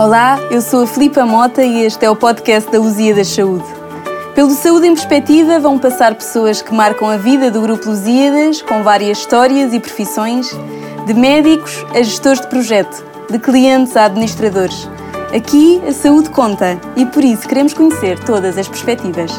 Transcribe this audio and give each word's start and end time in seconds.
Olá, 0.00 0.40
eu 0.50 0.62
sou 0.62 0.84
a 0.84 0.86
Filipa 0.86 1.26
Mota 1.26 1.62
e 1.62 1.84
este 1.84 2.06
é 2.06 2.10
o 2.10 2.16
podcast 2.16 2.72
da 2.72 2.78
Lusíadas 2.78 3.28
Saúde. 3.28 3.66
Pelo 4.34 4.48
Saúde 4.52 4.86
em 4.86 4.94
Perspectiva 4.94 5.60
vão 5.60 5.78
passar 5.78 6.14
pessoas 6.14 6.62
que 6.62 6.72
marcam 6.72 7.06
a 7.06 7.18
vida 7.18 7.50
do 7.50 7.60
Grupo 7.60 7.90
Lusíadas 7.90 8.62
com 8.62 8.82
várias 8.82 9.18
histórias 9.18 9.74
e 9.74 9.78
profissões, 9.78 10.48
de 11.06 11.12
médicos 11.12 11.84
a 11.90 12.00
gestores 12.02 12.40
de 12.40 12.46
projeto, 12.46 13.04
de 13.30 13.38
clientes 13.38 13.94
a 13.94 14.06
administradores. 14.06 14.88
Aqui 15.36 15.82
a 15.86 15.92
saúde 15.92 16.30
conta 16.30 16.80
e 16.96 17.04
por 17.04 17.22
isso 17.22 17.46
queremos 17.46 17.74
conhecer 17.74 18.18
todas 18.20 18.56
as 18.56 18.68
perspectivas. 18.68 19.30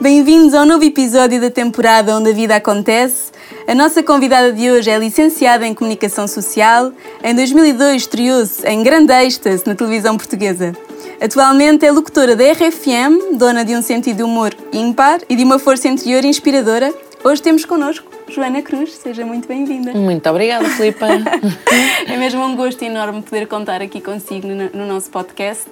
Bem-vindos 0.00 0.54
ao 0.54 0.64
novo 0.64 0.84
episódio 0.84 1.40
da 1.40 1.50
temporada 1.50 2.16
onde 2.16 2.30
a 2.30 2.32
vida 2.32 2.54
acontece. 2.54 3.33
A 3.66 3.74
nossa 3.74 4.02
convidada 4.02 4.52
de 4.52 4.70
hoje 4.70 4.90
é 4.90 4.98
licenciada 4.98 5.66
em 5.66 5.72
Comunicação 5.72 6.28
Social. 6.28 6.92
Em 7.22 7.34
2002 7.34 8.02
estreou-se 8.02 8.66
em 8.68 8.82
grande 8.82 9.10
êxtase 9.10 9.62
na 9.66 9.74
televisão 9.74 10.18
portuguesa. 10.18 10.74
Atualmente 11.18 11.86
é 11.86 11.90
locutora 11.90 12.36
da 12.36 12.44
RFM, 12.52 13.38
dona 13.38 13.64
de 13.64 13.74
um 13.74 13.80
sentido 13.80 14.18
de 14.18 14.22
humor 14.22 14.54
ímpar 14.70 15.20
e 15.30 15.34
de 15.34 15.44
uma 15.44 15.58
força 15.58 15.88
interior 15.88 16.26
inspiradora. 16.26 16.92
Hoje 17.24 17.40
temos 17.40 17.64
connosco 17.64 18.06
Joana 18.28 18.60
Cruz, 18.60 18.92
seja 18.96 19.24
muito 19.24 19.48
bem-vinda. 19.48 19.94
Muito 19.94 20.28
obrigada, 20.28 20.68
Filipa. 20.68 21.06
é 22.06 22.18
mesmo 22.18 22.44
um 22.44 22.54
gosto 22.54 22.82
enorme 22.82 23.22
poder 23.22 23.46
contar 23.46 23.80
aqui 23.80 23.98
consigo 23.98 24.46
no, 24.46 24.68
no, 24.68 24.86
nosso 24.86 25.08
podcast, 25.08 25.64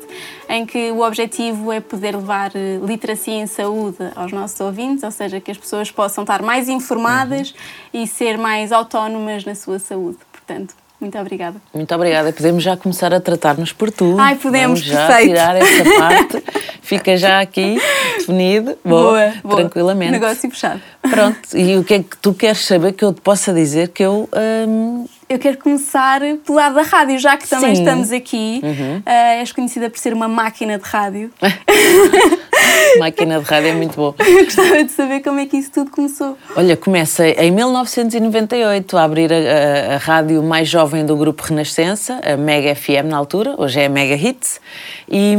em 0.49 0.65
que 0.65 0.91
o 0.91 1.03
objetivo 1.03 1.71
é 1.71 1.79
poder 1.79 2.17
levar 2.17 2.53
eh, 2.55 2.81
literacia 2.83 3.35
em 3.35 3.47
saúde 3.47 3.99
aos 4.17 4.33
nossos 4.33 4.59
ouvintes, 4.61 5.05
ou 5.05 5.11
seja, 5.11 5.41
que 5.41 5.51
as 5.51 5.59
pessoas 5.59 5.91
possam 5.91 6.25
estar 6.25 6.41
mais 6.41 6.71
informadas 6.71 7.51
uhum. 7.51 8.03
e 8.03 8.07
ser 8.07 8.39
mais 8.39 8.73
autónomas 8.73 9.45
na 9.45 9.55
sua 9.55 9.79
saúde. 9.79 10.17
Portanto, 10.33 10.75
muito 11.03 11.19
obrigada. 11.19 11.61
Muito 11.75 11.93
obrigada. 11.95 12.33
Podemos 12.33 12.63
já 12.63 12.77
começar 12.77 13.13
a 13.13 13.21
tratar-nos 13.21 13.73
por 13.73 13.91
tu. 13.91 14.17
Ai, 14.19 14.37
podemos, 14.37 14.81
Vamos 14.81 14.95
já 14.95 15.07
perfeito. 15.07 15.29
tirar 15.31 15.57
essa 15.57 15.85
parte. 15.99 16.45
Fica 16.81 17.17
já 17.17 17.41
aqui 17.41 17.77
definido. 18.23 18.79
Boa, 18.85 19.33
boa, 19.43 19.57
tranquilamente. 19.57 20.13
Negócio 20.13 20.51
fechado. 20.51 20.81
Pronto. 21.03 21.39
E 21.55 21.77
o 21.77 21.85
que 21.85 21.95
é 21.95 21.99
que 21.99 22.17
tu 22.17 22.33
queres 22.35 22.65
saber 22.65 22.93
que 22.93 23.05
eu 23.05 23.13
te 23.13 23.21
possa 23.21 23.53
dizer 23.53 23.89
que 23.89 24.03
eu... 24.03 24.29
Hum... 24.67 25.07
Eu 25.33 25.39
quero 25.39 25.57
começar 25.57 26.21
pelo 26.21 26.59
lado 26.59 26.75
da 26.75 26.83
rádio, 26.83 27.19
já 27.19 27.39
que 27.39 27.49
também 27.49 27.75
Sim. 27.75 27.83
estamos 27.83 28.13
aqui. 28.13 28.61
Uhum. 28.63 28.99
Uh, 28.99 29.03
és 29.41 29.51
conhecida 29.51 29.89
por 29.89 29.99
ser 29.99 30.13
uma 30.13 30.29
máquina 30.29 30.79
de 30.79 30.85
rádio. 30.85 31.31
máquina 33.01 33.41
de 33.41 33.45
rádio 33.47 33.71
é 33.71 33.73
muito 33.73 33.97
boa. 33.97 34.15
Eu 34.19 34.45
gostava 34.45 34.85
de 34.85 34.91
saber 34.91 35.21
como 35.21 35.41
é 35.41 35.47
que 35.47 35.57
isso 35.57 35.73
tudo 35.73 35.91
começou. 35.91 36.37
Olha, 36.55 36.77
comecei 36.77 37.31
em 37.39 37.51
1998 37.51 38.99
a 38.99 39.03
abrir 39.03 39.33
a, 39.33 39.37
a, 39.37 39.95
a 39.95 39.97
rádio 39.97 40.43
mais 40.43 40.69
jovem 40.69 41.07
do 41.07 41.17
grupo 41.17 41.43
Renascença, 41.43 42.21
a 42.23 42.37
Mega 42.37 42.75
FM 42.75 43.07
na 43.07 43.17
altura, 43.17 43.55
hoje 43.57 43.81
é 43.81 43.87
a 43.87 43.89
Mega 43.89 44.15
Hits, 44.15 44.61
e, 45.09 45.35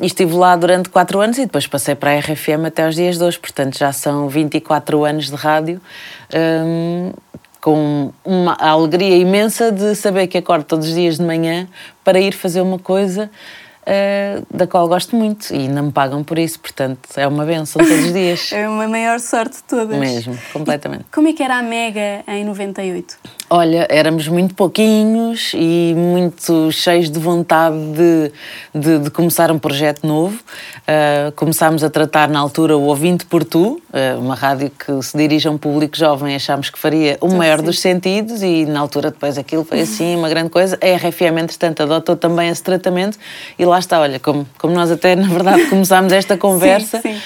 e 0.00 0.06
estive 0.06 0.34
lá 0.34 0.56
durante 0.56 0.88
quatro 0.88 1.20
anos 1.20 1.38
e 1.38 1.42
depois 1.42 1.68
passei 1.68 1.94
para 1.94 2.10
a 2.10 2.18
RFM 2.18 2.66
até 2.66 2.88
os 2.88 2.96
dias 2.96 3.16
de 3.16 3.22
hoje, 3.22 3.38
portanto 3.38 3.78
já 3.78 3.92
são 3.92 4.28
24 4.28 5.04
anos 5.04 5.30
de 5.30 5.36
rádio. 5.36 5.80
Um, 6.34 7.12
com 7.66 8.12
uma 8.24 8.56
alegria 8.60 9.16
imensa 9.16 9.72
de 9.72 9.96
saber 9.96 10.28
que 10.28 10.38
acordo 10.38 10.62
todos 10.62 10.86
os 10.86 10.94
dias 10.94 11.16
de 11.16 11.24
manhã 11.24 11.66
para 12.04 12.20
ir 12.20 12.32
fazer 12.32 12.60
uma 12.60 12.78
coisa 12.78 13.28
uh, 13.86 14.46
da 14.50 14.66
qual 14.66 14.88
gosto 14.88 15.16
muito 15.16 15.54
e 15.54 15.68
não 15.68 15.84
me 15.84 15.92
pagam 15.92 16.22
por 16.24 16.38
isso, 16.38 16.58
portanto 16.58 16.98
é 17.16 17.26
uma 17.26 17.44
benção 17.44 17.82
todos 17.82 18.06
os 18.06 18.12
dias. 18.12 18.50
é 18.52 18.68
uma 18.68 18.88
maior 18.88 19.20
sorte 19.20 19.56
de 19.56 19.62
todas. 19.64 19.98
Mesmo, 19.98 20.36
completamente. 20.52 21.02
E 21.02 21.14
como 21.14 21.28
é 21.28 21.32
que 21.32 21.42
era 21.42 21.58
a 21.58 21.62
Mega 21.62 22.24
em 22.28 22.44
98? 22.44 23.16
Olha, 23.48 23.86
éramos 23.88 24.26
muito 24.26 24.56
pouquinhos 24.56 25.52
e 25.54 25.94
muito 25.96 26.72
cheios 26.72 27.08
de 27.08 27.18
vontade 27.20 27.76
de, 27.92 28.32
de, 28.74 28.98
de 29.04 29.10
começar 29.10 29.52
um 29.52 29.58
projeto 29.58 30.04
novo. 30.04 30.36
Uh, 30.36 31.30
começámos 31.36 31.84
a 31.84 31.90
tratar 31.90 32.28
na 32.28 32.40
altura 32.40 32.76
o 32.76 32.82
Ouvinte 32.82 33.24
por 33.24 33.44
Tu, 33.44 33.64
uh, 33.64 33.80
uma 34.18 34.34
rádio 34.34 34.70
que 34.70 35.00
se 35.00 35.16
dirige 35.16 35.46
a 35.46 35.50
um 35.52 35.58
público 35.58 35.96
jovem, 35.96 36.34
achámos 36.34 36.70
que 36.70 36.78
faria 36.78 37.18
o 37.20 37.32
maior 37.34 37.60
sim. 37.60 37.64
dos 37.64 37.78
sentidos 37.78 38.42
e 38.42 38.66
na 38.66 38.80
altura 38.80 39.12
depois 39.12 39.38
aquilo 39.38 39.64
foi 39.64 39.80
assim 39.80 40.16
uma 40.16 40.28
grande 40.28 40.50
coisa. 40.50 40.76
A 40.82 40.96
RFM, 40.96 41.38
entretanto, 41.38 41.84
adotou 41.84 42.16
também 42.16 42.48
esse 42.48 42.64
tratamento 42.64 43.16
e 43.56 43.64
lá 43.64 43.75
está, 43.78 44.00
olha, 44.00 44.18
como, 44.18 44.46
como 44.58 44.74
nós 44.74 44.90
até 44.90 45.14
na 45.16 45.28
verdade 45.28 45.66
começámos 45.70 46.12
esta 46.12 46.36
conversa. 46.36 47.00
sim, 47.00 47.14
sim 47.14 47.20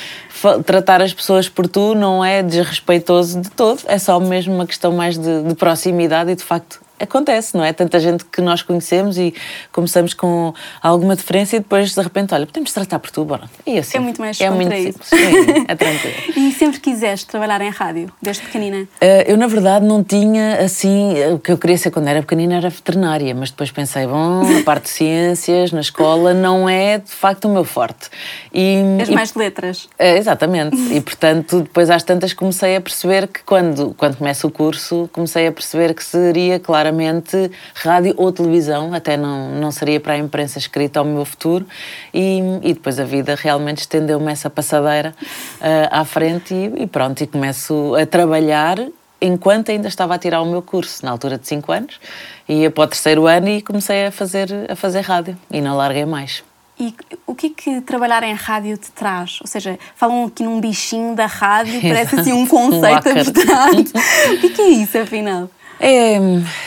tratar 0.64 1.02
as 1.02 1.12
pessoas 1.12 1.50
por 1.50 1.68
tu 1.68 1.94
não 1.94 2.24
é 2.24 2.42
desrespeitoso 2.42 3.42
de 3.42 3.50
todo, 3.50 3.82
é 3.86 3.98
só 3.98 4.18
mesmo 4.18 4.54
uma 4.54 4.66
questão 4.66 4.90
mais 4.90 5.18
de, 5.18 5.42
de 5.42 5.54
proximidade 5.54 6.30
e 6.30 6.34
de 6.34 6.42
facto 6.42 6.80
acontece, 7.00 7.56
não 7.56 7.64
é? 7.64 7.72
Tanta 7.72 7.98
gente 7.98 8.24
que 8.24 8.40
nós 8.40 8.62
conhecemos 8.62 9.18
e 9.18 9.34
começamos 9.72 10.14
com 10.14 10.52
alguma 10.82 11.16
diferença 11.16 11.56
e 11.56 11.58
depois 11.58 11.94
de 11.94 12.00
repente, 12.00 12.34
olha, 12.34 12.46
podemos 12.46 12.72
tratar 12.72 12.98
por 12.98 13.10
tu, 13.10 13.24
bora. 13.24 13.48
E 13.66 13.78
assim, 13.78 13.96
é 13.96 14.00
muito 14.00 14.20
mais 14.20 14.40
É 14.40 14.50
muito 14.50 14.74
simples, 14.74 15.08
sim, 15.08 15.64
é 15.66 15.74
tranquilo. 15.74 16.14
e 16.36 16.52
sempre 16.52 16.80
quiseste 16.80 17.26
trabalhar 17.26 17.60
em 17.62 17.70
rádio, 17.70 18.12
desde 18.20 18.42
pequenina? 18.42 18.82
Uh, 18.82 19.24
eu, 19.26 19.36
na 19.36 19.46
verdade, 19.46 19.84
não 19.84 20.04
tinha 20.04 20.58
assim. 20.58 21.14
O 21.32 21.38
que 21.38 21.52
eu 21.52 21.58
queria 21.58 21.78
ser 21.78 21.90
quando 21.90 22.08
era 22.08 22.20
pequenina 22.20 22.56
era 22.56 22.68
veterinária, 22.68 23.34
mas 23.34 23.50
depois 23.50 23.70
pensei, 23.70 24.06
bom, 24.06 24.42
a 24.42 24.62
parte 24.62 24.84
de 24.84 24.90
ciências, 24.90 25.72
na 25.72 25.80
escola, 25.80 26.34
não 26.34 26.68
é 26.68 26.98
de 26.98 27.10
facto 27.10 27.46
o 27.46 27.52
meu 27.52 27.64
forte. 27.64 28.10
E, 28.52 28.82
As 29.00 29.08
e, 29.08 29.12
mais 29.12 29.34
letras. 29.34 29.84
Uh, 29.84 30.18
exatamente. 30.18 30.76
e 30.76 31.00
portanto, 31.00 31.60
depois 31.62 31.88
às 31.88 32.02
tantas 32.02 32.32
comecei 32.32 32.76
a 32.76 32.80
perceber 32.80 33.26
que 33.26 33.42
quando, 33.42 33.94
quando 33.96 34.16
começa 34.16 34.46
o 34.46 34.50
curso, 34.50 35.08
comecei 35.12 35.46
a 35.46 35.52
perceber 35.52 35.94
que 35.94 36.04
seria, 36.04 36.58
claro, 36.58 36.89
claramente 36.90 37.50
rádio 37.74 38.14
ou 38.16 38.32
televisão, 38.32 38.92
até 38.92 39.16
não, 39.16 39.50
não 39.52 39.70
seria 39.70 40.00
para 40.00 40.14
a 40.14 40.18
imprensa 40.18 40.58
escrita 40.58 40.98
ao 40.98 41.04
meu 41.04 41.24
futuro. 41.24 41.66
E, 42.12 42.40
e 42.62 42.74
depois 42.74 42.98
a 42.98 43.04
vida 43.04 43.34
realmente 43.34 43.78
estendeu-me 43.78 44.30
essa 44.30 44.50
passadeira 44.50 45.14
uh, 45.60 45.88
à 45.90 46.04
frente 46.04 46.52
e, 46.52 46.82
e 46.82 46.86
pronto, 46.86 47.22
e 47.22 47.26
começo 47.26 47.94
a 47.94 48.04
trabalhar 48.04 48.78
enquanto 49.20 49.70
ainda 49.70 49.86
estava 49.86 50.14
a 50.14 50.18
tirar 50.18 50.40
o 50.40 50.46
meu 50.46 50.62
curso, 50.62 51.04
na 51.04 51.10
altura 51.10 51.36
de 51.36 51.46
5 51.46 51.70
anos, 51.70 52.00
ia 52.48 52.70
para 52.70 52.84
o 52.84 52.86
terceiro 52.86 53.26
ano 53.26 53.48
e 53.48 53.60
comecei 53.60 54.06
a 54.06 54.10
fazer, 54.10 54.48
a 54.68 54.74
fazer 54.74 55.02
rádio 55.02 55.36
e 55.50 55.60
não 55.60 55.76
larguei 55.76 56.06
mais. 56.06 56.42
E 56.78 56.94
o 57.26 57.34
que 57.34 57.48
é 57.48 57.50
que 57.50 57.80
trabalhar 57.82 58.22
em 58.22 58.32
rádio 58.32 58.78
te 58.78 58.90
traz? 58.92 59.38
Ou 59.42 59.46
seja, 59.46 59.78
falam 59.94 60.24
aqui 60.24 60.42
num 60.42 60.58
bichinho 60.58 61.14
da 61.14 61.26
rádio, 61.26 61.82
parece 61.82 62.18
assim 62.18 62.32
um 62.32 62.46
conceito 62.48 63.06
abstrato. 63.10 63.92
o 64.42 64.50
que 64.50 64.62
é 64.62 64.68
isso, 64.68 64.96
afinal? 64.96 65.50
É, 65.80 66.16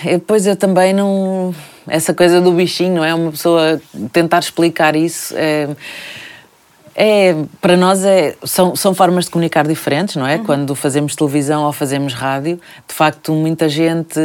é, 0.05 0.17
pois 0.17 0.47
eu 0.47 0.55
também 0.55 0.91
não. 0.91 1.53
Essa 1.87 2.13
coisa 2.13 2.41
do 2.41 2.51
bichinho, 2.51 2.95
não 2.95 3.05
é? 3.05 3.13
Uma 3.13 3.31
pessoa 3.31 3.79
tentar 4.11 4.39
explicar 4.39 4.95
isso. 4.95 5.35
É, 5.37 5.69
é, 6.95 7.35
para 7.61 7.75
nós 7.77 8.03
é, 8.03 8.35
são, 8.43 8.75
são 8.75 8.93
formas 8.93 9.25
de 9.25 9.31
comunicar 9.31 9.67
diferentes, 9.67 10.15
não 10.15 10.27
é? 10.27 10.37
Uhum. 10.37 10.43
Quando 10.43 10.75
fazemos 10.75 11.15
televisão 11.15 11.63
ou 11.63 11.73
fazemos 11.73 12.13
rádio, 12.13 12.59
de 12.87 12.93
facto, 12.93 13.33
muita 13.33 13.69
gente. 13.69 14.19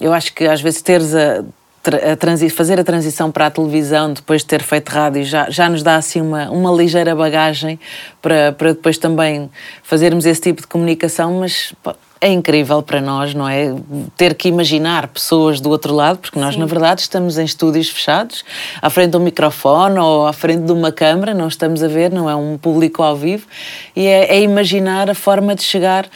Eu 0.00 0.12
acho 0.12 0.32
que 0.32 0.46
às 0.46 0.60
vezes 0.60 0.82
teres 0.82 1.14
a, 1.14 1.40
a 1.84 2.50
fazer 2.50 2.78
a 2.78 2.84
transição 2.84 3.30
para 3.30 3.46
a 3.46 3.50
televisão 3.50 4.12
depois 4.12 4.42
de 4.42 4.48
ter 4.48 4.62
feito 4.62 4.88
rádio 4.90 5.24
já, 5.24 5.48
já 5.48 5.68
nos 5.68 5.82
dá 5.82 5.96
assim 5.96 6.20
uma, 6.20 6.50
uma 6.50 6.70
ligeira 6.70 7.14
bagagem 7.14 7.78
para, 8.20 8.52
para 8.52 8.72
depois 8.72 8.98
também 8.98 9.50
fazermos 9.82 10.26
esse 10.26 10.40
tipo 10.40 10.60
de 10.60 10.66
comunicação, 10.66 11.40
mas 11.40 11.72
é 12.20 12.28
incrível 12.28 12.82
para 12.82 13.00
nós, 13.00 13.34
não 13.34 13.48
é? 13.48 13.74
Ter 14.16 14.34
que 14.34 14.48
imaginar 14.48 15.08
pessoas 15.08 15.60
do 15.60 15.70
outro 15.70 15.94
lado, 15.94 16.18
porque 16.18 16.38
nós, 16.38 16.54
Sim. 16.54 16.60
na 16.60 16.66
verdade, 16.66 17.00
estamos 17.00 17.38
em 17.38 17.44
estúdios 17.44 17.88
fechados, 17.88 18.44
à 18.82 18.90
frente 18.90 19.12
de 19.12 19.16
um 19.16 19.20
microfone 19.20 19.98
ou 19.98 20.26
à 20.26 20.32
frente 20.32 20.62
de 20.62 20.72
uma 20.72 20.90
câmara, 20.90 21.32
não 21.32 21.48
estamos 21.48 21.82
a 21.82 21.88
ver, 21.88 22.10
não 22.10 22.28
é 22.28 22.34
um 22.34 22.58
público 22.58 23.02
ao 23.02 23.16
vivo, 23.16 23.46
e 23.94 24.06
é, 24.06 24.36
é 24.36 24.40
imaginar 24.40 25.08
a 25.08 25.14
forma 25.14 25.54
de 25.54 25.62
chegar 25.62 26.06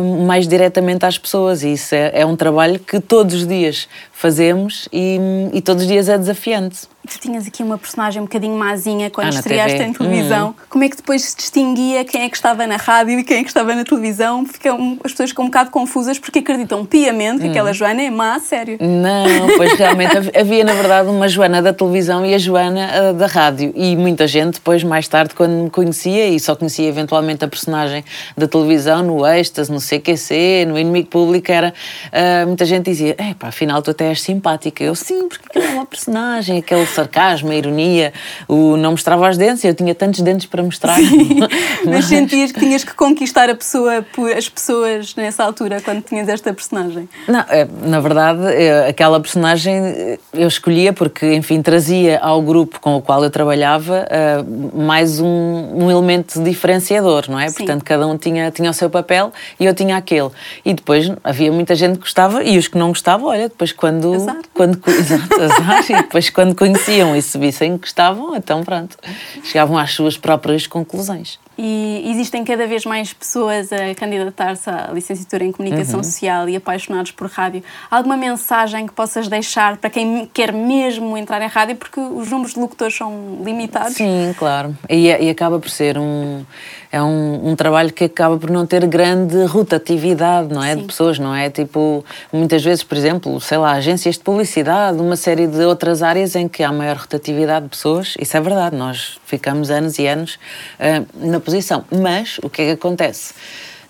um, 0.00 0.26
mais 0.26 0.46
diretamente 0.46 1.06
às 1.06 1.16
pessoas, 1.16 1.62
e 1.62 1.72
isso 1.72 1.94
é, 1.94 2.10
é 2.20 2.26
um 2.26 2.36
trabalho 2.36 2.78
que 2.78 3.00
todos 3.00 3.34
os 3.34 3.46
dias 3.46 3.88
fazemos 4.12 4.88
e, 4.92 5.18
e 5.52 5.60
todos 5.62 5.82
os 5.82 5.88
dias 5.88 6.08
é 6.08 6.18
desafiante 6.18 6.88
tu 7.08 7.18
tinhas 7.18 7.46
aqui 7.46 7.62
uma 7.62 7.78
personagem 7.78 8.20
um 8.20 8.24
bocadinho 8.24 8.56
mazinha 8.56 9.10
quando 9.10 9.28
ah, 9.28 9.30
estreaste 9.30 9.82
em 9.82 9.92
televisão. 9.92 10.50
Hum. 10.50 10.54
Como 10.68 10.84
é 10.84 10.88
que 10.88 10.96
depois 10.96 11.22
se 11.22 11.36
distinguia 11.36 12.04
quem 12.04 12.22
é 12.22 12.28
que 12.28 12.36
estava 12.36 12.66
na 12.66 12.76
rádio 12.76 13.18
e 13.18 13.24
quem 13.24 13.38
é 13.38 13.42
que 13.42 13.48
estava 13.48 13.74
na 13.74 13.84
televisão? 13.84 14.44
Ficam, 14.44 14.98
as 15.04 15.12
pessoas 15.12 15.30
ficam 15.30 15.44
um 15.44 15.48
bocado 15.48 15.70
confusas 15.70 16.18
porque 16.18 16.40
acreditam 16.40 16.84
piamente 16.84 17.40
que 17.40 17.48
hum. 17.48 17.50
aquela 17.50 17.72
Joana 17.72 18.02
é 18.02 18.10
má, 18.10 18.38
sério. 18.40 18.78
Não, 18.80 19.56
pois 19.56 19.72
realmente 19.74 20.16
havia 20.38 20.64
na 20.64 20.74
verdade 20.74 21.08
uma 21.08 21.28
Joana 21.28 21.62
da 21.62 21.72
televisão 21.72 22.24
e 22.24 22.34
a 22.34 22.38
Joana 22.38 22.88
uh, 23.10 23.14
da 23.14 23.26
rádio. 23.26 23.72
E 23.74 23.96
muita 23.96 24.26
gente 24.26 24.54
depois, 24.54 24.82
mais 24.84 25.08
tarde, 25.08 25.34
quando 25.34 25.52
me 25.52 25.70
conhecia 25.70 26.28
e 26.28 26.38
só 26.38 26.54
conhecia 26.54 26.88
eventualmente 26.88 27.44
a 27.44 27.48
personagem 27.48 28.04
da 28.36 28.46
televisão, 28.46 29.02
no 29.02 29.26
Êxtase, 29.26 29.70
no 29.70 29.78
CQC, 29.80 30.66
no 30.66 30.78
Inimigo 30.78 31.08
Público, 31.08 31.50
era, 31.50 31.72
uh, 32.12 32.46
muita 32.46 32.64
gente 32.64 32.84
dizia, 32.86 33.14
é 33.18 33.34
pá, 33.34 33.48
afinal 33.48 33.82
tu 33.82 33.90
até 33.90 34.08
és 34.08 34.20
simpática. 34.20 34.82
Eu, 34.82 34.94
sim, 34.94 35.28
porque 35.28 35.46
aquilo 35.48 35.64
é 35.64 35.74
uma 35.74 35.86
personagem, 35.86 36.58
aquele 36.58 36.86
sarcasmo, 36.98 37.50
a 37.50 37.54
ironia, 37.54 38.12
o 38.46 38.76
não 38.76 38.92
mostrava 38.92 39.28
os 39.28 39.36
dentes, 39.36 39.64
eu 39.64 39.74
tinha 39.74 39.94
tantos 39.94 40.20
dentes 40.20 40.46
para 40.46 40.62
mostrar. 40.62 40.98
Mas 41.84 42.06
sentias 42.06 42.52
que 42.52 42.60
tinhas 42.60 42.84
que 42.84 42.94
conquistar 42.94 43.48
a 43.48 43.54
pessoa, 43.54 44.04
as 44.36 44.48
pessoas 44.48 45.14
nessa 45.14 45.44
altura, 45.44 45.80
quando 45.80 46.02
tinhas 46.02 46.28
esta 46.28 46.52
personagem? 46.52 47.08
Não, 47.26 47.40
é, 47.48 47.66
na 47.82 48.00
verdade, 48.00 48.46
é, 48.46 48.88
aquela 48.88 49.20
personagem 49.20 50.18
eu 50.32 50.48
escolhia 50.48 50.92
porque, 50.92 51.34
enfim, 51.34 51.62
trazia 51.62 52.18
ao 52.20 52.42
grupo 52.42 52.80
com 52.80 52.96
o 52.96 53.02
qual 53.02 53.22
eu 53.22 53.30
trabalhava 53.30 54.06
uh, 54.06 54.78
mais 54.82 55.20
um, 55.20 55.26
um, 55.26 55.90
elemento 55.90 56.42
diferenciador, 56.42 57.24
não 57.28 57.38
é? 57.38 57.48
Sim. 57.48 57.58
Portanto, 57.58 57.84
cada 57.84 58.06
um 58.06 58.16
tinha, 58.16 58.50
tinha 58.50 58.70
o 58.70 58.74
seu 58.74 58.90
papel 58.90 59.32
e 59.58 59.64
eu 59.64 59.74
tinha 59.74 59.96
aquele. 59.96 60.30
E 60.64 60.74
depois 60.74 61.10
havia 61.22 61.52
muita 61.52 61.74
gente 61.74 61.94
que 61.94 62.00
gostava 62.00 62.42
e 62.42 62.58
os 62.58 62.68
que 62.68 62.78
não 62.78 62.88
gostavam, 62.88 63.28
olha, 63.28 63.48
depois 63.48 63.72
quando. 63.72 64.14
Azar. 64.14 64.36
quando 64.54 64.80
exato, 64.88 65.42
azar, 65.42 65.84
e 65.88 65.94
depois 65.94 66.30
quando 66.30 66.54
conheciam 66.88 67.14
e 67.14 67.20
se 67.20 67.38
vissem 67.38 67.76
que 67.76 67.82
gostavam, 67.82 68.34
então 68.34 68.64
pronto, 68.64 68.96
chegavam 69.44 69.76
às 69.76 69.92
suas 69.92 70.16
próprias 70.16 70.66
conclusões. 70.66 71.38
E 71.60 72.08
existem 72.08 72.44
cada 72.44 72.68
vez 72.68 72.84
mais 72.86 73.12
pessoas 73.12 73.72
a 73.72 73.92
candidatar-se 73.96 74.70
à 74.70 74.90
licenciatura 74.92 75.44
em 75.44 75.50
Comunicação 75.50 75.96
uhum. 75.96 76.04
Social 76.04 76.48
e 76.48 76.54
apaixonados 76.54 77.10
por 77.10 77.28
rádio. 77.28 77.64
Alguma 77.90 78.16
mensagem 78.16 78.86
que 78.86 78.92
possas 78.92 79.26
deixar 79.26 79.76
para 79.76 79.90
quem 79.90 80.30
quer 80.32 80.52
mesmo 80.52 81.16
entrar 81.16 81.42
em 81.42 81.48
rádio? 81.48 81.74
Porque 81.74 81.98
os 81.98 82.30
números 82.30 82.54
de 82.54 82.60
locutores 82.60 82.96
são 82.96 83.40
limitados. 83.44 83.94
Sim, 83.94 84.32
claro. 84.38 84.76
E, 84.88 85.08
e 85.08 85.28
acaba 85.28 85.58
por 85.58 85.68
ser 85.68 85.98
um 85.98 86.44
é 86.90 87.02
um, 87.02 87.50
um, 87.50 87.56
trabalho 87.56 87.92
que 87.92 88.04
acaba 88.04 88.38
por 88.38 88.50
não 88.50 88.66
ter 88.66 88.86
grande 88.86 89.44
rotatividade, 89.44 90.52
não 90.52 90.62
é? 90.62 90.74
Sim. 90.74 90.80
De 90.80 90.86
pessoas, 90.86 91.18
não 91.18 91.34
é? 91.34 91.50
Tipo, 91.50 92.04
muitas 92.32 92.64
vezes, 92.64 92.82
por 92.82 92.96
exemplo, 92.96 93.38
sei 93.40 93.58
lá, 93.58 93.72
agências 93.72 94.16
de 94.16 94.22
publicidade, 94.22 94.98
uma 94.98 95.16
série 95.16 95.46
de 95.46 95.62
outras 95.64 96.02
áreas 96.02 96.34
em 96.34 96.48
que 96.48 96.62
há 96.62 96.72
maior 96.72 96.96
rotatividade 96.96 97.64
de 97.64 97.70
pessoas, 97.70 98.14
isso 98.18 98.36
é 98.36 98.40
verdade, 98.40 98.74
nós 98.74 99.18
ficamos 99.26 99.70
anos 99.70 99.98
e 99.98 100.06
anos 100.06 100.38
uh, 100.80 101.26
na 101.28 101.40
posição. 101.48 101.84
Mas 101.90 102.38
o 102.42 102.50
que 102.50 102.62
é 102.62 102.64
que 102.66 102.70
acontece? 102.72 103.32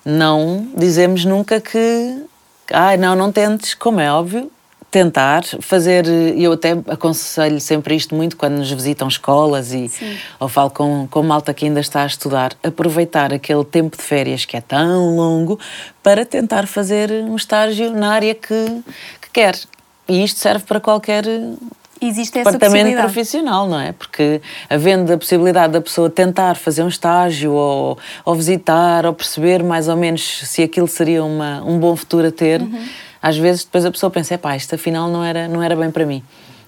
Não 0.05 0.69
dizemos 0.77 1.25
nunca 1.25 1.61
que. 1.61 2.23
Ah, 2.73 2.97
não, 2.97 3.17
não 3.17 3.33
tentes, 3.33 3.75
como 3.75 3.99
é 3.99 4.13
óbvio, 4.13 4.51
tentar 4.91 5.43
fazer, 5.61 6.07
e 6.07 6.45
eu 6.45 6.53
até 6.53 6.73
aconselho 6.87 7.59
sempre 7.61 7.95
isto 7.95 8.15
muito 8.15 8.37
quando 8.37 8.59
nos 8.59 8.71
visitam 8.71 9.09
escolas 9.09 9.73
e 9.73 9.89
Sim. 9.89 10.19
ou 10.39 10.49
falo 10.49 10.69
com, 10.71 11.09
com 11.11 11.23
malta 11.23 11.55
que 11.55 11.65
ainda 11.65 11.81
está 11.81 12.03
a 12.03 12.07
estudar, 12.07 12.55
aproveitar 12.63 13.33
aquele 13.33 13.65
tempo 13.65 13.97
de 13.97 14.03
férias 14.03 14.45
que 14.45 14.55
é 14.55 14.61
tão 14.61 15.17
longo 15.17 15.59
para 16.03 16.27
tentar 16.27 16.67
fazer 16.67 17.11
um 17.11 17.37
estágio 17.37 17.91
na 17.93 18.13
área 18.13 18.35
que, 18.35 18.83
que 19.23 19.31
quer. 19.33 19.59
E 20.07 20.23
isto 20.23 20.39
serve 20.41 20.65
para 20.67 20.81
qualquer 20.81 21.25
Existe 22.01 22.39
essa 22.39 22.53
departamento 22.53 23.01
profissional, 23.01 23.69
não 23.69 23.81
é? 23.81 23.93
Porque 23.93 24.41
havendo 24.69 25.13
a 25.13 25.19
possibilidade 25.19 25.73
da 25.73 25.81
pessoa 25.81 26.09
tentar 26.09 26.55
fazer 26.57 26.83
um 26.83 26.89
estágio 26.89 27.53
ou, 27.53 27.99
ou 28.25 28.35
visitar 28.35 29.07
ou 29.07 29.13
perceber 29.13 29.63
mais 29.63 29.89
ou 29.89 29.97
menos 29.97 30.41
se 30.45 30.63
aquilo 30.63 30.89
seria 30.89 31.25
uma, 31.25 31.63
um 31.65 31.79
bom 31.79 31.95
futuro 31.97 32.29
a 32.29 32.33
ter, 32.33 32.61
uhum 32.61 32.87
às 33.23 33.37
vezes 33.37 33.65
depois 33.65 33.85
a 33.85 33.91
pessoa 33.91 34.11
pensa, 34.11 34.39
pá, 34.39 34.57
isto 34.57 34.75
afinal 34.75 35.11
não 35.11 35.23
era, 35.23 35.49
não 35.49 35.63
era 35.63 35.77
bem 35.77 35.91
para 35.91 36.07
mim. 36.07 36.23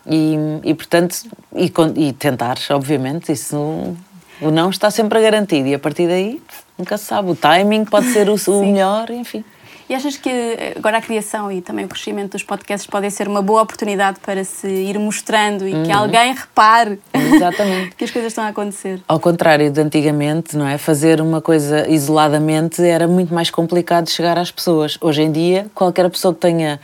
E, 0.06 0.36
e 0.64 0.74
portanto, 0.74 1.16
e, 1.54 1.72
e 1.96 2.12
tentar, 2.12 2.58
obviamente, 2.70 3.32
isso 3.32 3.96
o 4.40 4.50
não 4.50 4.70
está 4.70 4.90
sempre 4.90 5.20
garantido 5.20 5.68
e 5.68 5.74
a 5.74 5.78
partir 5.78 6.08
daí 6.08 6.42
nunca 6.76 6.96
se 6.96 7.04
sabe. 7.04 7.30
O 7.30 7.36
timing 7.36 7.84
pode 7.84 8.06
ser 8.06 8.28
o, 8.28 8.34
o 8.34 8.64
melhor, 8.66 9.10
enfim. 9.10 9.44
E 9.90 9.94
achas 9.94 10.16
que 10.16 10.30
agora 10.76 10.98
a 10.98 11.00
criação 11.00 11.50
e 11.50 11.60
também 11.60 11.84
o 11.84 11.88
crescimento 11.88 12.30
dos 12.30 12.44
podcasts 12.44 12.88
podem 12.88 13.10
ser 13.10 13.26
uma 13.26 13.42
boa 13.42 13.62
oportunidade 13.62 14.20
para 14.20 14.44
se 14.44 14.68
ir 14.68 14.96
mostrando 15.00 15.66
e 15.66 15.74
uhum. 15.74 15.82
que 15.82 15.90
alguém 15.90 16.32
repare 16.32 17.00
Exatamente. 17.12 17.96
que 17.98 18.04
as 18.04 18.10
coisas 18.12 18.30
estão 18.30 18.44
a 18.44 18.50
acontecer? 18.50 19.02
Ao 19.08 19.18
contrário 19.18 19.68
de 19.68 19.80
antigamente, 19.80 20.56
não 20.56 20.64
é? 20.64 20.78
Fazer 20.78 21.20
uma 21.20 21.40
coisa 21.40 21.88
isoladamente 21.88 22.80
era 22.84 23.08
muito 23.08 23.34
mais 23.34 23.50
complicado 23.50 24.04
de 24.04 24.12
chegar 24.12 24.38
às 24.38 24.52
pessoas. 24.52 24.96
Hoje 25.00 25.22
em 25.22 25.32
dia, 25.32 25.66
qualquer 25.74 26.08
pessoa 26.08 26.32
que 26.32 26.38
tenha 26.38 26.78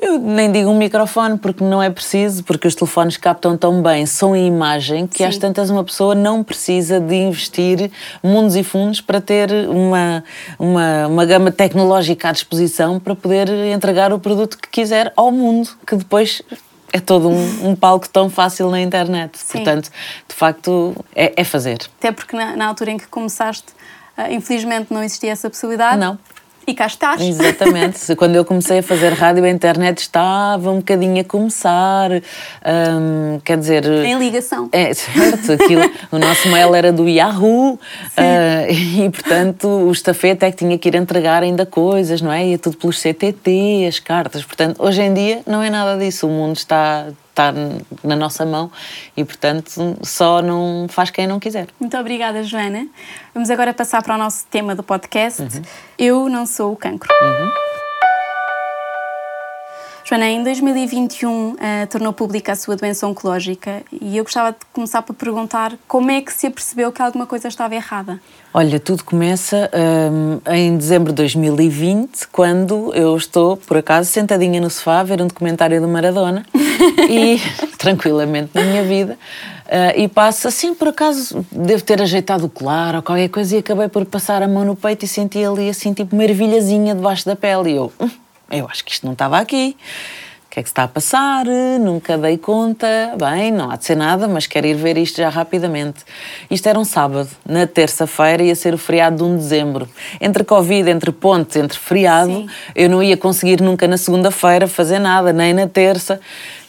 eu 0.00 0.18
nem 0.18 0.50
digo 0.50 0.70
um 0.70 0.76
microfone 0.76 1.38
porque 1.38 1.64
não 1.64 1.82
é 1.82 1.90
preciso, 1.90 2.44
porque 2.44 2.68
os 2.68 2.74
telefones 2.74 3.16
captam 3.16 3.56
tão 3.56 3.82
bem 3.82 4.06
som 4.06 4.34
e 4.34 4.46
imagem 4.46 5.06
que 5.06 5.18
Sim. 5.18 5.24
às 5.24 5.36
tantas 5.36 5.70
uma 5.70 5.82
pessoa 5.82 6.14
não 6.14 6.44
precisa 6.44 7.00
de 7.00 7.14
investir 7.14 7.90
mundos 8.22 8.54
e 8.54 8.62
fundos 8.62 9.00
para 9.00 9.20
ter 9.20 9.50
uma, 9.68 10.22
uma, 10.58 11.06
uma 11.08 11.24
gama 11.24 11.50
tecnológica 11.50 12.28
à 12.28 12.32
disposição 12.32 13.00
para 13.00 13.14
poder 13.14 13.48
entregar 13.48 14.12
o 14.12 14.18
produto 14.18 14.56
que 14.56 14.68
quiser 14.68 15.12
ao 15.16 15.32
mundo, 15.32 15.70
que 15.86 15.96
depois 15.96 16.42
é 16.92 17.00
todo 17.00 17.28
um, 17.28 17.70
um, 17.70 17.76
palco 17.76 18.08
tão 18.08 18.30
fácil 18.30 18.70
na 18.70 18.80
internet. 18.80 19.38
Sim. 19.38 19.58
Portanto, 19.58 19.90
de 20.28 20.34
facto, 20.34 20.96
é, 21.14 21.32
é 21.36 21.44
fazer. 21.44 21.78
Até 21.98 22.12
porque 22.12 22.36
na, 22.36 22.56
na, 22.56 22.66
altura 22.66 22.92
em 22.92 22.96
que 22.96 23.06
começaste, 23.08 23.66
uh, 24.16 24.32
infelizmente 24.32 24.92
não 24.92 25.02
existia 25.02 25.32
essa 25.32 25.50
possibilidade. 25.50 25.98
Não. 25.98 26.18
E 26.68 26.74
cá 26.74 26.86
estás. 26.86 27.22
Exatamente. 27.22 27.98
Quando 28.14 28.36
eu 28.36 28.44
comecei 28.44 28.80
a 28.80 28.82
fazer 28.82 29.14
rádio, 29.14 29.42
a 29.42 29.48
internet 29.48 30.00
estava 30.00 30.70
um 30.70 30.76
bocadinho 30.76 31.18
a 31.18 31.24
começar. 31.24 32.10
Um, 32.12 33.40
quer 33.42 33.56
dizer. 33.56 33.86
Em 33.86 34.18
ligação. 34.18 34.68
É, 34.70 34.92
certo. 34.92 35.52
Aquilo, 35.52 35.90
o 36.12 36.18
nosso 36.18 36.46
mail 36.50 36.74
era 36.74 36.92
do 36.92 37.08
Yahoo 37.08 37.72
uh, 37.72 37.78
e, 38.70 39.08
portanto, 39.08 39.66
o 39.66 39.90
estafete 39.90 40.44
é 40.44 40.50
que 40.50 40.58
tinha 40.58 40.76
que 40.76 40.88
ir 40.88 40.94
entregar 40.94 41.42
ainda 41.42 41.64
coisas, 41.64 42.20
não 42.20 42.30
é? 42.30 42.48
Ia 42.48 42.58
tudo 42.58 42.76
pelos 42.76 43.00
CTT, 43.00 43.86
as 43.88 43.98
cartas. 43.98 44.44
Portanto, 44.44 44.76
hoje 44.78 45.00
em 45.00 45.14
dia 45.14 45.40
não 45.46 45.62
é 45.62 45.70
nada 45.70 45.98
disso. 45.98 46.26
O 46.26 46.30
mundo 46.30 46.56
está 46.56 47.06
está 47.38 47.54
na 48.02 48.16
nossa 48.16 48.44
mão 48.44 48.70
e, 49.16 49.24
portanto, 49.24 49.96
só 50.02 50.42
não 50.42 50.86
faz 50.88 51.10
quem 51.10 51.26
não 51.26 51.38
quiser. 51.38 51.68
Muito 51.78 51.96
obrigada, 51.96 52.42
Joana. 52.42 52.88
Vamos 53.32 53.48
agora 53.50 53.72
passar 53.72 54.02
para 54.02 54.16
o 54.16 54.18
nosso 54.18 54.44
tema 54.50 54.74
do 54.74 54.82
podcast. 54.82 55.42
Uhum. 55.42 55.62
Eu 55.96 56.28
não 56.28 56.44
sou 56.44 56.72
o 56.72 56.76
cancro. 56.76 57.08
Uhum. 57.22 57.67
Joana, 60.08 60.26
em 60.26 60.42
2021 60.42 61.28
uh, 61.28 61.56
eh, 61.60 61.84
tornou 61.84 62.14
pública 62.14 62.52
a 62.52 62.56
sua 62.56 62.74
doença 62.74 63.06
oncológica 63.06 63.82
e 63.92 64.16
eu 64.16 64.24
gostava 64.24 64.52
de 64.52 64.58
começar 64.72 65.02
por 65.02 65.12
perguntar 65.12 65.74
como 65.86 66.10
é 66.10 66.22
que 66.22 66.32
se 66.32 66.46
apercebeu 66.46 66.90
que 66.90 67.02
alguma 67.02 67.26
coisa 67.26 67.46
estava 67.46 67.74
errada? 67.74 68.18
Olha, 68.54 68.80
tudo 68.80 69.04
começa 69.04 69.70
um, 70.10 70.40
em 70.50 70.78
dezembro 70.78 71.12
de 71.12 71.16
2020, 71.16 72.26
quando 72.28 72.90
eu 72.94 73.14
estou, 73.18 73.58
por 73.58 73.76
acaso, 73.76 74.10
sentadinha 74.10 74.62
no 74.62 74.70
sofá 74.70 75.00
a 75.00 75.02
ver 75.02 75.20
um 75.20 75.26
documentário 75.26 75.78
do 75.78 75.86
Maradona 75.86 76.46
e 77.06 77.38
tranquilamente 77.76 78.52
na 78.54 78.62
minha 78.62 78.84
vida. 78.84 79.18
Uh, 79.66 79.92
e 79.94 80.08
passo 80.08 80.48
assim, 80.48 80.72
por 80.72 80.88
acaso, 80.88 81.44
devo 81.52 81.84
ter 81.84 82.00
ajeitado 82.00 82.46
o 82.46 82.48
colar 82.48 82.94
ou 82.94 83.02
qualquer 83.02 83.28
coisa 83.28 83.56
e 83.56 83.58
acabei 83.58 83.88
por 83.88 84.06
passar 84.06 84.42
a 84.42 84.48
mão 84.48 84.64
no 84.64 84.74
peito 84.74 85.04
e 85.04 85.08
senti 85.08 85.44
ali 85.44 85.68
assim, 85.68 85.92
tipo, 85.92 86.16
uma 86.16 86.24
ervilhazinha 86.24 86.94
debaixo 86.94 87.26
da 87.26 87.36
pele. 87.36 87.72
E 87.72 87.76
eu, 87.76 87.92
hum, 88.00 88.08
eu 88.50 88.66
acho 88.66 88.84
que 88.84 88.92
isto 88.92 89.04
não 89.04 89.12
estava 89.12 89.38
aqui. 89.38 89.76
O 90.46 90.50
que 90.50 90.60
é 90.60 90.62
que 90.62 90.68
se 90.70 90.72
está 90.72 90.84
a 90.84 90.88
passar? 90.88 91.44
Nunca 91.78 92.16
dei 92.16 92.38
conta. 92.38 92.86
Bem, 93.18 93.52
não 93.52 93.70
há 93.70 93.76
de 93.76 93.84
ser 93.84 93.96
nada, 93.96 94.26
mas 94.26 94.46
quero 94.46 94.66
ir 94.66 94.74
ver 94.74 94.96
isto 94.96 95.18
já 95.18 95.28
rapidamente. 95.28 96.04
Isto 96.50 96.70
era 96.70 96.78
um 96.78 96.86
sábado. 96.86 97.28
Na 97.46 97.66
terça-feira 97.66 98.42
ia 98.42 98.54
ser 98.54 98.72
o 98.72 98.78
feriado 98.78 99.18
de 99.18 99.22
1 99.24 99.30
de 99.32 99.42
dezembro. 99.42 99.88
Entre 100.18 100.42
Covid, 100.44 100.88
entre 100.88 101.12
pontes, 101.12 101.54
entre 101.56 101.78
feriado, 101.78 102.32
Sim. 102.32 102.48
eu 102.74 102.88
não 102.88 103.02
ia 103.02 103.16
conseguir 103.16 103.60
nunca 103.60 103.86
na 103.86 103.98
segunda-feira 103.98 104.66
fazer 104.66 104.98
nada, 104.98 105.34
nem 105.34 105.52
na 105.52 105.68
terça. 105.68 106.18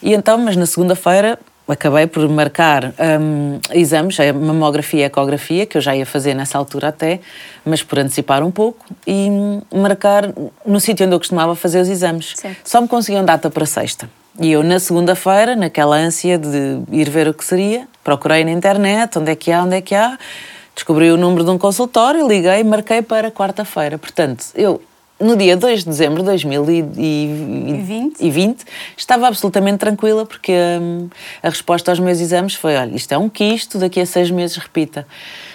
E 0.04 0.14
então, 0.14 0.38
mas 0.38 0.58
na 0.58 0.66
segunda-feira 0.66 1.40
acabei 1.72 2.08
por 2.08 2.28
marcar 2.30 2.94
um, 3.22 3.60
exames, 3.72 4.20
a 4.20 4.34
mamografia 4.34 5.02
e 5.02 5.04
a 5.04 5.08
ecografia, 5.08 5.66
que 5.66 5.78
eu 5.78 5.82
já 5.82 5.96
ia 5.96 6.06
fazer 6.06 6.34
nessa 6.34 6.58
altura 6.58 6.90
até, 6.90 7.20
mas 7.66 7.84
por 7.84 8.00
antecipar 8.00 8.44
um 8.44 8.52
pouco, 8.52 8.86
e 9.06 9.30
marcar 9.74 10.34
no 10.66 10.80
sítio 10.80 11.06
onde 11.06 11.16
eu 11.16 11.20
costumava 11.20 11.56
fazer 11.56 11.80
os 11.80 11.90
exames. 11.90 12.34
Certo. 12.36 12.58
Só 12.64 12.82
me 12.82 12.88
conseguiam 12.88 13.24
data 13.24 13.50
para 13.50 13.66
sexta. 13.66 14.10
E 14.40 14.52
eu, 14.52 14.64
na 14.64 14.80
segunda-feira, 14.80 15.56
naquela 15.56 15.98
ânsia 15.98 16.38
de 16.38 16.82
ir 16.92 17.10
ver 17.10 17.28
o 17.28 17.34
que 17.34 17.44
seria, 17.44 17.88
procurei 18.04 18.46
na 18.46 18.52
internet 18.52 19.20
onde 19.20 19.32
é 19.32 19.36
que 19.36 19.52
há, 19.52 19.64
onde 19.64 19.76
é 19.76 19.82
que 19.82 19.94
há, 19.94 20.18
descobri 20.74 21.12
o 21.12 21.18
número 21.18 21.44
de 21.44 21.50
um 21.50 21.58
consultório, 21.58 22.26
liguei 22.26 22.62
e 22.62 22.64
marquei 22.64 23.02
para 23.02 23.30
quarta-feira. 23.30 23.98
Portanto, 23.98 24.46
eu 24.56 24.82
no 25.20 25.36
dia 25.36 25.58
2 25.58 25.80
de 25.80 25.86
dezembro 25.90 26.24
de 26.24 26.28
2020, 26.28 28.64
estava 28.96 29.28
absolutamente 29.28 29.80
tranquila 29.80 30.26
porque 30.26 30.54
hum, 30.54 31.10
a 31.44 31.50
resposta 31.50 31.92
aos 31.92 32.00
meus 32.00 32.20
exames 32.20 32.56
foi: 32.56 32.76
olha, 32.76 32.96
isto 32.96 33.12
é 33.12 33.18
um 33.18 33.28
quisto, 33.28 33.78
daqui 33.78 34.00
a 34.00 34.06
seis 34.06 34.32
meses 34.32 34.56
repita 34.58 35.06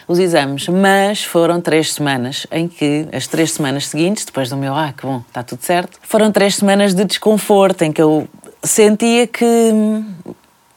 os 0.06 0.18
exames. 0.18 0.68
Mas 0.68 1.24
foram 1.24 1.60
três 1.60 1.94
semanas 1.94 2.46
em 2.52 2.68
que, 2.68 3.08
as 3.12 3.26
três 3.26 3.52
semanas 3.52 3.88
seguintes, 3.88 4.24
depois 4.24 4.50
do 4.50 4.56
meu, 4.56 4.74
ah, 4.74 4.92
que 4.96 5.06
bom, 5.06 5.22
está 5.26 5.42
tudo 5.42 5.62
certo, 5.62 5.98
foram 6.02 6.30
três 6.30 6.56
semanas 6.56 6.94
de 6.94 7.04
desconforto 7.04 7.82
em 7.82 7.92
que 7.92 8.02
eu 8.02 8.28
sentia 8.62 9.26
que 9.26 9.44
hum, 9.44 10.04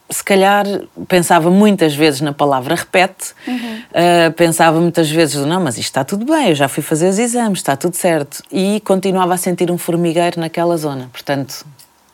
se 0.10 0.24
calhar 0.24 0.66
pensava 1.08 1.50
muitas 1.50 1.94
vezes 1.94 2.22
na 2.22 2.32
palavra 2.32 2.76
repete, 2.76 3.34
uhum. 3.48 3.56
uh, 3.56 4.32
pensava 4.34 4.80
muitas 4.80 5.10
vezes, 5.10 5.36
não, 5.46 5.62
mas 5.62 5.78
isto 5.78 5.88
está 5.88 6.04
tudo 6.04 6.26
bem, 6.26 6.50
eu 6.50 6.56
já 6.56 6.68
fui 6.68 6.82
fazer 6.82 7.10
os 7.10 7.20
exames, 7.20 7.60
está 7.60 7.76
tudo 7.76 7.96
certo. 7.96 8.42
E 8.52 8.82
continuava 8.82 9.34
a 9.34 9.38
sentir 9.38 9.70
um 9.70 9.78
formigueiro 9.78 10.40
naquela 10.40 10.78
zona. 10.78 11.10
Portanto, 11.12 11.66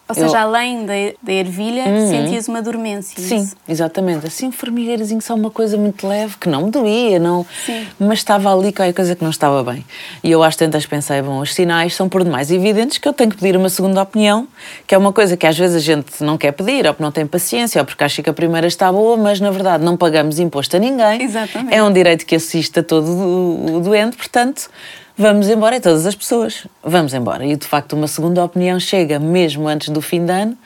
Ou 0.08 0.14
seja, 0.14 0.38
eu... 0.38 0.42
além 0.42 0.86
da, 0.86 0.94
da 1.22 1.32
ervilha, 1.32 1.86
uhum. 1.86 2.10
sentias 2.10 2.48
uma 2.50 2.62
dormência. 2.62 3.22
Sim, 3.22 3.38
isso. 3.38 3.56
exatamente. 3.68 4.28
Assim, 4.28 4.48
um 4.48 4.52
formigueirozinho, 4.52 5.22
só 5.22 5.34
uma 5.34 5.50
coisa 5.50 5.78
muito 5.78 6.06
leve, 6.06 6.36
que 6.38 6.50
não 6.50 6.64
me 6.64 6.72
doía, 6.72 7.20
não... 7.20 7.46
Sim. 7.66 7.88
mas 7.98 8.20
estava 8.20 8.54
ali 8.54 8.74
qualquer 8.74 8.94
coisa 8.94 9.16
que 9.16 9.24
não 9.24 9.32
estava 9.32 9.64
bem. 9.64 9.86
E 10.22 10.30
eu 10.30 10.44
às 10.44 10.58
tantas 10.58 10.86
pensei, 10.86 11.22
bom, 11.22 11.40
os 11.40 11.54
sinais 11.54 11.96
são 11.96 12.10
por 12.10 12.24
demais 12.24 12.52
evidentes 12.52 12.98
que 12.98 13.08
eu 13.08 13.14
tenho 13.14 13.32
que 13.32 13.38
pedir 13.38 13.56
uma 13.56 13.70
segunda 13.70 14.02
opinião, 14.02 14.48
que 14.86 14.94
é 14.94 14.98
uma 14.98 15.14
coisa 15.14 15.38
que 15.38 15.48
às 15.48 15.58
vezes 15.58 15.78
a 15.78 15.80
gente 15.80 16.22
não 16.22 16.38
quer 16.38 16.52
pedir, 16.52 16.86
ou 16.86 16.94
porque 16.94 17.04
não 17.04 17.12
tem 17.12 17.26
paciência, 17.26 17.82
ou 17.82 17.86
porque 17.86 18.04
acha 18.04 18.22
que 18.22 18.30
a 18.30 18.34
primeira 18.34 18.68
está 18.68 18.92
boa, 18.92 19.16
mas 19.16 19.40
na 19.40 19.52
verdade 19.52 19.84
não 19.86 19.96
pagamos 19.96 20.38
imposto 20.38 20.76
a 20.76 20.80
ninguém. 20.80 21.24
Exatamente. 21.24 21.74
É 21.74 21.82
um 21.82 21.92
direito 21.92 22.26
que 22.26 22.36
assiste 22.36 22.80
a 22.80 22.84
todo 22.84 23.08
o 23.08 23.80
doente, 23.80 24.18
portanto 24.18 24.70
vamos 25.18 25.48
embora, 25.48 25.78
e 25.78 25.80
todas 25.80 26.06
as 26.06 26.16
pessoas, 26.16 26.68
vamos 26.84 27.14
embora. 27.14 27.46
E 27.46 27.56
de 27.56 27.68
facto, 27.68 27.94
uma 27.94 28.08
segunda 28.08 28.44
opinião 28.44 28.80
chega 28.80 29.20
mesmo 29.20 29.68
antes 29.68 29.90
do 29.90 30.02
fim 30.02 30.26
de 30.26 30.32
ano, 30.32 30.58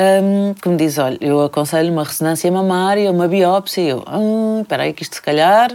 um, 0.00 0.54
que 0.54 0.68
me 0.68 0.76
diz: 0.76 0.98
olha, 0.98 1.18
eu 1.20 1.42
aconselho 1.42 1.92
uma 1.92 2.04
ressonância 2.04 2.50
mamária, 2.50 3.10
uma 3.10 3.28
biópsia. 3.28 3.82
Eu, 3.82 4.04
hum, 4.10 4.60
espera 4.62 4.84
aí, 4.84 4.92
que 4.92 5.02
isto 5.02 5.16
se 5.16 5.22
calhar 5.22 5.70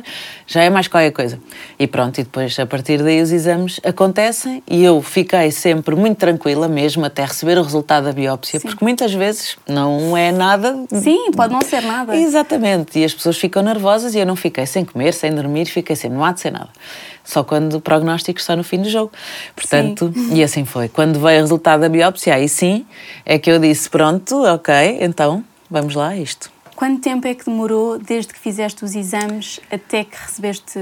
já 0.47 0.63
é 0.63 0.69
mais 0.69 0.87
qualquer 0.87 1.11
coisa. 1.11 1.39
E 1.77 1.85
pronto, 1.85 2.19
e 2.19 2.23
depois 2.23 2.57
a 2.59 2.65
partir 2.65 3.03
daí 3.03 3.21
os 3.21 3.31
exames 3.31 3.79
acontecem 3.83 4.63
e 4.67 4.83
eu 4.83 5.01
fiquei 5.01 5.51
sempre 5.51 5.95
muito 5.95 6.17
tranquila 6.17 6.67
mesmo 6.67 7.05
até 7.05 7.23
receber 7.23 7.57
o 7.57 7.61
resultado 7.61 8.05
da 8.05 8.11
biópsia, 8.11 8.59
Sim. 8.59 8.67
porque 8.67 8.83
muitas 8.83 9.13
vezes 9.13 9.57
não 9.67 10.17
é 10.17 10.31
nada. 10.31 10.75
Sim, 10.91 11.31
pode 11.31 11.53
não 11.53 11.61
ser 11.61 11.81
nada. 11.81 12.15
Exatamente, 12.15 12.99
e 12.99 13.05
as 13.05 13.13
pessoas 13.13 13.37
ficam 13.37 13.61
nervosas 13.61 14.15
e 14.15 14.19
eu 14.19 14.25
não 14.25 14.35
fiquei 14.35 14.65
sem 14.65 14.83
comer, 14.83 15.13
sem 15.13 15.33
dormir, 15.33 15.65
fiquei 15.65 15.95
sem, 15.95 16.09
não 16.09 16.23
há 16.23 16.31
de 16.31 16.41
ser 16.41 16.51
nada 16.51 16.69
só 17.25 17.43
quando 17.43 17.73
o 17.73 17.81
prognóstico 17.81 18.39
está 18.39 18.55
no 18.55 18.63
fim 18.63 18.81
do 18.81 18.89
jogo. 18.89 19.11
Portanto, 19.55 20.13
sim. 20.13 20.35
e 20.35 20.43
assim 20.43 20.63
foi. 20.63 20.87
Quando 20.87 21.19
veio 21.19 21.39
o 21.39 21.41
resultado 21.41 21.81
da 21.81 21.89
biópsia, 21.89 22.35
aí 22.35 22.47
sim 22.47 22.85
é 23.25 23.39
que 23.39 23.51
eu 23.51 23.59
disse: 23.59 23.89
pronto, 23.89 24.14
ok, 24.35 24.97
então 25.01 25.43
vamos 25.69 25.95
lá, 25.95 26.15
isto. 26.15 26.51
Quanto 26.75 27.01
tempo 27.01 27.25
é 27.25 27.33
que 27.33 27.45
demorou 27.45 27.97
desde 27.97 28.33
que 28.33 28.39
fizeste 28.39 28.83
os 28.83 28.95
exames 28.95 29.61
até 29.71 30.03
que 30.03 30.17
recebeste 30.17 30.77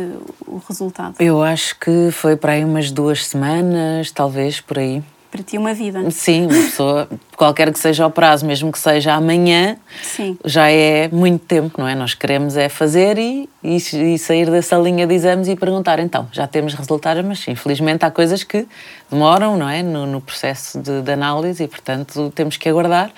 o 0.48 0.60
resultado? 0.68 1.16
Eu 1.20 1.44
acho 1.44 1.78
que 1.80 2.10
foi 2.12 2.36
para 2.36 2.54
aí 2.54 2.66
umas 2.66 2.90
duas 2.90 3.28
semanas, 3.28 4.10
talvez 4.10 4.60
por 4.60 4.80
aí 4.80 5.04
para 5.34 5.42
ti 5.42 5.58
uma 5.58 5.74
vida. 5.74 6.12
Sim, 6.12 6.44
uma 6.44 6.54
pessoa, 6.54 7.10
qualquer 7.36 7.74
que 7.74 7.80
seja 7.80 8.06
o 8.06 8.12
prazo, 8.12 8.46
mesmo 8.46 8.72
que 8.72 8.78
seja 8.78 9.16
amanhã, 9.16 9.78
Sim. 10.04 10.38
já 10.46 10.70
é 10.70 11.08
muito 11.08 11.44
tempo, 11.44 11.82
não 11.82 11.88
é? 11.88 11.96
Nós 11.96 12.14
queremos 12.14 12.56
é 12.56 12.70
fazer 12.70 13.18
e, 13.18 13.50
e, 13.64 13.78
e, 13.78 14.20
sair 14.20 14.52
dessa 14.52 14.78
linha 14.78 15.08
de 15.08 15.16
exames 15.16 15.48
e 15.48 15.56
perguntar, 15.56 15.98
então, 15.98 16.28
já 16.32 16.46
temos 16.46 16.76
resultados, 16.76 17.26
mas 17.26 17.48
infelizmente 17.48 18.06
há 18.06 18.12
coisas 18.12 18.44
que 18.44 18.68
demoram, 19.10 19.58
não 19.58 19.68
é? 19.68 19.82
No, 19.82 20.06
no 20.06 20.22
processo 20.22 20.80
de, 20.80 21.02
de 21.02 21.12
análise 21.12 21.64
e, 21.64 21.68
portanto, 21.68 22.32
temos 22.36 22.56
que 22.56 22.70
aguardar 22.70 23.12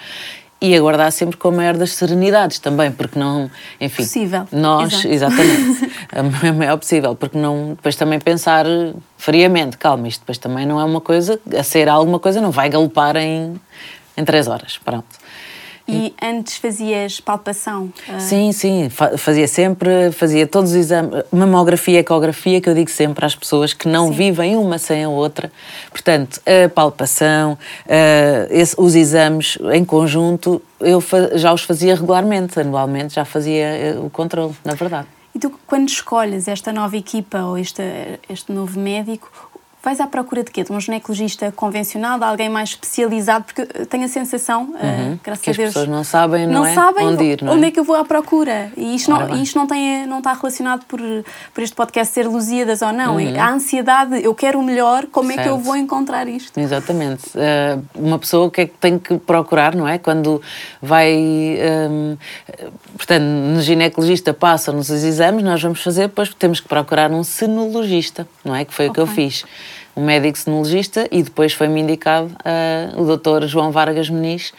e 0.61 0.75
aguardar 0.75 1.11
sempre 1.11 1.37
com 1.37 1.49
a 1.49 1.51
maior 1.51 1.75
das 1.75 1.91
serenidades 1.91 2.59
também, 2.59 2.91
porque 2.91 3.19
não, 3.19 3.49
enfim, 3.79 4.03
possível. 4.03 4.47
nós, 4.51 4.93
Exato. 4.93 5.07
exatamente, 5.07 5.91
a 6.47 6.53
maior 6.53 6.77
possível, 6.77 7.15
porque 7.15 7.37
não, 7.37 7.69
depois 7.75 7.95
também 7.95 8.19
pensar 8.19 8.65
friamente, 9.17 9.77
calma, 9.77 10.07
isto 10.07 10.21
depois 10.21 10.37
também 10.37 10.65
não 10.65 10.79
é 10.79 10.83
uma 10.83 11.01
coisa, 11.01 11.39
a 11.57 11.63
ser 11.63 11.89
alguma 11.89 12.19
coisa 12.19 12.39
não 12.39 12.51
vai 12.51 12.69
galopar 12.69 13.17
em, 13.17 13.59
em 14.15 14.23
três 14.23 14.47
horas, 14.47 14.79
pronto. 14.83 15.05
E 15.87 16.13
antes 16.21 16.57
fazias 16.57 17.19
palpação? 17.19 17.93
Uh... 18.09 18.19
Sim, 18.19 18.51
sim, 18.51 18.89
fazia 19.17 19.47
sempre, 19.47 20.11
fazia 20.11 20.47
todos 20.47 20.71
os 20.71 20.75
exames, 20.75 21.23
mamografia, 21.31 21.99
ecografia, 21.99 22.59
que 22.59 22.67
eu 22.67 22.73
digo 22.73 22.89
sempre 22.89 23.23
às 23.23 23.35
pessoas 23.35 23.73
que 23.73 23.87
não 23.87 24.07
sim. 24.07 24.13
vivem 24.13 24.55
uma 24.55 24.79
sem 24.79 25.03
a 25.03 25.09
outra. 25.09 25.51
Portanto, 25.91 26.41
a 26.45 26.67
palpação, 26.69 27.53
uh, 27.53 28.47
esse, 28.49 28.75
os 28.79 28.95
exames 28.95 29.59
em 29.73 29.85
conjunto, 29.85 30.61
eu 30.79 31.03
já 31.35 31.53
os 31.53 31.61
fazia 31.61 31.95
regularmente, 31.95 32.59
anualmente 32.59 33.13
já 33.13 33.25
fazia 33.25 33.65
eh, 33.65 33.99
o 33.99 34.09
controle, 34.09 34.53
na 34.63 34.73
verdade. 34.73 35.07
E 35.35 35.39
tu, 35.39 35.51
quando 35.67 35.89
escolhes 35.89 36.47
esta 36.47 36.71
nova 36.71 36.95
equipa 36.95 37.39
ou 37.39 37.57
este, 37.57 37.83
este 38.29 38.53
novo 38.53 38.79
médico, 38.79 39.29
vais 39.85 40.01
à 40.01 40.07
procura 40.07 40.43
de 40.43 40.49
quê? 40.49 40.63
De 40.63 40.71
um 40.71 40.79
ginecologista 40.79 41.51
convencional, 41.51 42.17
de 42.17 42.25
alguém 42.25 42.49
mais 42.49 42.69
especializado? 42.69 43.45
Porque 43.45 43.63
tenho 43.85 44.05
a 44.05 44.07
sensação, 44.07 44.75
eh, 44.81 44.85
uhum. 44.85 45.13
uh, 45.13 45.19
graças 45.23 45.43
que 45.43 45.49
a 45.51 45.53
Deus... 45.53 45.67
as 45.67 45.73
pessoas 45.73 45.87
não 45.87 46.03
sabem, 46.03 46.47
não, 46.47 46.53
não 46.53 46.65
é? 46.65 46.73
sabem 46.73 47.05
onde 47.05 47.23
ir, 47.23 47.43
não 47.43 47.51
é? 47.51 47.55
Onde 47.55 47.65
é 47.67 47.71
que 47.71 47.79
eu 47.79 47.83
vou 47.83 47.95
à 47.95 48.03
procura? 48.03 48.71
E 48.75 48.95
isto, 48.95 49.11
não, 49.11 49.41
isto 49.41 49.55
não, 49.55 49.67
tem, 49.67 50.07
não 50.07 50.17
está 50.17 50.33
relacionado 50.33 50.83
por, 50.85 50.99
por 51.53 51.63
este 51.63 51.75
podcast 51.75 52.13
ser 52.13 52.27
Lusíadas 52.27 52.81
ou 52.81 52.91
não. 52.91 53.17
Uhum. 53.17 53.39
A 53.39 53.51
ansiedade, 53.51 54.23
eu 54.23 54.33
quero 54.33 54.59
o 54.59 54.63
melhor, 54.63 55.05
como 55.05 55.27
certo. 55.27 55.39
é 55.39 55.43
que 55.43 55.49
eu 55.49 55.59
vou 55.59 55.75
encontrar 55.75 56.27
isto? 56.27 56.59
Exatamente. 56.59 57.29
Uh, 57.35 57.83
uma 57.93 58.17
pessoa 58.17 58.49
que 58.49 58.61
é 58.61 58.65
que 58.65 58.73
tem 58.77 58.97
que 58.97 59.17
procurar, 59.19 59.75
não 59.75 59.87
é? 59.87 59.99
Quando 59.99 60.41
vai... 60.81 61.15
Um, 61.89 62.17
portanto, 62.97 63.23
no 63.23 63.61
ginecologista 63.61 64.33
passam-nos 64.33 64.89
os 64.89 65.03
exames, 65.03 65.43
nós 65.43 65.61
vamos 65.61 65.81
fazer, 65.83 66.07
depois 66.07 66.33
temos 66.33 66.59
que 66.59 66.67
procurar 66.67 67.11
um 67.11 67.23
senologista, 67.23 68.27
não 68.43 68.55
é? 68.55 68.65
Que 68.65 68.73
foi 68.73 68.89
okay. 68.89 69.03
o 69.03 69.05
que 69.05 69.11
eu 69.11 69.15
fiz 69.15 69.45
um 69.95 70.03
médico 70.03 70.37
senologista 70.37 71.07
e 71.11 71.23
depois 71.23 71.53
foi-me 71.53 71.81
indicado 71.81 72.27
uh, 72.27 73.01
o 73.01 73.05
doutor 73.05 73.47
João 73.47 73.71
Vargas 73.71 74.09
Muniz 74.09 74.53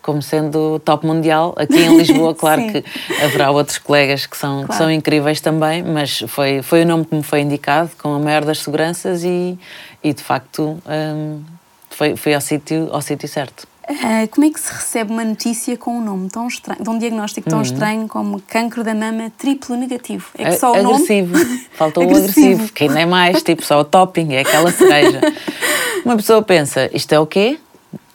como 0.00 0.22
sendo 0.22 0.78
top 0.78 1.06
mundial. 1.06 1.54
Aqui 1.56 1.76
em 1.76 1.98
Lisboa, 1.98 2.32
claro 2.36 2.62
que 2.72 2.82
haverá 3.22 3.50
outros 3.50 3.76
colegas 3.78 4.24
que 4.24 4.36
são, 4.36 4.58
claro. 4.58 4.68
que 4.68 4.74
são 4.76 4.90
incríveis 4.90 5.40
também, 5.40 5.82
mas 5.82 6.20
foi, 6.28 6.62
foi 6.62 6.82
o 6.82 6.86
nome 6.86 7.04
que 7.04 7.14
me 7.14 7.22
foi 7.22 7.40
indicado, 7.40 7.90
com 7.98 8.14
a 8.14 8.18
maior 8.18 8.44
das 8.44 8.60
seguranças 8.60 9.22
e, 9.22 9.58
e 10.02 10.12
de 10.14 10.22
facto 10.22 10.80
um, 10.86 11.42
foi, 11.90 12.16
foi 12.16 12.34
ao 12.34 12.40
sítio 12.40 12.88
ao 12.90 13.02
sítio 13.02 13.28
certo. 13.28 13.66
Uh, 13.88 14.28
como 14.30 14.46
é 14.46 14.50
que 14.50 14.60
se 14.60 14.70
recebe 14.70 15.10
uma 15.10 15.24
notícia 15.24 15.74
com 15.76 15.96
um 15.96 16.04
nome 16.04 16.28
tão 16.28 16.46
estranho, 16.46 16.82
de 16.82 16.90
um 16.90 16.98
diagnóstico 16.98 17.48
tão 17.48 17.58
uhum. 17.58 17.64
estranho 17.64 18.08
como 18.08 18.40
cancro 18.42 18.84
da 18.84 18.94
mama 18.94 19.32
triplo 19.38 19.76
negativo? 19.76 20.26
É 20.36 20.50
que 20.50 20.56
só 20.58 20.72
o 20.72 20.76
agressivo. 20.76 21.38
nome... 21.38 21.66
Faltou 21.72 22.04
o 22.04 22.10
agressivo, 22.10 22.70
que 22.72 22.84
ainda 22.84 23.00
é 23.00 23.06
mais, 23.06 23.42
tipo 23.42 23.64
só 23.64 23.80
o 23.80 23.84
topping, 23.84 24.34
é 24.34 24.40
aquela 24.40 24.70
cereja. 24.70 25.20
uma 26.04 26.16
pessoa 26.16 26.42
pensa, 26.42 26.90
isto 26.92 27.12
é 27.14 27.18
o 27.18 27.26
quê? 27.26 27.58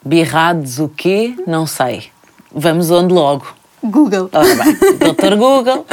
Birrados 0.06 0.80
o 0.80 0.90
quê? 0.90 1.34
Não 1.48 1.66
sei. 1.66 2.06
Vamos 2.52 2.92
onde 2.92 3.12
logo? 3.12 3.48
Google. 3.84 4.30
Ora 4.32 4.56
bem, 4.56 4.98
doutor 5.00 5.36
Google 5.36 5.86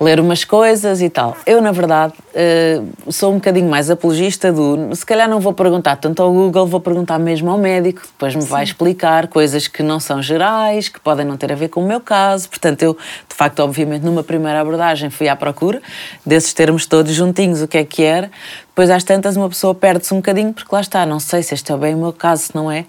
ler 0.00 0.20
umas 0.20 0.44
coisas 0.44 1.00
e 1.00 1.08
tal. 1.08 1.36
Eu, 1.46 1.60
na 1.60 1.72
verdade, 1.72 2.12
uh, 2.34 3.12
sou 3.12 3.32
um 3.32 3.36
bocadinho 3.36 3.68
mais 3.68 3.90
apologista 3.90 4.52
do. 4.52 4.94
Se 4.94 5.04
calhar 5.04 5.28
não 5.28 5.40
vou 5.40 5.52
perguntar 5.52 5.96
tanto 5.96 6.22
ao 6.22 6.30
Google, 6.32 6.66
vou 6.66 6.80
perguntar 6.80 7.18
mesmo 7.18 7.50
ao 7.50 7.58
médico, 7.58 8.02
depois 8.02 8.34
me 8.34 8.42
Sim. 8.42 8.48
vai 8.48 8.64
explicar 8.64 9.28
coisas 9.28 9.66
que 9.66 9.82
não 9.82 9.98
são 9.98 10.22
gerais, 10.22 10.88
que 10.88 11.00
podem 11.00 11.24
não 11.24 11.36
ter 11.36 11.50
a 11.50 11.54
ver 11.54 11.68
com 11.68 11.82
o 11.82 11.86
meu 11.86 12.00
caso. 12.00 12.48
Portanto, 12.48 12.82
eu, 12.82 12.96
de 13.28 13.34
facto, 13.34 13.60
obviamente, 13.60 14.02
numa 14.02 14.22
primeira 14.22 14.60
abordagem 14.60 15.08
fui 15.08 15.28
à 15.28 15.36
procura 15.36 15.80
desses 16.24 16.52
termos 16.52 16.86
todos 16.86 17.12
juntinhos, 17.12 17.62
o 17.62 17.68
que 17.68 17.78
é 17.78 17.84
que 17.84 18.02
era. 18.02 18.30
Depois, 18.68 18.90
às 18.90 19.02
tantas, 19.02 19.36
uma 19.36 19.48
pessoa 19.48 19.74
perde-se 19.74 20.12
um 20.12 20.18
bocadinho, 20.18 20.52
porque 20.52 20.68
lá 20.70 20.82
está, 20.82 21.06
não 21.06 21.18
sei 21.18 21.42
se 21.42 21.54
este 21.54 21.72
é 21.72 21.76
bem 21.76 21.94
o 21.94 21.98
meu 21.98 22.12
caso, 22.12 22.42
se 22.42 22.54
não 22.54 22.70
é. 22.70 22.84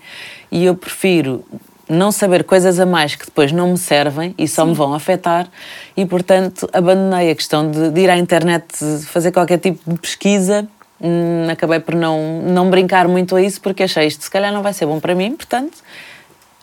E 0.52 0.66
eu 0.66 0.76
prefiro 0.76 1.46
não 1.90 2.12
saber 2.12 2.44
coisas 2.44 2.80
a 2.80 2.86
mais 2.86 3.16
que 3.16 3.26
depois 3.26 3.52
não 3.52 3.72
me 3.72 3.78
servem 3.78 4.34
e 4.38 4.48
só 4.48 4.64
Sim. 4.64 4.70
me 4.70 4.76
vão 4.76 4.94
afetar 4.94 5.48
e, 5.96 6.06
portanto, 6.06 6.70
abandonei 6.74 7.32
a 7.32 7.36
questão 7.36 7.70
de, 7.70 7.92
de 7.92 8.02
ir 8.02 8.10
à 8.10 8.18
internet 8.18 8.66
fazer 9.06 9.32
qualquer 9.32 9.60
tipo 9.60 9.92
de 9.92 10.00
pesquisa. 10.00 10.68
Hum, 11.00 11.48
acabei 11.50 11.80
por 11.80 11.96
não, 11.96 12.42
não 12.42 12.70
brincar 12.70 13.08
muito 13.08 13.36
a 13.36 13.42
isso 13.42 13.62
porque 13.62 13.84
achei 13.84 14.08
isto 14.08 14.24
se 14.24 14.32
calhar 14.32 14.52
não 14.52 14.64
vai 14.64 14.74
ser 14.74 14.88
bom 14.88 15.00
para 15.00 15.14
mim, 15.14 15.36
portanto, 15.36 15.78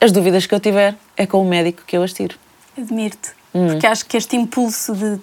as 0.00 0.10
dúvidas 0.10 0.44
que 0.44 0.54
eu 0.54 0.60
tiver 0.60 0.94
é 1.16 1.24
com 1.24 1.40
o 1.40 1.48
médico 1.48 1.82
que 1.86 1.96
eu 1.96 2.02
as 2.02 2.12
tiro. 2.12 2.43
Admiro-te. 2.76 3.44
Hum. 3.54 3.68
Porque 3.68 3.86
acho 3.86 4.04
que 4.04 4.16
este 4.16 4.36
impulso 4.36 4.94
de. 4.94 5.20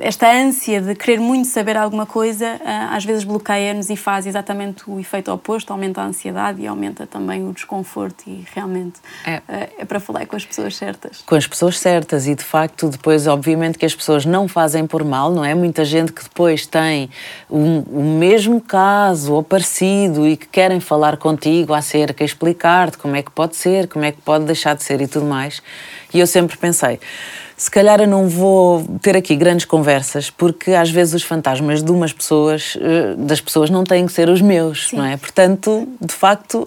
esta 0.00 0.32
ânsia 0.32 0.80
de 0.80 0.94
querer 0.94 1.20
muito 1.20 1.46
saber 1.48 1.76
alguma 1.76 2.06
coisa, 2.06 2.58
ah, 2.64 2.96
às 2.96 3.04
vezes 3.04 3.24
bloqueia-nos 3.24 3.90
e 3.90 3.96
faz 3.96 4.26
exatamente 4.26 4.84
o 4.88 4.98
efeito 4.98 5.30
oposto, 5.30 5.70
aumenta 5.70 6.00
a 6.00 6.06
ansiedade 6.06 6.62
e 6.62 6.66
aumenta 6.66 7.06
também 7.06 7.46
o 7.46 7.52
desconforto. 7.52 8.24
E 8.26 8.42
realmente 8.54 9.00
é, 9.26 9.42
ah, 9.46 9.68
é 9.78 9.84
para 9.84 10.00
falar 10.00 10.24
com 10.24 10.34
as 10.34 10.46
pessoas 10.46 10.76
certas. 10.76 11.20
Com 11.26 11.34
as 11.34 11.46
pessoas 11.46 11.78
certas, 11.78 12.26
e 12.26 12.34
de 12.34 12.42
facto, 12.42 12.88
depois, 12.88 13.26
obviamente, 13.26 13.76
que 13.76 13.84
as 13.84 13.94
pessoas 13.94 14.24
não 14.24 14.48
fazem 14.48 14.86
por 14.86 15.04
mal, 15.04 15.30
não 15.30 15.44
é? 15.44 15.54
Muita 15.54 15.84
gente 15.84 16.12
que 16.12 16.22
depois 16.22 16.66
tem 16.66 17.10
o, 17.50 17.58
o 17.58 18.16
mesmo 18.18 18.62
caso 18.62 19.34
ou 19.34 19.42
parecido 19.42 20.26
e 20.26 20.38
que 20.38 20.46
querem 20.46 20.80
falar 20.80 21.18
contigo 21.18 21.74
acerca, 21.74 22.24
explicar-te 22.24 22.96
como 22.96 23.14
é 23.14 23.22
que 23.22 23.30
pode 23.30 23.56
ser, 23.56 23.88
como 23.88 24.06
é 24.06 24.12
que 24.12 24.22
pode 24.22 24.46
deixar 24.46 24.74
de 24.74 24.82
ser 24.82 25.02
e 25.02 25.06
tudo 25.06 25.26
mais. 25.26 25.60
E 26.16 26.18
eu 26.18 26.26
sempre 26.26 26.56
pensei, 26.56 26.98
se 27.58 27.70
calhar 27.70 28.00
eu 28.00 28.08
não 28.08 28.26
vou 28.26 28.82
ter 29.02 29.14
aqui 29.14 29.36
grandes 29.36 29.66
conversas, 29.66 30.30
porque 30.30 30.72
às 30.72 30.90
vezes 30.90 31.12
os 31.12 31.22
fantasmas 31.22 31.82
de 31.82 31.90
umas 31.90 32.10
pessoas, 32.10 32.74
eh, 32.80 33.14
das 33.18 33.38
pessoas, 33.38 33.68
não 33.68 33.84
têm 33.84 34.06
que 34.06 34.12
ser 34.14 34.30
os 34.30 34.40
meus, 34.40 34.88
Sim. 34.88 34.96
não 34.96 35.04
é? 35.04 35.18
Portanto, 35.18 35.86
de 36.00 36.14
facto, 36.14 36.66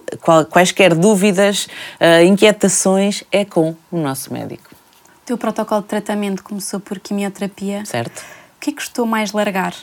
quaisquer 0.50 0.94
dúvidas, 0.94 1.66
eh, 1.98 2.24
inquietações, 2.26 3.24
é 3.32 3.44
com 3.44 3.74
o 3.90 3.98
nosso 3.98 4.32
médico. 4.32 4.70
O 4.70 5.26
teu 5.26 5.36
protocolo 5.36 5.82
de 5.82 5.88
tratamento 5.88 6.44
começou 6.44 6.78
por 6.78 7.00
quimioterapia. 7.00 7.84
Certo. 7.84 8.20
O 8.20 8.60
que 8.60 8.70
é 8.70 8.72
que 8.72 8.78
custou 8.78 9.04
mais 9.04 9.32
largar? 9.32 9.74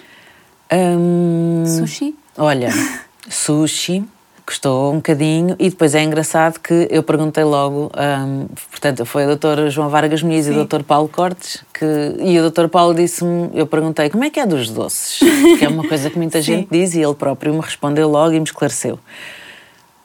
Hum, 0.71 1.65
sushi? 1.65 2.15
Olha, 2.37 2.69
sushi, 3.29 4.05
Custou 4.47 4.93
um 4.93 4.95
bocadinho 4.95 5.57
e 5.59 5.69
depois 5.69 5.93
é 5.93 6.01
engraçado 6.01 6.57
que 6.61 6.87
eu 6.89 7.03
perguntei 7.03 7.43
logo, 7.43 7.91
um, 7.93 8.47
portanto, 8.71 9.05
foi 9.05 9.25
o 9.25 9.27
doutor 9.27 9.69
João 9.69 9.89
Vargas 9.89 10.23
Muniz 10.23 10.45
Sim. 10.45 10.51
e 10.51 10.53
o 10.53 10.55
doutor 10.55 10.83
Paulo 10.83 11.09
Cortes, 11.09 11.65
que, 11.73 11.85
e 12.17 12.39
o 12.39 12.41
doutor 12.43 12.69
Paulo 12.69 12.95
disse-me, 12.95 13.49
eu 13.53 13.67
perguntei, 13.67 14.09
como 14.09 14.23
é 14.23 14.29
que 14.29 14.39
é 14.39 14.45
dos 14.45 14.69
doces? 14.69 15.19
Que 15.59 15.65
é 15.65 15.67
uma 15.67 15.85
coisa 15.85 16.09
que 16.09 16.17
muita 16.17 16.39
gente 16.41 16.69
diz 16.71 16.95
e 16.95 17.01
ele 17.01 17.13
próprio 17.13 17.53
me 17.53 17.59
respondeu 17.59 18.07
logo 18.07 18.31
e 18.31 18.39
me 18.39 18.45
esclareceu. 18.45 18.97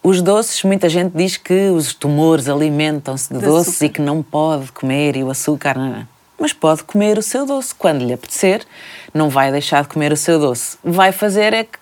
Os 0.02 0.20
doces, 0.20 0.64
muita 0.64 0.88
gente 0.88 1.12
diz 1.14 1.36
que 1.36 1.68
os 1.68 1.94
tumores 1.94 2.48
alimentam-se 2.48 3.32
de, 3.32 3.38
de 3.38 3.46
doces 3.46 3.74
açúcar. 3.74 3.84
e 3.84 3.88
que 3.90 4.02
não 4.02 4.24
pode 4.24 4.72
comer 4.72 5.14
e 5.14 5.22
o 5.22 5.30
açúcar, 5.30 5.78
não, 5.78 5.88
não. 5.88 6.08
mas 6.36 6.52
pode 6.52 6.82
comer 6.82 7.16
o 7.16 7.22
seu 7.22 7.46
doce 7.46 7.72
quando 7.72 8.04
lhe 8.04 8.12
apetecer, 8.12 8.66
não 9.14 9.28
vai 9.28 9.52
deixar 9.52 9.82
de 9.84 9.88
comer 9.88 10.12
o 10.12 10.16
seu 10.16 10.40
doce. 10.40 10.76
Vai 10.82 11.12
fazer 11.12 11.52
é 11.52 11.62
que 11.62 11.78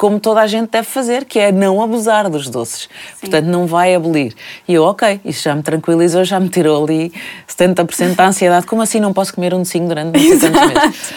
como 0.00 0.18
toda 0.18 0.40
a 0.40 0.46
gente 0.46 0.70
deve 0.70 0.86
fazer, 0.86 1.26
que 1.26 1.38
é 1.38 1.52
não 1.52 1.82
abusar 1.82 2.30
dos 2.30 2.48
doces. 2.48 2.88
Sim. 3.16 3.20
Portanto, 3.20 3.44
não 3.44 3.66
vai 3.66 3.94
abolir. 3.94 4.34
E 4.66 4.72
eu, 4.72 4.82
ok, 4.84 5.20
isso 5.26 5.42
já 5.42 5.54
me 5.54 5.62
tranquilizou, 5.62 6.24
já 6.24 6.40
me 6.40 6.48
tirou 6.48 6.82
ali 6.82 7.12
70% 7.46 8.14
da 8.14 8.28
ansiedade. 8.28 8.64
Como 8.64 8.80
assim 8.80 8.98
não 8.98 9.12
posso 9.12 9.34
comer 9.34 9.52
um 9.52 9.58
docinho 9.58 9.86
durante 9.86 10.18
muitos 10.18 10.40
meses? 10.40 11.14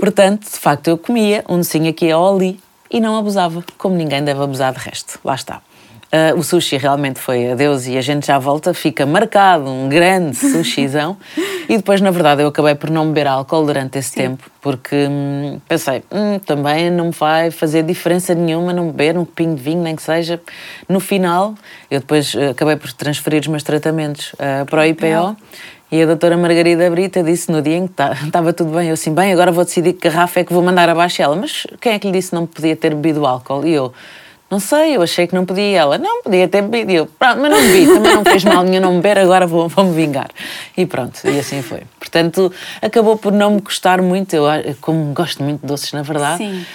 Portanto, 0.00 0.50
de 0.50 0.58
facto, 0.58 0.88
eu 0.88 0.96
comia 0.96 1.44
um 1.46 1.58
docinho 1.58 1.90
aqui 1.90 2.10
ou 2.10 2.34
ali 2.34 2.58
e 2.90 3.02
não 3.02 3.18
abusava, 3.18 3.62
como 3.76 3.96
ninguém 3.96 4.24
deve 4.24 4.42
abusar 4.42 4.72
de 4.72 4.78
resto. 4.78 5.20
Lá 5.22 5.34
está. 5.34 5.60
Uh, 6.14 6.38
o 6.38 6.42
sushi 6.42 6.76
realmente 6.76 7.18
foi 7.18 7.52
adeus 7.52 7.86
e 7.86 7.96
a 7.96 8.02
gente 8.02 8.26
já 8.26 8.38
volta, 8.38 8.74
fica 8.74 9.06
marcado 9.06 9.70
um 9.70 9.88
grande 9.88 10.36
sushizão. 10.36 11.16
e 11.66 11.78
depois, 11.78 12.02
na 12.02 12.10
verdade, 12.10 12.42
eu 12.42 12.48
acabei 12.48 12.74
por 12.74 12.90
não 12.90 13.06
beber 13.08 13.26
álcool 13.26 13.64
durante 13.64 13.98
esse 13.98 14.10
Sim. 14.10 14.16
tempo, 14.16 14.50
porque 14.60 14.94
hum, 15.08 15.58
pensei, 15.66 16.02
hum, 16.12 16.38
também 16.38 16.90
não 16.90 17.10
vai 17.10 17.50
fazer 17.50 17.82
diferença 17.82 18.34
nenhuma 18.34 18.74
não 18.74 18.90
beber 18.90 19.16
um 19.16 19.24
copinho 19.24 19.54
de 19.54 19.62
vinho, 19.62 19.82
nem 19.82 19.96
que 19.96 20.02
seja. 20.02 20.38
No 20.86 21.00
final, 21.00 21.54
eu 21.90 22.00
depois 22.00 22.34
uh, 22.34 22.50
acabei 22.50 22.76
por 22.76 22.92
transferir 22.92 23.40
os 23.40 23.46
meus 23.46 23.62
tratamentos 23.62 24.34
uh, 24.34 24.66
para 24.66 24.82
o 24.82 24.84
IPO. 24.84 25.36
E 25.90 26.02
a 26.02 26.06
doutora 26.06 26.38
Margarida 26.38 26.90
Brita 26.90 27.22
disse 27.22 27.50
no 27.52 27.60
dia 27.60 27.76
em 27.76 27.86
que 27.86 27.94
estava 28.26 28.52
tudo 28.52 28.70
bem, 28.72 28.88
eu 28.88 28.94
assim, 28.94 29.14
bem, 29.14 29.32
agora 29.32 29.50
vou 29.50 29.64
decidir 29.64 29.94
que 29.94 30.10
garrafa 30.10 30.40
é 30.40 30.44
que 30.44 30.52
vou 30.52 30.62
mandar 30.62 30.90
abaixo 30.90 31.22
ela. 31.22 31.36
Mas 31.36 31.66
quem 31.80 31.92
é 31.92 31.98
que 31.98 32.06
lhe 32.06 32.12
disse 32.12 32.30
que 32.30 32.34
não 32.34 32.46
podia 32.46 32.76
ter 32.76 32.94
bebido 32.94 33.26
álcool? 33.26 33.66
E 33.66 33.72
eu, 33.72 33.94
não 34.52 34.60
sei, 34.60 34.96
eu 34.96 35.00
achei 35.02 35.26
que 35.26 35.34
não 35.34 35.46
podia. 35.46 35.78
Ela, 35.78 35.96
não, 35.96 36.22
podia 36.22 36.46
ter 36.46 36.60
bebido. 36.60 36.92
Eu, 36.92 37.06
pronto, 37.06 37.40
mas 37.40 37.50
não 37.50 37.58
bebi, 37.58 37.86
também 37.86 38.14
não 38.14 38.22
fez 38.22 38.44
mal 38.44 38.62
nenhum 38.62 38.82
não 38.82 38.96
beber, 38.96 39.16
agora 39.20 39.46
vou, 39.46 39.66
vou 39.66 39.86
me 39.86 39.94
vingar. 39.94 40.28
E 40.76 40.84
pronto, 40.84 41.18
e 41.24 41.38
assim 41.38 41.62
foi. 41.62 41.84
Portanto, 41.98 42.52
acabou 42.82 43.16
por 43.16 43.32
não 43.32 43.52
me 43.52 43.62
custar 43.62 44.02
muito. 44.02 44.36
Eu, 44.36 44.44
como 44.82 45.14
gosto 45.14 45.42
muito 45.42 45.62
de 45.62 45.66
doces, 45.66 45.90
na 45.94 46.02
verdade. 46.02 46.36
Sim. 46.36 46.66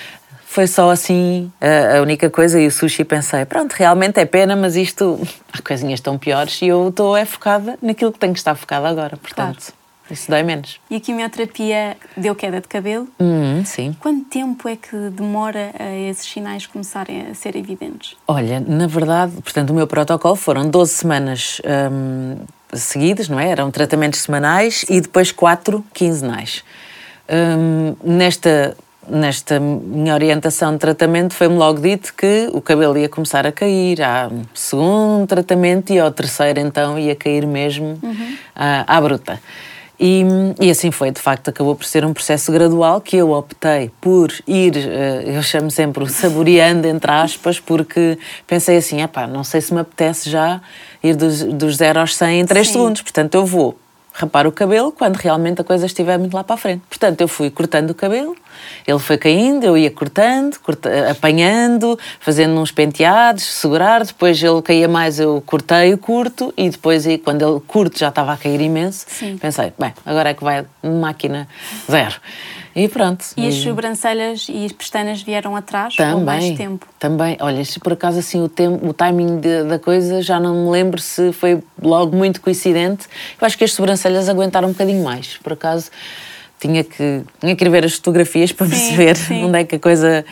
Foi 0.43 0.65
só 0.65 0.89
assim 0.89 1.51
a, 1.61 1.99
a 1.99 2.01
única 2.01 2.31
coisa. 2.31 2.59
E 2.59 2.65
o 2.65 2.71
sushi 2.71 3.03
pensei, 3.03 3.45
pronto, 3.45 3.73
realmente 3.73 4.19
é 4.19 4.25
pena, 4.25 4.55
mas 4.55 4.75
isto. 4.75 5.21
Há 5.53 5.61
coisinhas 5.61 6.01
tão 6.01 6.17
piores 6.17 6.59
e 6.63 6.69
eu 6.69 6.89
estou 6.89 7.15
é 7.15 7.25
focada 7.25 7.77
naquilo 7.79 8.11
que 8.11 8.17
tenho 8.17 8.33
que 8.33 8.39
estar 8.39 8.55
focada 8.55 8.87
agora. 8.87 9.17
Portanto. 9.17 9.76
Isso 10.09 10.29
dói 10.29 10.43
menos. 10.43 10.79
E 10.89 10.95
a 10.95 10.99
quimioterapia 10.99 11.97
deu 12.15 12.35
queda 12.35 12.61
de 12.61 12.67
cabelo? 12.67 13.07
Hum, 13.19 13.63
sim. 13.65 13.95
Quanto 13.99 14.25
tempo 14.25 14.67
é 14.67 14.75
que 14.75 14.95
demora 15.11 15.71
a 15.77 15.95
esses 15.95 16.25
sinais 16.25 16.65
começarem 16.65 17.27
a 17.27 17.33
ser 17.33 17.55
evidentes? 17.55 18.15
Olha, 18.27 18.59
na 18.59 18.87
verdade, 18.87 19.33
portanto, 19.41 19.71
o 19.71 19.73
meu 19.73 19.87
protocolo 19.87 20.35
foram 20.35 20.69
12 20.69 20.91
semanas 20.93 21.61
hum, 21.91 22.37
seguidas, 22.73 23.27
não 23.27 23.39
é? 23.39 23.49
Eram 23.49 23.69
tratamentos 23.71 24.21
semanais 24.21 24.85
sim. 24.87 24.95
e 24.95 25.01
depois 25.01 25.31
4 25.31 25.83
quinzenais. 25.93 26.63
Hum, 27.29 27.95
nesta 28.03 28.75
nesta 29.09 29.59
minha 29.59 30.13
orientação 30.13 30.73
de 30.73 30.79
tratamento 30.79 31.33
foi-me 31.33 31.55
logo 31.55 31.79
dito 31.79 32.13
que 32.13 32.49
o 32.51 32.61
cabelo 32.61 32.97
ia 32.97 33.07
começar 33.07 33.47
a 33.47 33.51
cair 33.51 34.01
há 34.01 34.27
um 34.29 34.43
segundo 34.53 35.25
tratamento 35.25 35.93
e 35.93 35.99
ao 35.99 36.11
terceiro 36.11 36.59
então 36.59 36.99
ia 36.99 37.15
cair 37.15 37.47
mesmo 37.47 37.97
uhum. 38.03 38.37
à, 38.55 38.97
à 38.97 39.01
bruta. 39.01 39.39
E, 39.99 40.23
e, 40.61 40.69
assim 40.69 40.91
foi, 40.91 41.09
de 41.09 41.19
facto, 41.19 41.49
acabou 41.49 41.75
por 41.75 41.85
ser 41.85 42.05
um 42.05 42.13
processo 42.13 42.51
gradual 42.51 43.01
que 43.01 43.17
eu 43.17 43.31
optei 43.31 43.89
por 43.99 44.31
ir, 44.45 44.77
eh, 44.77 45.23
eu 45.25 45.41
chamo 45.41 45.71
sempre 45.71 46.03
o 46.03 46.07
saboreando, 46.07 46.85
entre 46.87 47.09
aspas, 47.09 47.59
porque 47.59 48.17
pensei 48.45 48.77
assim: 48.77 49.01
epá, 49.01 49.25
não 49.25 49.43
sei 49.43 49.59
se 49.59 49.73
me 49.73 49.79
apetece 49.79 50.29
já 50.29 50.61
ir 51.01 51.15
dos, 51.15 51.41
dos 51.43 51.77
0 51.77 52.01
aos 52.01 52.15
100 52.15 52.41
em 52.41 52.45
3 52.45 52.67
Sim. 52.67 52.73
segundos, 52.73 53.01
portanto 53.01 53.33
eu 53.33 53.45
vou 53.45 53.75
rapar 54.17 54.47
o 54.47 54.51
cabelo 54.51 54.91
quando 54.91 55.15
realmente 55.15 55.61
a 55.61 55.63
coisa 55.63 55.85
estiver 55.85 56.17
muito 56.17 56.33
lá 56.33 56.43
para 56.43 56.55
a 56.55 56.57
frente. 56.57 56.81
Portanto, 56.89 57.21
eu 57.21 57.27
fui 57.27 57.51
cortando 57.51 57.91
o 57.91 57.93
cabelo, 57.93 58.35
ele 58.85 58.97
foi 58.97 59.17
caindo, 59.17 59.63
eu 59.63 59.77
ia 59.77 59.91
cortando, 59.91 60.57
corta, 60.59 61.11
apanhando, 61.11 61.97
fazendo 62.19 62.59
uns 62.59 62.71
penteados, 62.71 63.43
segurar, 63.43 64.03
depois 64.03 64.41
ele 64.41 64.61
caía 64.63 64.87
mais, 64.87 65.19
eu 65.19 65.41
cortei 65.45 65.93
o 65.93 65.99
curto 65.99 66.51
e 66.57 66.67
depois, 66.67 67.05
quando 67.23 67.47
ele 67.47 67.59
curto 67.67 67.99
já 67.99 68.09
estava 68.09 68.33
a 68.33 68.37
cair 68.37 68.59
imenso, 68.59 69.05
Sim. 69.07 69.37
pensei, 69.37 69.71
bem, 69.77 69.93
agora 70.03 70.29
é 70.31 70.33
que 70.33 70.43
vai 70.43 70.65
máquina 70.81 71.47
zero. 71.89 72.15
E 72.77 72.87
pronto. 72.87 73.25
E 73.35 73.47
as 73.47 73.55
sobrancelhas 73.55 74.45
e 74.47 74.63
as 74.63 74.71
pestanas 74.71 75.23
vieram 75.23 75.55
atrás 75.55 75.95
também, 75.95 76.23
mais 76.23 76.55
tempo? 76.55 76.85
Também. 76.99 77.35
Olha, 77.39 77.65
se 77.65 77.79
por 77.79 77.93
acaso 77.93 78.19
assim 78.19 78.39
o, 78.39 78.47
tempo, 78.47 78.87
o 78.87 78.93
timing 78.93 79.39
de, 79.39 79.63
da 79.63 79.79
coisa 79.79 80.21
já 80.21 80.39
não 80.39 80.65
me 80.65 80.69
lembro 80.69 81.01
se 81.01 81.33
foi 81.33 81.59
logo 81.81 82.15
muito 82.15 82.39
coincidente. 82.39 83.07
Eu 83.41 83.47
acho 83.47 83.57
que 83.57 83.63
as 83.63 83.73
sobrancelhas 83.73 84.29
aguentaram 84.29 84.67
um 84.67 84.73
bocadinho 84.73 85.03
mais. 85.03 85.37
Por 85.37 85.53
acaso 85.53 85.89
tinha 86.59 86.83
que, 86.83 87.23
tinha 87.39 87.55
que 87.55 87.65
ir 87.65 87.69
ver 87.69 87.83
as 87.83 87.93
fotografias 87.95 88.51
para 88.51 88.67
sim, 88.67 88.73
perceber 88.73 89.17
sim. 89.17 89.45
onde 89.45 89.57
é 89.57 89.63
que 89.63 89.77
a 89.77 89.79
coisa. 89.79 90.23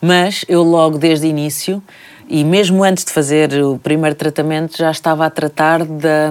Mas 0.00 0.42
eu 0.48 0.62
logo 0.62 0.96
desde 0.96 1.26
o 1.26 1.28
início 1.28 1.82
e 2.30 2.42
mesmo 2.44 2.82
antes 2.82 3.04
de 3.04 3.12
fazer 3.12 3.52
o 3.62 3.78
primeiro 3.78 4.16
tratamento 4.16 4.78
já 4.78 4.90
estava 4.90 5.26
a 5.26 5.30
tratar 5.30 5.84
da, 5.84 6.30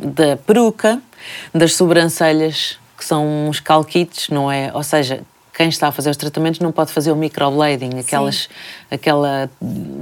da 0.00 0.38
peruca, 0.38 1.02
das 1.52 1.74
sobrancelhas 1.74 2.78
que 2.96 3.04
são 3.04 3.48
uns 3.48 3.60
calquitos, 3.60 4.28
não 4.28 4.50
é? 4.50 4.70
Ou 4.74 4.82
seja, 4.82 5.22
quem 5.56 5.70
está 5.70 5.88
a 5.88 5.92
fazer 5.92 6.10
os 6.10 6.18
tratamentos 6.18 6.60
não 6.60 6.70
pode 6.70 6.92
fazer 6.92 7.10
o 7.10 7.16
microblading, 7.16 7.98
aquelas, 7.98 8.46
aquela 8.90 9.48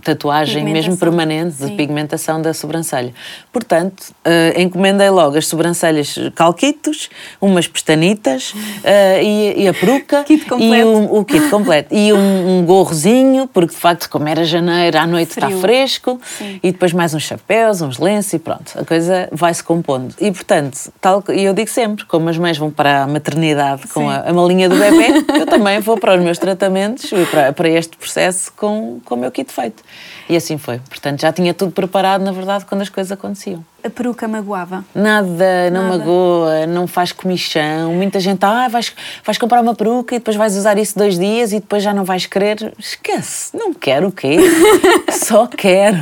tatuagem 0.03 0.65
mesmo 0.65 0.97
permanente 0.97 1.57
de 1.59 1.67
Sim. 1.69 1.77
pigmentação 1.77 2.43
da 2.43 2.53
sobrancelha. 2.53 3.15
Portanto, 3.53 4.13
uh, 4.27 4.61
encomendei 4.61 5.09
logo 5.11 5.39
as 5.39 5.47
sobrancelhas 5.47 6.17
calquitos, 6.35 7.09
umas 7.41 7.69
pestanitas 7.69 8.53
uh, 8.53 9.23
e, 9.23 9.63
e, 9.63 9.69
a 9.69 9.73
peruca 9.73 10.25
kit 10.27 10.45
e 10.59 10.83
o, 10.83 11.21
o, 11.21 11.25
kit 11.25 11.49
completo. 11.49 11.95
E 11.95 12.13
um, 12.13 12.59
um, 12.59 12.65
gorrozinho, 12.65 13.47
porque 13.47 13.75
de 13.75 13.81
facto, 13.81 14.11
como 14.11 14.27
era 14.27 14.45
janeiro, 14.45 14.99
à 14.99 15.07
noite 15.07 15.35
Frio. 15.35 15.49
está 15.49 15.61
fresco, 15.61 16.21
Sim. 16.37 16.59
e 16.65 16.73
depois 16.73 16.93
mais 16.93 17.15
uns 17.15 17.23
chapéus, 17.23 17.81
uns 17.81 17.99
lenços 17.99 18.33
e 18.33 18.39
pronto, 18.41 18.73
a 18.77 18.85
coisa 18.85 19.29
vai 19.31 19.55
se 19.55 19.63
compondo. 19.63 20.17
E 20.21 20.33
portanto, 20.33 20.93
tal, 21.01 21.23
e 21.33 21.45
eu 21.45 21.55
digo 21.55 21.71
sempre, 21.71 22.05
como 22.07 22.29
as 22.29 22.37
mães 22.37 22.59
vão 22.59 22.73
para 22.73 23.05
a 23.05 23.07
maternidade 23.07 23.87
com 23.89 24.11
a, 24.11 24.17
a 24.29 24.33
malinha 24.33 24.69
do 24.69 24.77
bebê, 24.77 25.23
eu 25.45 25.47
também 25.47 25.79
vou 25.79 25.99
para 25.99 26.17
os 26.17 26.23
meus 26.23 26.39
tratamentos 26.39 27.13
e 27.13 27.27
para, 27.27 27.53
para 27.53 27.69
este 27.69 27.97
processo 27.97 28.51
com, 28.57 29.01
com 29.05 29.15
o 29.15 29.19
meu 29.19 29.31
kit 29.31 29.53
feito. 29.53 29.83
E 30.29 30.37
assim 30.37 30.57
foi. 30.57 30.79
Portanto, 30.89 31.21
já 31.21 31.31
tinha 31.33 31.53
tudo 31.53 31.71
preparado, 31.71 32.23
na 32.23 32.33
verdade, 32.33 32.65
quando 32.65 32.81
as 32.81 32.89
coisas 32.89 33.13
aconteciam. 33.13 33.65
A 33.85 33.91
peruca 33.91 34.27
magoava? 34.27 34.83
Nada, 34.95 35.71
não 35.71 35.83
Nada. 35.83 35.99
magoa, 35.99 36.67
não 36.67 36.87
faz 36.87 37.13
comichão. 37.13 37.93
Muita 37.93 38.19
gente, 38.19 38.43
ah, 38.43 38.67
vais, 38.69 38.95
vais 39.23 39.37
comprar 39.37 39.61
uma 39.61 39.75
peruca 39.75 40.15
e 40.15 40.19
depois 40.19 40.37
vais 40.37 40.57
usar 40.57 40.79
isso 40.79 40.99
dois 40.99 41.19
dias 41.19 41.53
e 41.53 41.57
depois 41.61 41.83
já 41.83 41.93
não 41.93 42.05
vais 42.05 42.25
querer. 42.25 42.73
Esquece, 42.79 43.55
não 43.55 43.75
quero 43.75 44.09
o 44.09 44.13
quê? 44.13 44.39
Só 45.13 45.47
quero. 45.47 45.99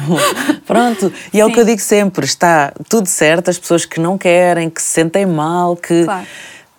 Pronto. 0.64 1.12
E 1.34 1.40
é 1.40 1.44
o 1.44 1.52
que 1.52 1.58
eu 1.58 1.64
digo 1.64 1.80
sempre: 1.80 2.24
está 2.24 2.72
tudo 2.88 3.08
certo, 3.08 3.50
as 3.50 3.58
pessoas 3.58 3.84
que 3.84 3.98
não 3.98 4.16
querem, 4.16 4.70
que 4.70 4.80
se 4.80 4.90
sentem 4.90 5.26
mal, 5.26 5.76
que. 5.76 6.04
Claro 6.04 6.26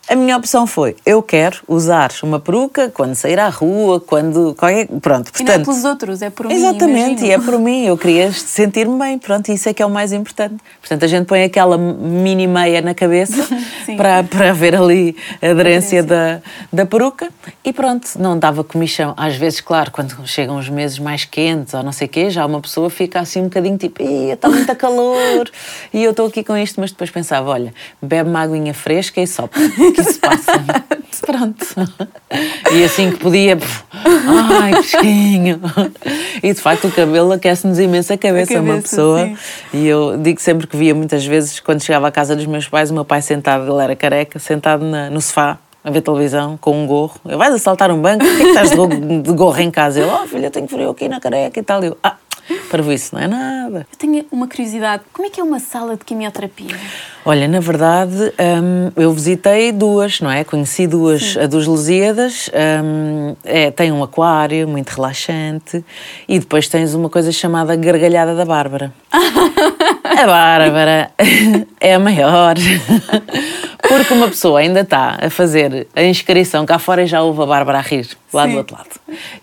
a 0.08 0.16
minha 0.16 0.36
opção 0.36 0.68
foi: 0.68 0.96
eu 1.06 1.22
quero 1.22 1.60
usar 1.68 2.12
uma 2.24 2.40
peruca 2.40 2.90
quando 2.90 3.16
sair 3.16 3.40
à 3.40 3.48
rua, 3.50 4.00
quando. 4.00 4.54
Qualquer, 4.56 4.88
pronto, 4.88 5.32
portanto. 5.32 5.40
E 5.40 5.44
não 5.44 5.54
é 5.54 5.60
pelos 5.60 5.84
outros, 5.86 6.22
é 6.22 6.30
por 6.30 6.48
mim. 6.48 6.54
Exatamente, 6.54 7.26
e 7.26 7.32
é 7.32 7.40
por 7.40 7.58
mim. 7.58 7.86
Eu 7.86 7.98
queria 7.98 8.32
sentir-me 8.32 9.00
bem, 9.00 9.18
pronto, 9.18 9.50
isso 9.50 9.70
é 9.70 9.74
que 9.74 9.82
é 9.82 9.86
o 9.86 9.90
mais 9.90 10.12
importante. 10.12 10.56
Portanto, 10.80 11.04
a 11.04 11.08
gente 11.08 11.26
põe 11.26 11.44
aquela 11.44 11.78
mini 11.78 12.48
meia 12.48 12.82
na 12.82 12.94
cabeça 12.94 13.48
para, 13.96 14.24
para 14.24 14.52
ver 14.52 14.76
ali 14.76 15.16
a 15.42 15.52
aderência, 15.52 16.00
a 16.00 16.04
aderência. 16.04 16.04
Da, 16.04 16.42
da 16.72 16.86
peruca 16.86 17.30
e 17.64 17.72
pronto, 17.72 18.10
não 18.20 18.38
dava 18.38 18.64
comichão. 18.64 19.14
Às 19.16 19.36
vezes, 19.36 19.62
claro, 19.62 19.90
quando 19.92 20.16
chegam 20.28 20.58
os 20.58 20.68
meses 20.68 21.00
mais 21.00 21.24
quentes 21.24 21.74
ou 21.74 21.82
não 21.82 21.92
sei 21.92 22.08
o 22.08 22.10
quê, 22.10 22.30
já 22.30 22.46
uma 22.46 22.60
pessoa 22.60 22.90
fica 22.90 23.20
assim 23.20 23.40
um 23.40 23.46
bocadinho 23.46 23.78
tipo, 23.78 24.04
está 24.04 24.50
muito 24.50 24.76
calor 24.76 25.50
e 25.94 26.04
eu 26.04 26.12
estou 26.12 26.28
aqui 26.28 26.44
com 26.44 26.58
isto, 26.58 26.80
mas 26.82 26.92
depois 26.92 27.10
pensava: 27.10 27.50
olha, 27.50 27.74
bebe 28.02 28.30
uma 28.30 28.42
aguinha 28.42 28.74
fresca 28.74 29.22
e 29.22 29.28
sopra 29.28 29.62
que 29.94 30.04
se 30.04 30.20
passa. 30.20 30.52
Pronto. 31.26 31.66
E 32.74 32.84
assim 32.84 33.12
que 33.12 33.18
podia, 33.18 33.58
ai, 33.94 34.74
pesquinho. 34.74 35.62
E 36.42 36.54
de 36.54 36.60
facto 36.60 36.88
o 36.88 36.92
cabelo 36.92 37.32
aquece-nos 37.32 37.80
imenso 37.80 38.12
a 38.12 38.18
cabeça, 38.18 38.54
a 38.54 38.56
cabeça 38.56 38.74
uma 38.74 38.82
pessoa. 38.82 39.26
Sim. 39.26 39.38
E 39.74 39.88
eu 39.88 40.18
digo 40.18 40.42
sempre 40.42 40.68
que 40.68 40.76
via 40.76 40.94
muitas 40.94 41.26
vezes, 41.26 41.60
quando 41.60 41.82
chegava 41.82 42.08
à 42.08 42.12
casa 42.12 42.36
dos 42.36 42.46
meus 42.46 42.68
pais, 42.68 42.92
o 42.92 42.94
meu 42.94 43.06
pai 43.06 43.22
sentado, 43.22 43.72
ele 43.72 43.84
era 43.84 43.96
careca, 43.96 44.38
sentado 44.40 44.84
na, 44.84 45.10
no 45.10 45.22
sofá, 45.22 45.58
a 45.84 45.92
ver 45.92 46.02
televisão 46.02 46.58
com 46.58 46.84
um 46.84 46.88
gorro. 46.88 47.20
Eu, 47.26 47.38
vais 47.38 47.54
assaltar 47.54 47.92
um 47.92 48.02
banco? 48.02 48.26
Por 48.26 48.36
que, 48.36 48.42
é 48.42 48.46
que 48.46 48.50
estás 48.50 48.70
de 48.72 48.76
gorro, 48.76 49.22
de 49.22 49.32
gorro 49.34 49.60
em 49.60 49.72
casa? 49.72 50.00
Ele, 50.00 50.10
oh 50.10 50.28
filha, 50.28 50.50
tenho 50.50 50.68
frio 50.68 50.90
aqui 50.90 51.08
na 51.08 51.20
careca 51.20 51.60
e 51.60 51.64
tal. 51.64 51.84
Eu, 51.84 51.98
ah, 52.04 52.16
Para 52.70 52.94
isso 52.94 53.16
não 53.16 53.22
é 53.22 53.28
nada. 53.28 53.88
Eu 53.92 53.98
tenho 53.98 54.26
uma 54.32 54.48
curiosidade. 54.48 55.04
Como 55.14 55.28
é 55.28 55.30
que 55.30 55.40
é 55.40 55.44
uma 55.44 55.60
sala 55.60 55.96
de 55.96 56.04
quimioterapia? 56.04 56.76
Olha, 57.26 57.48
na 57.48 57.60
verdade, 57.60 58.16
hum, 58.16 58.92
eu 58.96 59.14
visitei 59.14 59.72
duas, 59.72 60.20
não 60.20 60.30
é? 60.30 60.44
Conheci 60.44 60.88
duas. 60.88 61.34
Sim. 61.34 61.40
A 61.40 61.48
dos 61.48 61.68
Lusíadas 61.68 62.50
hum, 62.84 63.36
é, 63.44 63.72
tem 63.72 63.92
um 63.92 64.04
aquário 64.04 64.68
muito 64.68 64.90
relaxante 64.90 65.84
e 66.28 66.40
depois 66.40 66.68
tens 66.68 66.94
uma 66.94 67.10
coisa 67.10 67.32
chamada 67.32 67.76
Gargalhada 67.76 68.36
da 68.36 68.46
Bárbara. 68.46 68.94
a 70.18 70.28
Bárbara 70.28 71.12
é 71.80 71.96
a 71.96 72.00
maior. 72.00 72.56
Porque 73.88 74.14
uma 74.14 74.28
pessoa 74.28 74.60
ainda 74.60 74.82
está 74.82 75.18
a 75.22 75.30
fazer 75.30 75.88
a 75.96 76.04
inscrição 76.04 76.66
cá 76.66 76.80
fora 76.80 77.04
e 77.04 77.08
já 77.08 77.22
ouve 77.22 77.42
a 77.42 77.46
Bárbara 77.46 77.80
a 77.80 77.82
rir, 77.82 78.08
lá 78.32 78.46
Sim. 78.46 78.52
do 78.52 78.58
outro 78.58 78.78
lado. 78.78 78.90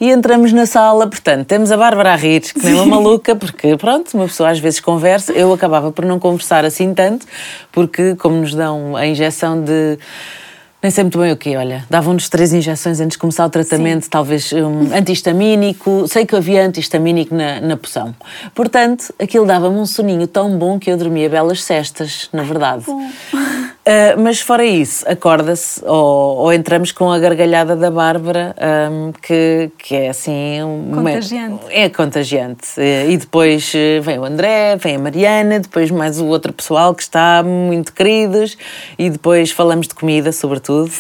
E 0.01 0.11
entramos 0.11 0.53
na 0.53 0.65
sala, 0.65 1.07
portanto, 1.07 1.47
temos 1.47 1.71
a 1.71 1.77
Bárbara 1.77 2.13
a 2.13 2.17
rir, 2.17 2.41
que 2.41 2.65
nem 2.65 2.75
uma 2.75 2.87
maluca, 2.87 3.37
porque 3.37 3.77
pronto, 3.77 4.15
uma 4.15 4.27
pessoa 4.27 4.51
às 4.51 4.59
vezes 4.59 4.81
conversa. 4.81 5.33
Eu 5.33 5.53
acabava 5.53 5.93
por 5.93 6.05
não 6.05 6.19
conversar 6.19 6.65
assim 6.65 6.95
tanto, 6.95 7.27
porque 7.71 8.15
como 8.17 8.37
nos 8.37 8.55
dão 8.55 8.97
a 8.97 9.07
injeção 9.07 9.63
de 9.63 9.99
nem 10.83 10.91
sei 10.91 11.05
muito 11.05 11.19
bem 11.19 11.31
o 11.31 11.37
quê, 11.37 11.57
olha. 11.57 11.85
Davam-nos 11.91 12.29
três 12.29 12.53
injeções 12.53 13.01
antes 13.01 13.17
de 13.17 13.19
começar 13.19 13.45
o 13.45 13.51
tratamento, 13.51 14.05
Sim. 14.05 14.11
talvez 14.11 14.53
um 14.53 14.95
antihistamínico. 14.95 16.07
Sei 16.09 16.25
que 16.25 16.35
havia 16.35 16.65
antihistamínico 16.65 17.35
na, 17.35 17.61
na 17.61 17.77
poção. 17.77 18.15
Portanto, 18.55 19.13
aquilo 19.19 19.45
dava-me 19.45 19.77
um 19.77 19.87
soninho 19.87 20.27
tão 20.27 20.57
bom 20.57 20.79
que 20.79 20.91
eu 20.91 20.97
dormia 20.97 21.29
belas 21.29 21.63
cestas, 21.63 22.29
na 22.33 22.43
verdade. 22.43 22.85
Uh, 23.81 24.21
mas 24.21 24.41
fora 24.41 24.63
isso, 24.63 25.09
acorda-se 25.09 25.83
ou, 25.87 26.37
ou, 26.37 26.53
entramos 26.53 26.93
com 26.93 27.11
a 27.11 27.19
gargalhada 27.19 27.75
da 27.75 27.91
Bárbara, 27.91 28.55
um, 28.93 29.11
que, 29.11 29.71
que 29.79 29.97
é 29.97 30.11
assim. 30.11 30.59
Contagiante. 30.93 31.65
Uma, 31.65 31.73
é 31.73 31.89
contagiante. 31.89 32.69
E 33.09 33.17
depois 33.17 33.73
eh, 33.75 34.01
vem 34.01 34.19
o 34.19 34.25
André, 34.25 34.77
vem 34.77 34.97
a 34.97 34.99
Mariana, 34.99 35.61
depois 35.61 35.91
mais 35.91 36.21
o 36.21 36.27
outro 36.27 36.53
pessoal 36.53 36.95
que 36.95 37.03
está 37.03 37.43
muito 37.43 37.95
queridos, 37.95 38.59
e 38.99 39.09
depois 39.09 39.51
falamos 39.51 39.89
de 39.89 39.95
comida, 39.95 40.31
sobretudo. 40.31 40.91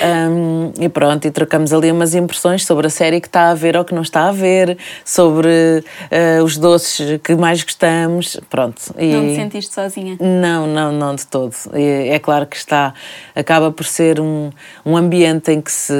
É? 0.00 0.28
Um, 0.28 0.72
e 0.80 0.88
pronto, 0.88 1.26
e 1.26 1.30
trocamos 1.30 1.74
ali 1.74 1.92
umas 1.92 2.14
impressões 2.14 2.64
sobre 2.64 2.86
a 2.86 2.90
série 2.90 3.20
que 3.20 3.28
está 3.28 3.50
a 3.50 3.54
ver 3.54 3.76
ou 3.76 3.84
que 3.84 3.94
não 3.94 4.02
está 4.02 4.28
a 4.28 4.32
ver, 4.32 4.78
sobre 5.04 5.48
uh, 5.48 6.42
os 6.42 6.56
doces 6.56 7.20
que 7.22 7.34
mais 7.34 7.62
gostamos. 7.62 8.40
Pronto. 8.48 8.80
E... 8.98 9.12
Não 9.12 9.26
te 9.26 9.36
sentiste 9.36 9.74
sozinha? 9.74 10.16
Não, 10.18 10.66
não, 10.66 10.90
não 10.90 11.14
de 11.14 11.26
todo 11.26 11.52
é 11.82 12.18
claro 12.18 12.46
que 12.46 12.56
está, 12.56 12.94
acaba 13.34 13.70
por 13.70 13.84
ser 13.84 14.20
um, 14.20 14.50
um 14.84 14.96
ambiente 14.96 15.52
em 15.52 15.60
que 15.60 15.70
se 15.70 15.94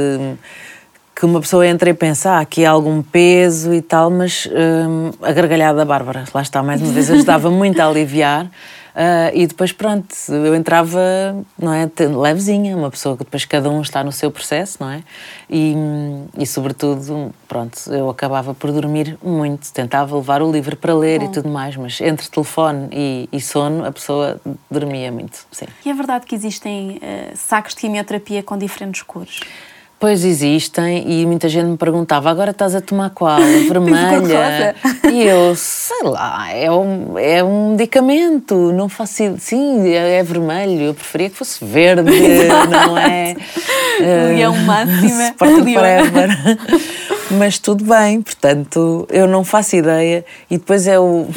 que 1.15 1.27
uma 1.27 1.41
pessoa 1.41 1.65
entra 1.65 1.89
e 1.89 1.95
pensa, 1.95 2.33
ah, 2.33 2.41
aqui 2.41 2.65
há 2.65 2.71
algum 2.71 3.01
peso 3.01 3.73
e 3.73 3.81
tal, 3.81 4.11
mas 4.11 4.49
hum, 4.51 5.13
a 5.23 5.31
gargalhada 5.31 5.79
da 5.79 5.85
Bárbara, 5.85 6.25
lá 6.35 6.43
está, 6.43 6.65
mais 6.65 6.83
uma 6.83 6.91
vez, 6.91 7.09
ajudava 7.13 7.49
muito 7.49 7.79
a 7.79 7.87
aliviar. 7.87 8.51
Uh, 8.93 9.33
e 9.35 9.47
depois, 9.47 9.73
pronto, 9.73 10.15
eu 10.29 10.55
entrava, 10.55 11.01
não 11.59 11.73
é, 11.73 11.91
levezinha, 11.99 12.77
uma 12.77 12.91
pessoa 12.91 13.17
que 13.17 13.25
depois 13.25 13.45
cada 13.47 13.71
um 13.71 13.81
está 13.81 14.05
no 14.05 14.13
seu 14.13 14.31
processo, 14.31 14.79
não 14.81 14.91
é? 14.91 15.03
E, 15.49 15.75
e 16.39 16.47
sobretudo, 16.47 17.35
pronto, 17.49 17.79
eu 17.91 18.11
acabava 18.11 18.55
por 18.55 18.71
dormir 18.71 19.17
muito, 19.23 19.73
tentava 19.73 20.15
levar 20.15 20.43
o 20.43 20.53
livro 20.53 20.77
para 20.77 20.95
ler 20.95 21.21
Bom. 21.21 21.27
e 21.27 21.29
tudo 21.31 21.49
mais, 21.49 21.75
mas 21.77 22.01
entre 22.03 22.29
telefone 22.29 22.89
e, 22.93 23.29
e, 23.33 23.41
sono, 23.41 23.85
a 23.87 23.93
pessoa 23.93 24.39
dormia 24.71 25.11
muito, 25.11 25.47
sim. 25.51 25.67
E 25.85 25.89
é 25.89 25.95
verdade 25.95 26.27
que 26.27 26.35
existem 26.35 26.99
uh, 26.99 27.35
sacos 27.35 27.75
de 27.75 27.81
quimioterapia 27.81 28.43
com 28.43 28.59
diferentes 28.59 29.03
cores? 29.03 29.41
Pois 30.03 30.25
existem 30.25 31.05
e 31.07 31.25
muita 31.25 31.49
gente 31.49 31.67
me 31.67 31.77
perguntava, 31.77 32.29
agora 32.29 32.51
estás 32.51 32.75
a 32.75 32.81
tomar 32.81 33.11
qual? 33.11 33.39
Vermelha? 33.71 34.75
e 35.09 35.23
eu, 35.23 35.55
sei 35.55 36.03
lá, 36.03 36.51
é 36.51 36.69
um, 36.73 37.17
é 37.17 37.45
um 37.45 37.71
medicamento, 37.71 38.73
não 38.73 38.89
faço 38.89 39.37
Sim, 39.39 39.89
é, 39.89 40.17
é 40.17 40.23
vermelho, 40.25 40.87
eu 40.87 40.95
preferia 40.95 41.31
que 41.31 41.37
fosse 41.37 41.65
verde, 41.65 42.11
não 42.69 42.99
é? 42.99 43.37
Leão 44.35 44.53
uh, 44.53 44.59
máxima. 44.63 45.35
Forever. 45.39 46.59
Mas 47.31 47.61
tudo 47.61 47.85
bem, 47.85 48.23
portanto, 48.23 49.07
eu 49.09 49.29
não 49.29 49.45
faço 49.45 49.77
ideia. 49.77 50.25
E 50.51 50.59
depois 50.59 50.89
é 50.89 50.99
o 50.99 51.29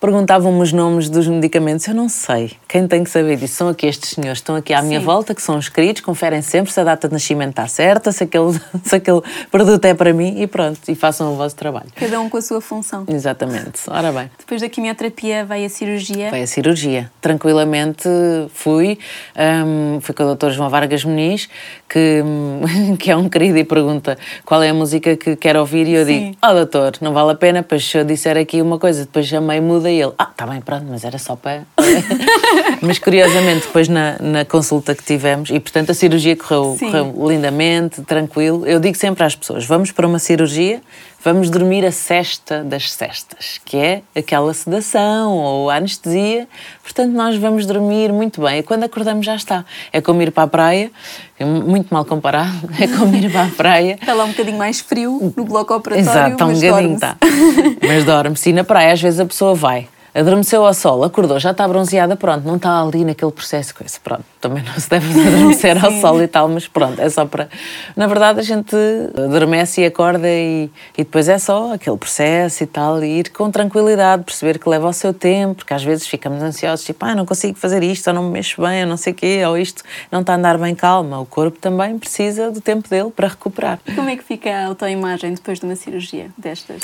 perguntavam-me 0.00 0.60
os 0.60 0.72
nomes 0.72 1.08
dos 1.08 1.26
medicamentos. 1.26 1.86
Eu 1.86 1.94
não 1.94 2.08
sei. 2.08 2.52
Quem 2.68 2.86
tem 2.86 3.04
que 3.04 3.10
saber 3.10 3.36
disso 3.36 3.54
são 3.54 3.68
aqui 3.68 3.86
estes 3.86 4.10
senhores 4.10 4.38
estão 4.38 4.56
aqui 4.56 4.72
à 4.72 4.80
Sim. 4.80 4.88
minha 4.88 5.00
volta, 5.00 5.34
que 5.34 5.42
são 5.42 5.58
inscritos, 5.58 6.02
conferem 6.02 6.42
sempre 6.42 6.72
se 6.72 6.80
a 6.80 6.84
data 6.84 7.08
de 7.08 7.14
nascimento 7.14 7.50
está 7.50 7.66
certa, 7.66 8.12
se 8.12 8.24
aquele, 8.24 8.58
se 8.84 8.96
aquele 8.96 9.20
produto 9.50 9.84
é 9.84 9.94
para 9.94 10.12
mim 10.12 10.40
e 10.40 10.46
pronto, 10.46 10.80
e 10.88 10.94
façam 10.94 11.32
o 11.32 11.36
vosso 11.36 11.56
trabalho. 11.56 11.86
Cada 11.94 12.20
um 12.20 12.28
com 12.28 12.36
a 12.36 12.42
sua 12.42 12.60
função. 12.60 13.04
Exatamente. 13.08 13.82
Ora 13.88 14.12
bem. 14.12 14.30
Depois 14.38 14.60
da 14.60 14.68
quimioterapia 14.68 15.44
vai 15.44 15.64
a 15.64 15.68
cirurgia? 15.68 16.30
Vai 16.30 16.42
a 16.42 16.46
cirurgia. 16.46 17.10
Tranquilamente 17.20 18.08
fui. 18.52 18.98
Um, 19.36 20.00
fui 20.00 20.14
com 20.14 20.24
o 20.24 20.34
Dr. 20.34 20.50
João 20.50 20.68
Vargas 20.68 21.04
Muniz, 21.04 21.48
que, 21.88 22.22
que 22.98 23.10
é 23.10 23.16
um 23.16 23.28
querido 23.28 23.58
e 23.58 23.64
pergunta 23.64 24.18
qual 24.44 24.62
é 24.62 24.70
a 24.70 24.74
música 24.74 25.16
que 25.16 25.36
quer 25.36 25.56
ouvir 25.56 25.86
e 25.86 25.94
eu 25.94 26.04
Sim. 26.04 26.30
digo, 26.30 26.36
oh 26.42 26.54
doutor, 26.54 26.92
não 27.00 27.12
vale 27.12 27.32
a 27.32 27.34
pena, 27.34 27.62
pois 27.62 27.84
se 27.84 27.98
eu 27.98 28.04
disser 28.04 28.36
aqui 28.36 28.60
uma 28.60 28.78
coisa, 28.78 29.04
depois 29.04 29.26
chamei 29.26 29.60
muda 29.62 29.90
e 29.90 30.00
ele, 30.00 30.12
ah, 30.18 30.28
está 30.30 30.46
bem, 30.46 30.60
pronto, 30.60 30.84
mas 30.88 31.04
era 31.04 31.18
só 31.18 31.36
para. 31.36 31.62
mas 32.82 32.98
curiosamente, 32.98 33.66
depois 33.66 33.88
na, 33.88 34.16
na 34.20 34.44
consulta 34.44 34.94
que 34.94 35.02
tivemos, 35.02 35.50
e 35.50 35.58
portanto 35.58 35.90
a 35.90 35.94
cirurgia 35.94 36.36
correu, 36.36 36.76
correu 36.78 37.28
lindamente, 37.28 38.02
tranquilo. 38.02 38.66
Eu 38.66 38.78
digo 38.78 38.96
sempre 38.96 39.24
às 39.24 39.34
pessoas: 39.34 39.64
vamos 39.64 39.92
para 39.92 40.06
uma 40.06 40.18
cirurgia 40.18 40.82
vamos 41.24 41.50
dormir 41.50 41.84
a 41.84 41.92
cesta 41.92 42.62
das 42.64 42.92
cestas, 42.92 43.60
que 43.64 43.76
é 43.76 44.02
aquela 44.14 44.52
sedação 44.52 45.36
ou 45.36 45.70
anestesia. 45.70 46.48
Portanto, 46.82 47.12
nós 47.12 47.36
vamos 47.36 47.66
dormir 47.66 48.12
muito 48.12 48.40
bem. 48.42 48.58
E 48.58 48.62
quando 48.62 48.84
acordamos 48.84 49.24
já 49.24 49.36
está. 49.36 49.64
É 49.92 50.00
como 50.00 50.20
ir 50.22 50.32
para 50.32 50.44
a 50.44 50.48
praia, 50.48 50.90
é 51.38 51.44
muito 51.44 51.92
mal 51.92 52.04
comparado, 52.04 52.68
é 52.78 52.86
como 52.88 53.14
ir 53.14 53.30
para 53.30 53.44
a 53.44 53.50
praia. 53.50 53.98
Está 54.00 54.14
lá 54.14 54.24
um 54.24 54.30
bocadinho 54.30 54.58
mais 54.58 54.80
frio 54.80 55.32
no 55.36 55.44
bloco 55.44 55.74
operatório, 55.74 56.10
Exato, 56.10 56.32
está 56.32 56.46
um 56.46 56.54
bocadinho, 56.54 56.94
está. 56.94 57.16
Mas 57.86 58.04
dorme-se. 58.04 58.50
E 58.50 58.52
na 58.52 58.64
praia 58.64 58.92
às 58.92 59.00
vezes 59.00 59.20
a 59.20 59.26
pessoa 59.26 59.54
vai 59.54 59.88
adormeceu 60.14 60.64
ao 60.64 60.74
sol, 60.74 61.02
acordou, 61.04 61.38
já 61.40 61.52
está 61.52 61.66
bronzeada, 61.66 62.16
pronto, 62.16 62.46
não 62.46 62.56
está 62.56 62.80
ali 62.80 63.04
naquele 63.04 63.32
processo, 63.32 63.74
coisa, 63.74 63.98
pronto, 64.02 64.24
também 64.42 64.62
não 64.64 64.74
se 64.74 64.90
deve 64.90 65.08
adormecer 65.26 65.82
ao 65.82 65.92
sol 65.92 66.20
e 66.20 66.26
tal, 66.26 66.48
mas 66.48 66.66
pronto, 66.66 67.00
é 67.00 67.08
só 67.08 67.24
para. 67.24 67.48
Na 67.96 68.06
verdade, 68.08 68.40
a 68.40 68.42
gente 68.42 68.76
adormece 69.16 69.80
e 69.80 69.86
acorda 69.86 70.28
e, 70.28 70.68
e 70.98 71.04
depois 71.04 71.28
é 71.28 71.38
só 71.38 71.72
aquele 71.72 71.96
processo 71.96 72.64
e 72.64 72.66
tal, 72.66 73.02
e 73.02 73.20
ir 73.20 73.30
com 73.30 73.50
tranquilidade, 73.50 74.24
perceber 74.24 74.58
que 74.58 74.68
leva 74.68 74.88
o 74.88 74.92
seu 74.92 75.14
tempo, 75.14 75.56
porque 75.56 75.72
às 75.72 75.84
vezes 75.84 76.06
ficamos 76.06 76.42
ansiosos, 76.42 76.84
tipo, 76.84 77.04
ah, 77.04 77.14
não 77.14 77.24
consigo 77.24 77.56
fazer 77.56 77.82
isto, 77.84 78.08
ou 78.08 78.14
não 78.14 78.24
me 78.24 78.30
mexo 78.30 78.60
bem, 78.60 78.82
ou 78.82 78.88
não 78.88 78.96
sei 78.96 79.12
o 79.12 79.16
quê, 79.16 79.42
ou 79.46 79.56
isto 79.56 79.84
não 80.10 80.20
está 80.20 80.32
a 80.32 80.36
andar 80.36 80.58
bem 80.58 80.74
calma. 80.74 81.20
O 81.20 81.26
corpo 81.26 81.58
também 81.58 81.96
precisa 81.96 82.50
do 82.50 82.60
tempo 82.60 82.88
dele 82.88 83.10
para 83.14 83.28
recuperar. 83.28 83.78
E 83.86 83.92
como 83.92 84.10
é 84.10 84.16
que 84.16 84.24
fica 84.24 84.50
a 84.50 84.66
autoimagem 84.66 85.34
depois 85.34 85.60
de 85.60 85.66
uma 85.66 85.76
cirurgia 85.76 86.26
destas? 86.36 86.82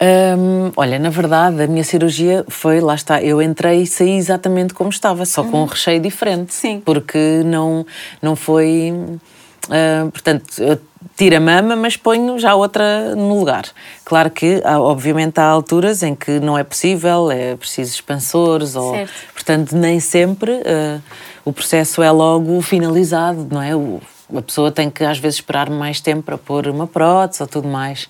Um, 0.00 0.72
olha, 0.76 0.98
na 0.98 1.08
verdade, 1.08 1.62
a 1.62 1.66
minha 1.66 1.84
cirurgia 1.84 2.44
foi, 2.48 2.80
lá 2.80 2.94
está, 2.94 3.22
eu 3.22 3.40
entrei 3.40 3.82
e 3.82 3.86
saí 3.86 4.16
exatamente 4.16 4.74
como 4.74 4.90
estava, 4.90 5.24
só 5.24 5.44
com 5.44 5.58
um 5.58 5.60
uhum. 5.60 5.66
recheio 5.66 6.00
diferente. 6.00 6.52
Sim. 6.52 6.82
Porque 7.00 7.42
não, 7.44 7.86
não 8.22 8.34
foi. 8.34 8.92
Uh, 9.66 10.10
portanto, 10.10 10.44
eu 10.58 10.80
tiro 11.16 11.36
a 11.36 11.40
mama, 11.40 11.74
mas 11.76 11.96
ponho 11.96 12.38
já 12.38 12.54
outra 12.54 13.14
no 13.14 13.38
lugar. 13.38 13.64
Claro 14.04 14.30
que, 14.30 14.62
obviamente, 14.64 15.38
há 15.38 15.44
alturas 15.44 16.02
em 16.02 16.14
que 16.14 16.38
não 16.40 16.56
é 16.56 16.64
possível, 16.64 17.30
é 17.30 17.56
preciso 17.56 17.92
expansores, 17.92 18.76
ou, 18.76 18.92
certo. 18.92 19.12
portanto, 19.32 19.76
nem 19.76 19.98
sempre 19.98 20.52
uh, 20.52 21.02
o 21.44 21.52
processo 21.52 22.02
é 22.02 22.10
logo 22.10 22.60
finalizado, 22.62 23.46
não 23.50 23.62
é? 23.62 23.74
O, 23.74 24.00
a 24.34 24.42
pessoa 24.42 24.72
tem 24.72 24.90
que, 24.90 25.04
às 25.04 25.18
vezes, 25.18 25.38
esperar 25.38 25.70
mais 25.70 26.00
tempo 26.00 26.22
para 26.22 26.38
pôr 26.38 26.66
uma 26.68 26.86
prótese 26.86 27.42
ou 27.42 27.48
tudo 27.48 27.68
mais. 27.68 28.08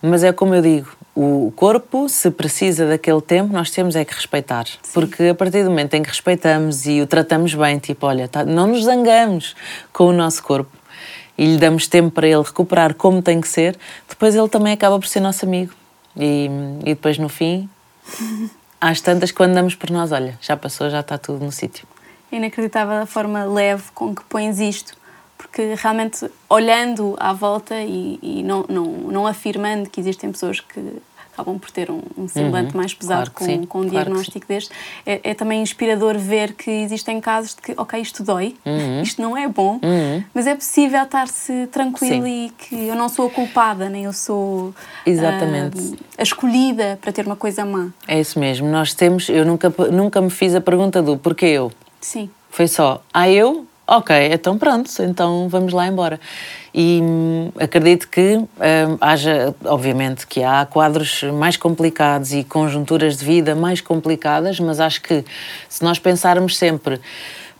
Mas 0.00 0.22
é 0.24 0.32
como 0.32 0.54
eu 0.54 0.62
digo, 0.62 0.88
o 1.20 1.52
corpo, 1.56 2.08
se 2.08 2.30
precisa 2.30 2.86
daquele 2.86 3.20
tempo, 3.20 3.52
nós 3.52 3.72
temos 3.72 3.96
é 3.96 4.04
que 4.04 4.14
respeitar. 4.14 4.66
Sim. 4.66 4.78
Porque 4.94 5.24
a 5.24 5.34
partir 5.34 5.64
do 5.64 5.70
momento 5.70 5.94
em 5.94 6.02
que 6.02 6.08
respeitamos 6.08 6.86
e 6.86 7.00
o 7.00 7.08
tratamos 7.08 7.52
bem, 7.54 7.76
tipo, 7.80 8.06
olha, 8.06 8.28
tá, 8.28 8.44
não 8.44 8.68
nos 8.68 8.84
zangamos 8.84 9.56
com 9.92 10.04
o 10.04 10.12
nosso 10.12 10.40
corpo 10.44 10.70
e 11.36 11.44
lhe 11.44 11.58
damos 11.58 11.88
tempo 11.88 12.12
para 12.12 12.28
ele 12.28 12.42
recuperar 12.42 12.94
como 12.94 13.20
tem 13.20 13.40
que 13.40 13.48
ser, 13.48 13.76
depois 14.08 14.36
ele 14.36 14.48
também 14.48 14.72
acaba 14.72 14.96
por 14.96 15.08
ser 15.08 15.18
nosso 15.18 15.44
amigo. 15.44 15.72
E, 16.16 16.48
e 16.82 16.94
depois, 16.94 17.18
no 17.18 17.28
fim, 17.28 17.68
às 18.80 19.00
tantas, 19.00 19.32
quando 19.32 19.54
damos 19.54 19.74
por 19.74 19.90
nós, 19.90 20.12
olha, 20.12 20.38
já 20.40 20.56
passou, 20.56 20.88
já 20.88 21.00
está 21.00 21.18
tudo 21.18 21.44
no 21.44 21.50
sítio. 21.50 21.84
É 22.30 22.36
inacreditável 22.36 23.02
a 23.02 23.06
forma 23.06 23.44
leve 23.44 23.90
com 23.92 24.14
que 24.14 24.22
pões 24.22 24.60
isto 24.60 24.96
porque 25.38 25.74
realmente 25.76 26.28
olhando 26.50 27.16
à 27.18 27.32
volta 27.32 27.80
e, 27.80 28.18
e 28.20 28.42
não, 28.42 28.66
não, 28.68 28.84
não 28.84 29.26
afirmando 29.26 29.88
que 29.88 30.00
existem 30.00 30.32
pessoas 30.32 30.58
que 30.58 30.96
acabam 31.38 31.58
por 31.58 31.70
ter 31.70 31.90
um, 31.90 32.02
um 32.16 32.28
semblante 32.28 32.74
uhum, 32.74 32.80
mais 32.80 32.92
pesado 32.92 33.30
claro 33.30 33.58
com, 33.60 33.66
com 33.66 33.78
um 33.78 33.82
claro 33.82 33.90
diagnóstico 33.90 34.46
deste. 34.46 34.70
É, 35.06 35.20
é, 35.22 35.34
também 35.34 35.62
inspirador 35.62 36.18
ver 36.18 36.54
que 36.54 36.70
existem 36.70 37.20
casos 37.20 37.54
de 37.54 37.62
que, 37.62 37.74
ok, 37.76 38.00
isto 38.00 38.24
dói, 38.24 38.56
uhum. 38.66 39.02
isto 39.02 39.22
não 39.22 39.36
é 39.36 39.46
bom, 39.46 39.78
uhum. 39.82 40.24
mas 40.34 40.46
é 40.46 40.54
possível 40.54 41.02
estar-se 41.02 41.68
tranquilo 41.68 42.24
sim. 42.24 42.46
e 42.46 42.50
que 42.50 42.88
eu 42.88 42.96
não 42.96 43.08
sou 43.08 43.28
a 43.28 43.30
culpada, 43.30 43.88
nem 43.88 44.04
eu 44.04 44.12
sou 44.12 44.74
Exatamente. 45.06 45.78
Uh, 45.78 45.96
a 46.18 46.22
escolhida 46.22 46.98
para 47.00 47.12
ter 47.12 47.24
uma 47.24 47.36
coisa 47.36 47.64
má. 47.64 47.88
É 48.06 48.18
isso 48.18 48.38
mesmo. 48.38 48.68
Nós 48.68 48.94
temos, 48.94 49.28
eu 49.28 49.44
nunca, 49.44 49.72
nunca 49.92 50.20
me 50.20 50.30
fiz 50.30 50.54
a 50.54 50.60
pergunta 50.60 51.00
do 51.00 51.16
porquê 51.16 51.46
eu. 51.46 51.70
Sim. 52.00 52.28
Foi 52.50 52.66
só, 52.66 53.02
ah, 53.12 53.30
eu? 53.30 53.67
Ok, 53.90 54.14
então 54.30 54.58
pronto, 54.58 54.90
então 55.00 55.48
vamos 55.48 55.72
lá 55.72 55.86
embora. 55.86 56.20
E 56.74 57.00
hum, 57.02 57.50
acredito 57.58 58.06
que 58.06 58.36
hum, 58.36 58.46
haja, 59.00 59.54
obviamente, 59.64 60.26
que 60.26 60.42
há 60.42 60.66
quadros 60.66 61.22
mais 61.22 61.56
complicados 61.56 62.34
e 62.34 62.44
conjunturas 62.44 63.16
de 63.16 63.24
vida 63.24 63.54
mais 63.54 63.80
complicadas, 63.80 64.60
mas 64.60 64.78
acho 64.78 65.00
que 65.00 65.24
se 65.70 65.82
nós 65.82 65.98
pensarmos 65.98 66.58
sempre 66.58 67.00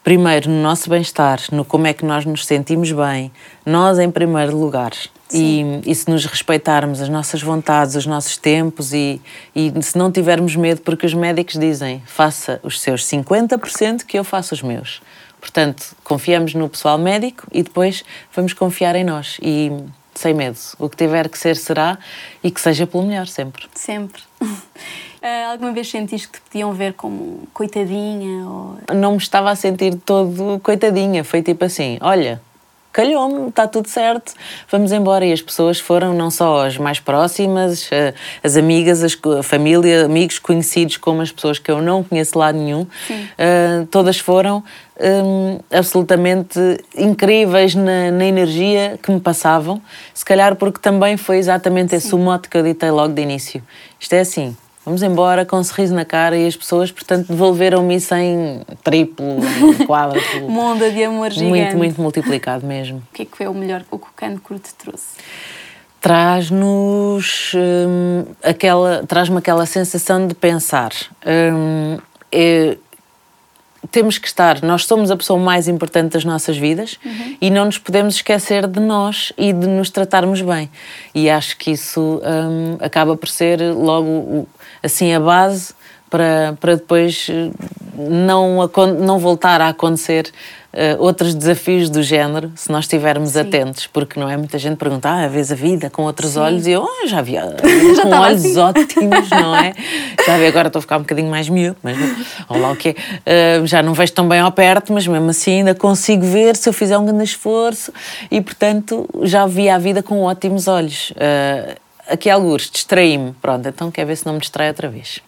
primeiro 0.04 0.50
no 0.50 0.60
nosso 0.60 0.90
bem-estar, 0.90 1.40
no 1.50 1.64
como 1.64 1.86
é 1.86 1.94
que 1.94 2.04
nós 2.04 2.26
nos 2.26 2.44
sentimos 2.44 2.92
bem, 2.92 3.32
nós 3.64 3.98
em 3.98 4.10
primeiro 4.10 4.54
lugar, 4.54 4.92
e, 5.32 5.80
e, 5.86 5.94
se 5.94 6.10
nos 6.10 6.24
respeitarmos 6.24 7.00
as 7.00 7.08
nossas 7.08 7.42
vontades, 7.42 7.94
os 7.94 8.06
nossos 8.06 8.36
tempos 8.36 8.94
e, 8.94 9.20
e 9.54 9.72
se 9.82 9.96
não 9.96 10.10
tivermos 10.10 10.56
medo, 10.56 10.80
porque 10.82 11.04
os 11.04 11.12
médicos 11.12 11.58
dizem 11.58 12.02
faça 12.06 12.60
os 12.62 12.80
seus 12.80 13.04
50% 13.04 14.04
que 14.04 14.18
eu 14.18 14.24
faço 14.24 14.54
os 14.54 14.62
meus. 14.62 15.02
Portanto, 15.48 15.96
confiamos 16.04 16.52
no 16.52 16.68
pessoal 16.68 16.98
médico 16.98 17.46
e 17.50 17.62
depois 17.62 18.04
vamos 18.36 18.52
confiar 18.52 18.94
em 18.94 19.02
nós 19.02 19.38
e 19.40 19.72
sem 20.14 20.34
medo. 20.34 20.58
O 20.78 20.90
que 20.90 20.96
tiver 20.96 21.26
que 21.26 21.38
ser, 21.38 21.56
será 21.56 21.98
e 22.44 22.50
que 22.50 22.60
seja 22.60 22.86
pelo 22.86 23.04
melhor, 23.04 23.26
sempre. 23.26 23.64
Sempre. 23.74 24.20
Uh, 24.42 24.52
alguma 25.50 25.72
vez 25.72 25.88
sentiste 25.90 26.28
que 26.28 26.38
te 26.38 26.42
podiam 26.42 26.74
ver 26.74 26.92
como 26.92 27.48
coitadinha? 27.54 28.46
Ou... 28.46 28.78
Não 28.94 29.12
me 29.12 29.16
estava 29.16 29.50
a 29.50 29.56
sentir 29.56 29.94
todo 30.04 30.60
coitadinha. 30.60 31.24
Foi 31.24 31.40
tipo 31.40 31.64
assim: 31.64 31.96
olha, 32.02 32.42
calhou-me, 32.98 33.50
está 33.50 33.68
tudo 33.68 33.88
certo, 33.88 34.32
vamos 34.68 34.90
embora. 34.90 35.24
E 35.24 35.32
as 35.32 35.40
pessoas 35.40 35.78
foram 35.78 36.12
não 36.12 36.32
só 36.32 36.66
as 36.66 36.76
mais 36.76 36.98
próximas, 36.98 37.88
eh, 37.92 38.12
as 38.42 38.56
amigas, 38.56 39.04
a 39.04 39.42
família, 39.44 40.04
amigos 40.04 40.40
conhecidos, 40.40 40.96
como 40.96 41.22
as 41.22 41.30
pessoas 41.30 41.60
que 41.60 41.70
eu 41.70 41.80
não 41.80 42.02
conheço 42.02 42.36
lá 42.36 42.52
nenhum, 42.52 42.80
uh, 42.82 43.86
todas 43.88 44.18
foram 44.18 44.64
um, 45.00 45.60
absolutamente 45.70 46.58
incríveis 46.96 47.72
na, 47.76 48.10
na, 48.10 48.24
energia 48.24 48.98
que 49.00 49.12
me 49.12 49.20
passavam. 49.20 49.80
Se 50.12 50.24
calhar 50.24 50.56
porque 50.56 50.80
também 50.80 51.16
foi 51.16 51.38
exatamente 51.38 51.90
Sim. 51.90 51.96
esse 51.96 52.14
o 52.16 52.18
mote 52.18 52.48
que 52.48 52.56
eu 52.56 52.64
ditei 52.64 52.90
logo 52.90 53.14
de 53.14 53.22
início. 53.22 53.62
Isto 54.00 54.14
é 54.14 54.20
assim, 54.20 54.56
vamos 54.88 55.02
embora 55.02 55.44
com 55.44 55.58
um 55.58 55.62
sorriso 55.62 55.94
na 55.94 56.04
cara 56.04 56.34
e 56.34 56.46
as 56.46 56.56
pessoas, 56.56 56.90
portanto, 56.90 57.28
devolveram-me 57.28 57.94
isso 57.94 58.14
em 58.14 58.62
triplo, 58.82 59.26
em 59.26 59.74
quádruplo. 59.86 60.48
Monda 60.48 60.90
de 60.90 61.04
amor 61.04 61.30
gigante. 61.30 61.50
Muito, 61.50 61.76
muito 61.76 62.00
multiplicado 62.00 62.66
mesmo. 62.66 63.02
O 63.10 63.14
que 63.14 63.22
é 63.22 63.24
que 63.26 63.36
foi 63.36 63.46
o 63.46 63.52
melhor 63.52 63.84
o 63.90 63.98
que 63.98 64.06
o 64.06 64.12
cancro 64.16 64.58
te 64.58 64.72
trouxe? 64.74 65.18
Traz-nos 66.00 67.52
hum, 67.54 68.24
aquela, 68.42 69.04
traz-me 69.06 69.36
aquela 69.36 69.66
sensação 69.66 70.26
de 70.26 70.34
pensar. 70.34 70.92
Hum, 71.26 71.98
é, 72.32 72.78
temos 73.90 74.16
que 74.16 74.26
estar, 74.26 74.62
nós 74.62 74.86
somos 74.86 75.10
a 75.10 75.16
pessoa 75.16 75.38
mais 75.38 75.68
importante 75.68 76.12
das 76.12 76.24
nossas 76.24 76.56
vidas 76.56 76.98
uhum. 77.04 77.36
e 77.40 77.50
não 77.50 77.66
nos 77.66 77.78
podemos 77.78 78.14
esquecer 78.16 78.66
de 78.66 78.80
nós 78.80 79.32
e 79.36 79.52
de 79.52 79.66
nos 79.66 79.90
tratarmos 79.90 80.40
bem. 80.40 80.70
E 81.14 81.28
acho 81.28 81.56
que 81.58 81.72
isso 81.72 82.20
hum, 82.24 82.76
acaba 82.80 83.16
por 83.16 83.28
ser 83.28 83.60
logo 83.74 84.48
assim 84.82 85.12
a 85.12 85.20
base 85.20 85.74
para, 86.10 86.56
para 86.58 86.76
depois 86.76 87.28
eh, 87.30 87.50
não, 87.96 88.70
não 88.98 89.18
voltar 89.18 89.60
a 89.60 89.68
acontecer 89.68 90.30
uh, 90.72 91.02
outros 91.02 91.34
desafios 91.34 91.90
do 91.90 92.02
género 92.02 92.52
se 92.54 92.70
nós 92.70 92.84
estivermos 92.84 93.30
Sim. 93.30 93.40
atentos, 93.40 93.86
porque 93.86 94.18
não 94.18 94.28
é 94.28 94.36
muita 94.36 94.58
gente 94.58 94.76
pergunta, 94.76 95.08
ah, 95.08 95.28
vês 95.28 95.52
a 95.52 95.54
vida 95.54 95.90
com 95.90 96.02
outros 96.02 96.32
Sim. 96.32 96.40
olhos 96.40 96.66
e 96.66 96.70
eu 96.72 96.82
oh, 96.82 97.06
já 97.06 97.20
vi 97.20 97.32
já 97.96 98.02
com 98.02 98.10
olhos 98.10 98.44
assim. 98.44 98.58
ótimos, 98.58 99.30
não 99.30 99.54
é? 99.56 99.74
Já 100.24 100.38
vi, 100.38 100.46
agora 100.46 100.68
estou 100.68 100.78
a 100.78 100.82
ficar 100.82 100.96
um 100.96 101.00
bocadinho 101.00 101.30
mais 101.30 101.48
miúdo, 101.48 101.76
mas 101.82 101.98
olha 102.48 102.60
lá 102.60 102.72
o 102.72 102.76
que 102.76 102.90
uh, 102.90 103.66
já 103.66 103.82
não 103.82 103.94
vejo 103.94 104.12
tão 104.12 104.28
bem 104.28 104.40
ao 104.40 104.52
perto, 104.52 104.92
mas 104.92 105.06
mesmo 105.06 105.28
assim 105.30 105.58
ainda 105.58 105.74
consigo 105.74 106.24
ver 106.24 106.56
se 106.56 106.68
eu 106.68 106.72
fizer 106.72 106.96
um 106.96 107.04
grande 107.04 107.24
esforço 107.24 107.92
e 108.30 108.40
portanto 108.40 109.08
já 109.22 109.46
vi 109.46 109.68
a 109.68 109.78
vida 109.78 110.02
com 110.02 110.22
ótimos 110.22 110.68
olhos. 110.68 111.10
Uh, 111.10 111.87
aqui 112.08 112.30
alguns, 112.30 112.70
distraí-me. 112.70 113.32
Pronto, 113.34 113.68
então 113.68 113.90
quer 113.90 114.04
ver 114.04 114.16
se 114.16 114.26
não 114.26 114.34
me 114.34 114.40
distrai 114.40 114.68
outra 114.68 114.88
vez. 114.88 115.20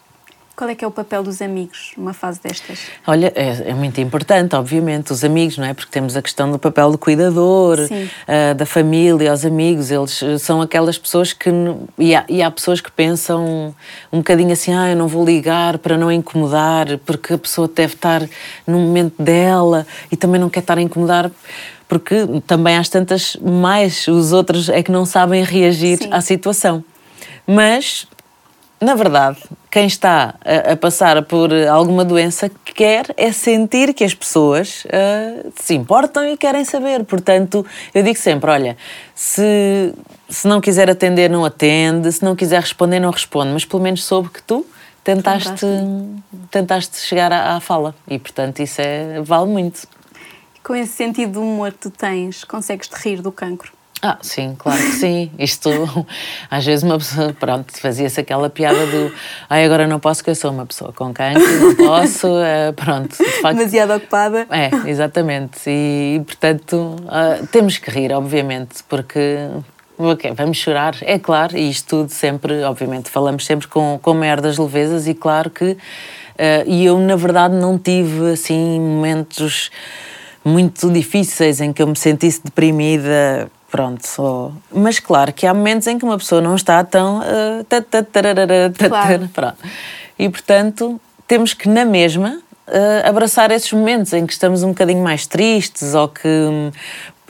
Qual 0.61 0.69
é 0.69 0.75
que 0.75 0.85
é 0.85 0.87
o 0.87 0.91
papel 0.91 1.23
dos 1.23 1.41
amigos 1.41 1.93
numa 1.97 2.13
fase 2.13 2.39
destas? 2.39 2.81
Olha, 3.07 3.33
é, 3.35 3.71
é, 3.71 3.73
muito 3.73 3.99
importante, 3.99 4.55
obviamente, 4.55 5.11
os 5.11 5.25
amigos, 5.25 5.57
não 5.57 5.65
é? 5.65 5.73
Porque 5.73 5.91
temos 5.91 6.19
a 6.19 6.21
questão 6.21 6.53
do 6.53 6.59
papel 6.59 6.91
do 6.93 6.99
cuidador, 6.99 7.79
uh, 7.79 8.55
da 8.55 8.67
família, 8.67 9.33
os 9.33 9.47
amigos, 9.47 9.91
eles 9.91 10.23
eh, 10.23 10.37
são 10.37 10.61
aquelas 10.61 10.99
pessoas 10.99 11.33
que. 11.33 11.49
E 11.97 12.15
há, 12.15 12.27
e 12.29 12.43
há, 12.43 12.51
pessoas 12.51 12.79
que 12.83 12.93
pensam 12.93 13.75
um 14.13 14.19
bocadinho 14.19 14.53
assim, 14.53 14.75
ah, 14.75 14.91
eu 14.91 14.97
não 14.97 15.09
vou 15.09 15.25
ligar 15.25 15.79
para 15.79 15.97
não 15.97 16.13
incomodar, 16.13 16.99
porque 17.07 17.33
a 17.33 17.39
pessoa 17.39 17.67
deve 17.67 17.95
estar 17.95 18.21
no 18.67 18.81
momento 18.81 19.15
dela 19.23 19.87
e 20.13 20.17
também 20.17 20.39
não 20.39 20.51
quer 20.51 20.61
estar 20.61 20.77
a 20.77 20.83
incomodar 20.83 21.31
porque 21.89 22.17
também 22.47 22.77
às 22.77 22.91
tantas 22.91 23.35
mais 23.37 24.07
os 24.09 24.31
outros 24.31 24.69
é 24.69 24.83
que 24.83 24.93
não 24.93 25.07
sabem 25.07 25.43
reagir 25.43 25.97
Sim. 26.03 26.13
à 26.13 26.21
situação. 26.21 26.85
Mas, 27.47 28.07
na 28.81 28.95
verdade, 28.95 29.39
quem 29.71 29.87
está 29.87 30.35
a, 30.45 30.73
a, 30.73 30.77
passar 30.77 31.23
por 31.25 31.53
alguma 31.69 32.05
doença 32.05 32.51
quer 32.65 33.13
é 33.17 33.31
sentir 33.31 33.93
que 33.93 34.03
as 34.03 34.15
pessoas 34.15 34.85
uh, 34.87 35.53
se 35.55 35.75
importam 35.75 36.25
e 36.27 36.37
querem 36.37 36.65
saber. 36.65 37.05
Portanto, 37.05 37.65
eu 37.95 38.03
digo 38.03 38.19
sempre: 38.19 38.51
olha, 38.51 38.77
se, 39.15 39.95
se 40.29 40.49
não 40.49 40.61
quiser 40.61 40.89
atender, 40.89 41.29
não 41.29 41.45
atende, 41.45 42.11
se 42.11 42.25
não 42.25 42.35
quiser 42.35 42.61
responder, 42.61 43.01
não 43.01 43.11
responde, 43.11 43.53
mas 43.53 43.65
pelo 43.65 43.83
menos 43.83 44.03
soube 44.03 44.31
que 44.31 44.43
tu 44.43 44.67
tentaste, 45.05 45.67
tentaste 46.51 46.99
chegar 46.99 47.33
à, 47.33 47.57
à 47.57 47.61
fala 47.61 47.95
e, 48.09 48.19
portanto, 48.19 48.61
isso 48.61 48.81
é, 48.81 49.21
vale 49.23 49.47
muito 49.47 49.87
com 50.63 50.75
esse 50.75 50.93
sentido 50.93 51.33
de 51.33 51.39
humor 51.39 51.73
que 51.73 51.79
tu 51.79 51.91
tens, 51.91 52.45
consegues 52.45 52.87
te 52.87 52.95
rir 52.95 53.23
do 53.23 53.33
cancro? 53.33 53.73
Ah, 54.03 54.17
sim, 54.23 54.55
claro 54.59 54.79
que 54.79 54.93
sim. 54.93 55.31
Isto, 55.39 55.71
às 56.51 56.65
vezes, 56.65 56.83
uma 56.83 56.97
pessoa, 56.97 57.35
pronto, 57.39 57.79
fazia-se 57.79 58.21
aquela 58.21 58.49
piada 58.49 58.87
do 58.87 59.13
ai, 59.49 59.65
agora 59.65 59.87
não 59.87 60.01
posso, 60.01 60.25
que 60.25 60.31
eu 60.31 60.35
sou 60.35 60.51
uma 60.51 60.65
pessoa 60.65 60.93
com 60.93 61.13
cancro, 61.13 61.43
não 61.61 61.75
posso, 61.75 62.27
é, 62.39 62.73
pronto. 62.73 63.11
De 63.11 63.31
facto, 63.43 63.57
Demasiado 63.57 63.93
ocupada. 63.95 64.47
É, 64.51 64.89
exatamente. 64.89 65.61
E, 65.67 66.17
e 66.17 66.25
portanto, 66.25 66.97
uh, 67.05 67.47
temos 67.49 67.77
que 67.79 67.91
rir, 67.91 68.13
obviamente, 68.13 68.83
porque. 68.89 69.49
Okay, 69.99 70.33
vamos 70.33 70.57
chorar, 70.57 70.97
é 71.03 71.19
claro, 71.19 71.59
e 71.59 71.69
isto 71.69 71.99
tudo 71.99 72.11
sempre, 72.11 72.63
obviamente, 72.63 73.11
falamos 73.11 73.45
sempre 73.45 73.69
com, 73.69 73.99
com 74.01 74.15
merdas 74.15 74.57
levezas, 74.57 75.07
e 75.07 75.13
claro 75.13 75.51
que. 75.51 75.73
Uh, 75.73 76.65
e 76.65 76.87
eu, 76.87 76.99
na 76.99 77.17
verdade, 77.17 77.55
não 77.55 77.79
tive 77.79 78.31
assim 78.33 78.81
momentos 78.81 79.71
muito 80.43 80.91
difíceis 80.91 81.61
em 81.61 81.71
que 81.71 81.83
eu 81.83 81.87
me 81.87 81.97
sentisse 81.97 82.41
deprimida. 82.43 83.51
Pronto, 83.71 84.07
só. 84.07 84.53
Mas 84.73 84.99
claro 84.99 85.33
que 85.33 85.47
há 85.47 85.55
momentos 85.55 85.87
em 85.87 85.99
que 85.99 86.05
uma 86.05 86.19
pessoa 86.19 86.41
não 86.41 86.57
está 86.57 86.83
tão. 86.83 87.21
Uh, 87.21 87.65
claro. 88.89 89.31
Pronto. 89.33 89.59
E 90.19 90.29
portanto, 90.29 91.01
temos 91.27 91.55
que, 91.55 91.69
na 91.69 91.85
mesma, 91.85 92.41
uh, 92.67 93.09
abraçar 93.09 93.51
esses 93.53 93.73
momentos 93.73 94.13
em 94.13 94.27
que 94.27 94.33
estamos 94.33 94.65
um 94.65 94.69
bocadinho 94.71 95.03
mais 95.03 95.27
tristes 95.27 95.95
ou 95.95 96.09
que 96.09 96.27
um, 96.27 96.73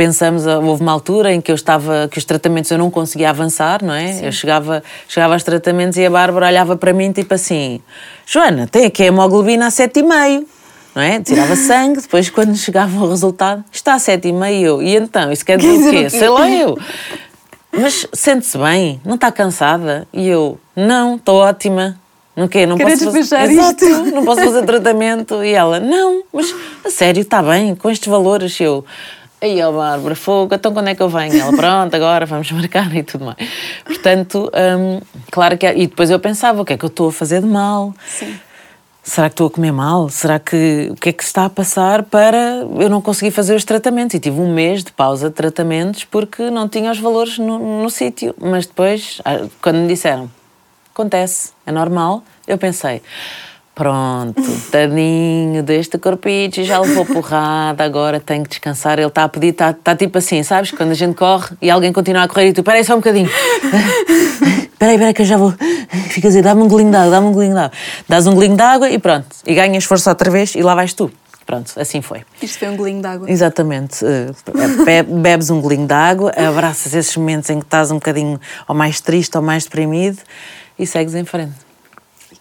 pensamos, 0.01 0.47
ah, 0.47 0.59
houve 0.59 0.81
uma 0.81 0.93
altura 0.93 1.31
em 1.35 1.43
que 1.43 1.51
eu 1.51 1.55
estava, 1.55 2.09
que 2.11 2.17
os 2.17 2.25
tratamentos 2.25 2.71
eu 2.71 2.79
não 2.79 2.91
conseguia 2.91 3.29
avançar, 3.29 3.85
não 3.85 3.93
é? 3.93 4.15
Sim. 4.15 4.25
Eu 4.25 4.33
chegava, 4.33 4.83
chegava 5.07 5.35
aos 5.35 5.43
tratamentos 5.43 5.99
e 5.99 6.07
a 6.07 6.11
Bárbara 6.11 6.47
olhava 6.47 6.75
para 6.75 6.95
mim 6.95 7.13
tipo 7.13 7.35
assim, 7.35 7.83
Joana, 8.25 8.67
tem 8.67 8.87
aqui 8.87 9.03
a 9.03 9.07
hemoglobina 9.07 9.67
a 9.67 9.71
7,5 9.71 10.47
não 10.95 11.03
é? 11.03 11.21
Tirava 11.21 11.55
sangue, 11.57 12.01
depois 12.01 12.29
quando 12.31 12.57
chegava 12.57 12.97
o 12.99 13.09
resultado, 13.09 13.65
está 13.71 13.95
a 13.95 13.99
sete 13.99 14.29
e 14.29 14.33
meio. 14.33 14.83
E 14.83 14.97
então, 14.97 15.31
isso 15.31 15.45
quer 15.45 15.59
dizer 15.59 15.89
o 15.89 15.91
quê? 15.91 16.11
Sei 16.11 16.29
lá 16.29 16.51
eu. 16.51 16.79
Mas 17.73 18.07
sente-se 18.13 18.59
bem? 18.59 19.01
Não 19.05 19.15
está 19.15 19.31
cansada? 19.31 20.07
E 20.13 20.27
eu, 20.27 20.59
não, 20.75 21.17
estou 21.17 21.37
ótima. 21.37 21.97
Não 22.35 22.49
quê? 22.49 22.67
Não 22.67 22.77
posso 22.77 23.13
fazer... 23.13 23.51
Exato, 23.51 23.85
não 24.13 24.25
posso 24.25 24.43
fazer 24.43 24.65
tratamento. 24.65 25.45
E 25.45 25.53
ela, 25.53 25.79
não, 25.79 26.23
mas 26.33 26.55
a 26.85 26.91
sério, 26.91 27.21
está 27.21 27.43
bem, 27.43 27.75
com 27.75 27.91
estes 27.91 28.09
valores. 28.09 28.59
E 28.59 28.65
eu, 28.65 28.85
aí 29.41 29.63
ó 29.63 29.71
Bárbara, 29.71 30.15
fogo, 30.15 30.55
então 30.55 30.73
quando 30.73 30.89
é 30.89 30.95
que 30.95 31.03
eu 31.03 31.09
venho? 31.09 31.41
Ela, 31.41 31.53
pronto, 31.53 31.95
agora 31.95 32.27
vamos 32.27 32.51
marcar 32.51 32.95
e 32.95 33.03
tudo 33.03 33.27
mais. 33.27 33.37
Portanto, 33.85 34.51
hum, 34.79 35.01
claro 35.31 35.57
que... 35.57 35.67
E 35.67 35.87
depois 35.87 36.11
eu 36.11 36.19
pensava, 36.19 36.63
o 36.63 36.65
que 36.65 36.73
é 36.73 36.77
que 36.77 36.85
eu 36.85 36.89
estou 36.89 37.09
a 37.09 37.13
fazer 37.13 37.41
de 37.41 37.47
mal? 37.47 37.95
Sim 38.07 38.35
será 39.03 39.29
que 39.29 39.35
estou 39.35 39.47
a 39.47 39.51
comer 39.51 39.73
mal? 39.73 40.09
Será 40.09 40.39
que 40.39 40.89
o 40.91 40.95
que 40.95 41.09
é 41.09 41.13
que 41.13 41.23
se 41.23 41.29
está 41.29 41.47
a 41.47 41.51
passar 41.51 42.03
para 42.05 42.67
eu 42.79 42.89
não 42.89 43.01
conseguir 43.01 43.31
fazer 43.31 43.55
os 43.55 43.65
tratamentos? 43.65 44.15
E 44.15 44.21
tive 44.21 44.41
um 44.41 44.53
mês 44.53 44.85
de 44.85 44.93
pausa 44.93 45.29
de 45.29 45.35
tratamentos 45.35 46.05
porque 46.05 46.51
não 46.51 46.69
tinha 46.69 46.91
os 46.91 46.99
valores 46.99 47.39
no, 47.39 47.83
no 47.83 47.91
sítio. 47.91 48.35
Mas 48.39 48.67
depois, 48.67 49.21
ah, 49.25 49.47
quando 49.61 49.77
me 49.77 49.89
disseram 49.89 50.31
acontece, 50.95 51.51
é 51.65 51.73
normal. 51.73 52.23
Eu 52.47 52.59
pensei, 52.59 53.01
pronto, 53.75 54.43
tadinho 54.71 55.63
deste 55.63 55.99
corpite, 55.99 56.65
já 56.65 56.79
levou 56.79 57.07
porrada, 57.07 57.83
agora 57.85 58.21
tem 58.21 58.43
que 58.43 58.51
descansar. 58.51 58.99
Ele 58.99 59.09
está 59.09 59.25
a 59.25 59.29
pedir, 59.29 59.49
está 59.49 59.73
tá 59.73 59.97
tipo 59.97 60.19
assim, 60.19 60.43
sabes? 60.43 60.71
Quando 60.71 60.91
a 60.91 60.95
gente 60.95 61.15
corre 61.15 61.57
e 61.63 61.71
alguém 61.71 61.93
continua 61.93 62.25
a 62.25 62.29
correr 62.29 62.49
e 62.49 62.53
tu, 62.53 62.63
peraí 62.63 62.85
só 62.85 62.95
um 62.95 62.99
bocadinho. 62.99 63.31
Peraí, 64.81 64.97
peraí 64.97 65.13
que 65.13 65.21
eu 65.21 65.27
já 65.27 65.37
vou. 65.37 65.53
Fica 66.09 66.27
a 66.27 66.31
dizer, 66.31 66.43
dá-me 66.43 66.63
um 66.63 66.69
golinho 66.69 66.91
de 66.91 66.97
água, 66.97 67.11
dá-me 67.11 67.27
um 67.27 67.33
golinho 67.35 67.53
de 67.53 67.61
água. 67.61 67.73
Dás 68.09 68.27
um 68.27 68.35
golinho 68.35 68.57
de 68.57 68.63
água 68.63 68.89
e 68.89 68.99
pronto. 68.99 69.27
E 69.47 69.55
ganhas 69.55 69.85
força 69.85 70.09
outra 70.09 70.31
vez 70.31 70.55
e 70.55 70.63
lá 70.63 70.75
vais 70.75 70.95
tu. 70.95 71.13
Pronto, 71.45 71.71
assim 71.79 72.01
foi. 72.01 72.23
Isto 72.41 72.61
foi 72.61 72.69
um 72.69 72.77
golinho 72.79 73.03
de 73.03 73.07
água. 73.07 73.31
Exatamente. 73.31 74.03
Eh, 74.03 75.03
bebes 75.03 75.51
um 75.51 75.61
golinho 75.61 75.87
de 75.87 75.93
água, 75.93 76.33
abraças 76.35 76.95
esses 76.95 77.15
momentos 77.15 77.51
em 77.51 77.59
que 77.59 77.67
estás 77.67 77.91
um 77.91 77.97
bocadinho 77.97 78.41
ou 78.67 78.75
mais 78.75 79.03
triste 79.03 79.37
ou 79.37 79.43
mais 79.43 79.65
deprimido 79.65 80.19
e 80.79 80.87
segues 80.87 81.15
em 81.15 81.27
frente. 81.27 81.53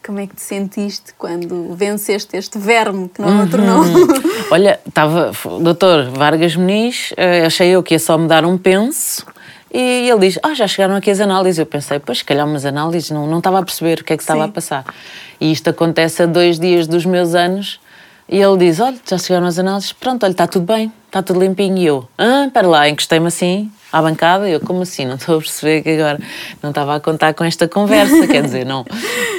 Como 0.06 0.18
é 0.22 0.26
que 0.26 0.36
te 0.36 0.42
sentiste 0.42 1.14
quando 1.18 1.76
venceste 1.76 2.38
este 2.38 2.58
verme 2.58 3.10
que 3.10 3.22
não 3.22 3.42
uhum. 3.42 3.50
tornou? 3.50 3.84
Olha, 4.50 4.80
estava, 4.88 5.34
doutor 5.60 6.10
Vargas 6.12 6.56
Muniz, 6.56 7.12
eh, 7.18 7.46
achei 7.46 7.68
eu 7.68 7.84
que 7.84 7.96
ia 7.96 8.00
só 8.00 8.18
me 8.18 8.30
dar 8.30 8.46
um 8.46 8.58
penso. 8.58 9.26
E 9.72 10.10
ele 10.10 10.20
diz: 10.20 10.40
Ah, 10.42 10.54
já 10.54 10.68
chegaram 10.68 10.96
aqui 10.96 11.12
as 11.12 11.20
análises. 11.20 11.60
Eu 11.60 11.66
pensei: 11.66 12.00
Pois, 12.00 12.20
se 12.20 12.26
calhar 12.26 12.46
umas 12.46 12.66
análises, 12.66 13.12
não, 13.12 13.28
não 13.28 13.38
estava 13.38 13.60
a 13.60 13.64
perceber 13.64 14.02
o 14.02 14.04
que 14.04 14.14
é 14.14 14.18
que 14.18 14.24
estava 14.24 14.44
Sim. 14.44 14.50
a 14.50 14.52
passar. 14.52 14.86
E 15.40 15.52
isto 15.52 15.70
acontece 15.70 16.24
a 16.24 16.26
dois 16.26 16.60
dias 16.60 16.88
dos 16.88 17.06
meus 17.06 17.36
anos. 17.36 17.80
E 18.28 18.38
ele 18.38 18.58
diz: 18.58 18.80
Olha, 18.80 18.98
já 19.08 19.18
chegaram 19.18 19.48
as 19.48 19.58
análises, 19.60 19.92
pronto, 19.92 20.24
olha, 20.24 20.32
está 20.32 20.48
tudo 20.48 20.66
bem, 20.66 20.92
está 21.08 21.22
tudo 21.22 21.40
limpinho. 21.40 21.78
E 21.78 21.86
eu: 21.86 22.08
Ah, 22.18 22.46
espera 22.46 22.68
lá, 22.68 22.90
encostei-me 22.90 23.28
assim, 23.28 23.72
à 23.92 24.02
bancada, 24.02 24.48
eu, 24.48 24.60
como 24.60 24.82
assim? 24.82 25.06
Não 25.06 25.16
estou 25.16 25.38
a 25.38 25.40
perceber 25.40 25.82
que 25.82 25.90
agora 25.90 26.20
não 26.62 26.70
estava 26.70 26.96
a 26.96 27.00
contar 27.00 27.34
com 27.34 27.44
esta 27.44 27.68
conversa, 27.68 28.28
quer 28.28 28.44
dizer, 28.44 28.66
não, 28.66 28.86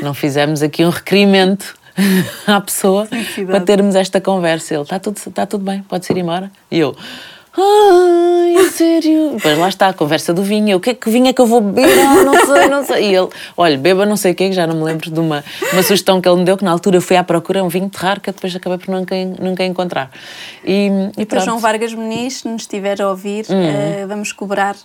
não 0.03 0.13
fizemos 0.13 0.63
aqui 0.63 0.85
um 0.85 0.91
requerimento 0.91 1.75
à 2.47 2.61
pessoa 2.61 3.09
para 3.47 3.61
termos 3.61 3.95
esta 3.95 4.21
conversa. 4.21 4.75
Ele, 4.75 4.83
está 4.83 4.99
tudo, 4.99 5.17
está 5.17 5.47
tudo 5.47 5.65
bem, 5.65 5.83
pode 5.83 6.11
ir 6.11 6.19
embora. 6.19 6.51
E 6.71 6.79
eu, 6.79 6.97
Ai, 7.57 8.55
é 8.55 8.71
sério? 8.71 9.37
Pois 9.43 9.59
lá 9.59 9.69
está 9.69 9.89
a 9.89 9.93
conversa 9.93 10.33
do 10.33 10.43
vinho. 10.43 10.77
O 10.77 10.81
que 10.81 10.91
é 10.91 10.95
que 10.95 11.11
vinho 11.11 11.27
é 11.27 11.33
que 11.33 11.41
eu 11.41 11.47
vou 11.47 11.61
beber? 11.61 11.99
Ah, 11.99 12.23
não 12.23 12.47
sei, 12.47 12.69
não 12.69 12.85
sei. 12.85 13.11
E 13.11 13.15
ele, 13.15 13.29
olha, 13.57 13.77
beba 13.77 14.07
não 14.07 14.17
sei 14.17 14.33
o 14.33 14.35
que, 14.37 14.53
já 14.53 14.69
não 14.69 14.77
me 14.77 14.85
lembro 14.85 15.11
de 15.11 15.19
uma, 15.19 15.43
uma 15.73 15.83
sugestão 15.83 16.21
que 16.21 16.29
ele 16.29 16.39
me 16.39 16.45
deu, 16.45 16.57
que 16.57 16.65
na 16.65 16.71
altura 16.71 16.99
eu 16.99 17.01
fui 17.01 17.17
à 17.17 17.25
procura 17.25 17.65
um 17.65 17.69
vinho 17.69 17.89
de 17.89 17.99
raro 17.99 18.21
que 18.21 18.31
depois 18.31 18.55
acabei 18.55 18.79
por 18.79 18.95
nunca, 18.95 19.17
nunca 19.41 19.65
encontrar. 19.65 20.11
E, 20.65 20.89
e 21.17 21.23
então, 21.23 21.41
João 21.41 21.59
Vargas 21.59 21.93
Muniz, 21.93 22.39
se 22.39 22.49
nos 22.49 22.63
estiver 22.63 23.03
a 23.03 23.09
ouvir, 23.11 23.47
uh, 23.47 24.07
vamos 24.07 24.31
cobrar 24.33 24.77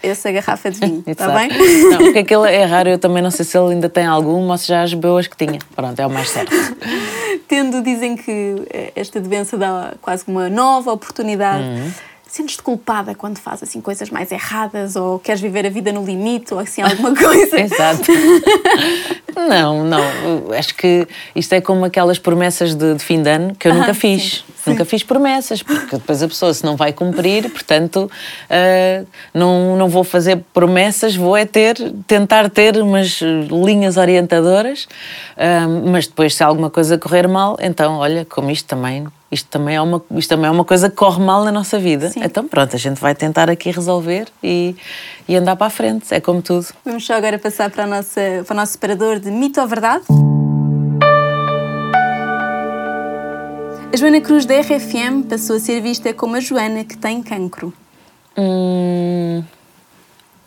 essa 0.00 0.30
garrafa 0.30 0.70
de 0.70 0.78
vinho, 0.78 1.02
está 1.06 1.28
bem? 1.28 1.48
Não, 1.90 1.98
porque 1.98 2.20
aquele 2.20 2.52
é 2.52 2.64
raro, 2.64 2.88
eu 2.88 2.98
também 2.98 3.22
não 3.22 3.32
sei 3.32 3.44
se 3.44 3.58
ele 3.58 3.72
ainda 3.72 3.88
tem 3.88 4.06
alguma 4.06 4.52
ou 4.52 4.58
se 4.58 4.68
já 4.68 4.82
as 4.82 4.94
bebeu 4.94 5.18
as 5.18 5.26
que 5.26 5.36
tinha. 5.36 5.58
Pronto, 5.74 5.98
é 5.98 6.06
o 6.06 6.10
mais 6.10 6.30
certo. 6.30 6.52
Tendo, 7.48 7.82
dizem 7.82 8.16
que 8.16 8.62
eh, 8.70 8.92
esta 8.94 9.20
doença 9.20 9.58
dá 9.58 9.94
quase 10.00 10.24
uma 10.28 10.48
nova 10.48 10.92
oportunidade. 10.92 11.62
Uhum 11.62 11.90
sentes-te 12.32 12.62
culpada 12.62 13.14
quando 13.14 13.36
fazes 13.36 13.64
assim 13.64 13.78
coisas 13.78 14.08
mais 14.08 14.32
erradas 14.32 14.96
ou 14.96 15.18
queres 15.18 15.38
viver 15.38 15.66
a 15.66 15.68
vida 15.68 15.92
no 15.92 16.02
limite 16.02 16.54
ou 16.54 16.60
assim 16.60 16.80
alguma 16.80 17.12
coisa? 17.14 17.60
Exato. 17.60 18.10
não, 19.36 19.84
não. 19.84 20.00
Acho 20.56 20.74
que 20.74 21.06
isto 21.36 21.52
é 21.52 21.60
como 21.60 21.84
aquelas 21.84 22.18
promessas 22.18 22.74
de, 22.74 22.94
de 22.94 23.04
fim 23.04 23.22
de 23.22 23.28
ano 23.28 23.54
que 23.54 23.68
eu 23.68 23.72
ah, 23.72 23.74
nunca 23.74 23.92
fiz. 23.92 24.46
Sim, 24.56 24.70
nunca 24.70 24.86
fiz 24.86 25.02
promessas, 25.02 25.62
porque 25.62 25.96
depois 25.96 26.22
a 26.22 26.28
pessoa 26.28 26.54
se 26.54 26.64
não 26.64 26.74
vai 26.74 26.90
cumprir, 26.90 27.50
portanto, 27.50 28.10
uh, 28.48 29.06
não, 29.34 29.76
não 29.76 29.88
vou 29.90 30.02
fazer 30.02 30.42
promessas, 30.54 31.14
vou 31.14 31.36
é 31.36 31.44
ter, 31.44 31.76
tentar 32.06 32.48
ter 32.48 32.78
umas 32.78 33.20
linhas 33.50 33.98
orientadoras, 33.98 34.84
uh, 35.36 35.90
mas 35.90 36.06
depois 36.06 36.34
se 36.34 36.42
alguma 36.42 36.70
coisa 36.70 36.96
correr 36.96 37.28
mal, 37.28 37.58
então, 37.60 37.96
olha, 37.96 38.24
como 38.24 38.50
isto 38.50 38.66
também 38.66 39.06
isto 39.32 39.48
também 39.48 39.76
é 39.76 39.80
uma, 39.80 40.04
isto 40.16 40.28
também 40.28 40.46
é 40.46 40.50
uma 40.50 40.64
coisa 40.64 40.90
que 40.90 40.94
corre 40.94 41.18
mal 41.24 41.42
na 41.42 41.50
nossa 41.50 41.78
vida. 41.78 42.10
Sim. 42.10 42.20
Então, 42.22 42.46
pronto, 42.46 42.76
a 42.76 42.78
gente 42.78 43.00
vai 43.00 43.14
tentar 43.14 43.48
aqui 43.48 43.70
resolver 43.70 44.28
e, 44.44 44.76
e 45.26 45.34
andar 45.34 45.56
para 45.56 45.68
a 45.68 45.70
frente. 45.70 46.12
É 46.12 46.20
como 46.20 46.42
tudo. 46.42 46.66
Vamos 46.84 47.06
só 47.06 47.14
agora 47.14 47.38
passar 47.38 47.70
para, 47.70 47.86
nossa, 47.86 48.20
para 48.46 48.52
o 48.52 48.56
nosso 48.56 48.72
separador 48.72 49.18
de 49.18 49.30
mito 49.30 49.58
ou 49.58 49.66
verdade. 49.66 50.04
A 53.90 53.96
Joana 53.96 54.20
Cruz 54.20 54.44
da 54.44 54.60
RFM 54.60 55.22
passou 55.28 55.56
a 55.56 55.60
ser 55.60 55.80
vista 55.80 56.12
como 56.12 56.36
a 56.36 56.40
Joana 56.40 56.84
que 56.84 56.96
tem 56.96 57.22
cancro. 57.22 57.72
Hum, 58.36 59.42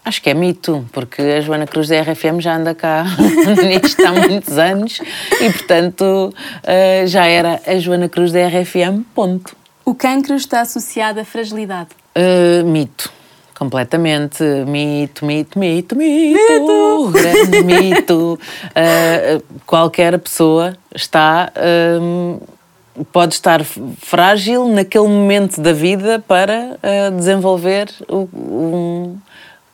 Acho 0.06 0.22
que 0.22 0.30
é 0.30 0.36
mito, 0.36 0.88
porque 0.92 1.20
a 1.20 1.42
Joana 1.42 1.66
Cruz 1.66 1.88
da 1.88 2.00
RFM 2.00 2.40
já 2.40 2.56
anda 2.56 2.76
cá 2.76 3.06
nisto 3.66 4.06
há 4.06 4.12
muitos 4.12 4.56
anos 4.56 5.02
e, 5.42 5.52
portanto, 5.52 6.32
uh, 6.32 7.08
já 7.08 7.26
era 7.26 7.60
a 7.66 7.80
Joana 7.80 8.08
Cruz 8.08 8.32
da 8.32 8.48
RFM, 8.48 9.02
ponto. 9.16 9.58
O 9.84 9.96
cancro 9.96 10.36
está 10.36 10.62
associado 10.62 11.20
à 11.20 11.26
fragilidade? 11.26 11.90
Uh, 12.16 12.64
mito. 12.68 13.12
Completamente. 13.58 14.44
Mito, 14.68 15.26
mito, 15.26 15.58
mito, 15.58 15.98
mito. 15.98 15.98
Mito! 15.98 17.12
Grande 17.12 17.64
mito. 17.64 18.40
Uh, 18.70 19.44
qualquer 19.66 20.20
pessoa 20.20 20.78
está. 20.94 21.52
pode 23.12 23.34
estar 23.34 23.64
frágil 23.64 24.68
naquele 24.68 25.08
momento 25.08 25.60
da 25.60 25.74
vida 25.74 26.24
para 26.28 26.78
desenvolver 27.18 27.88
um 28.08 29.18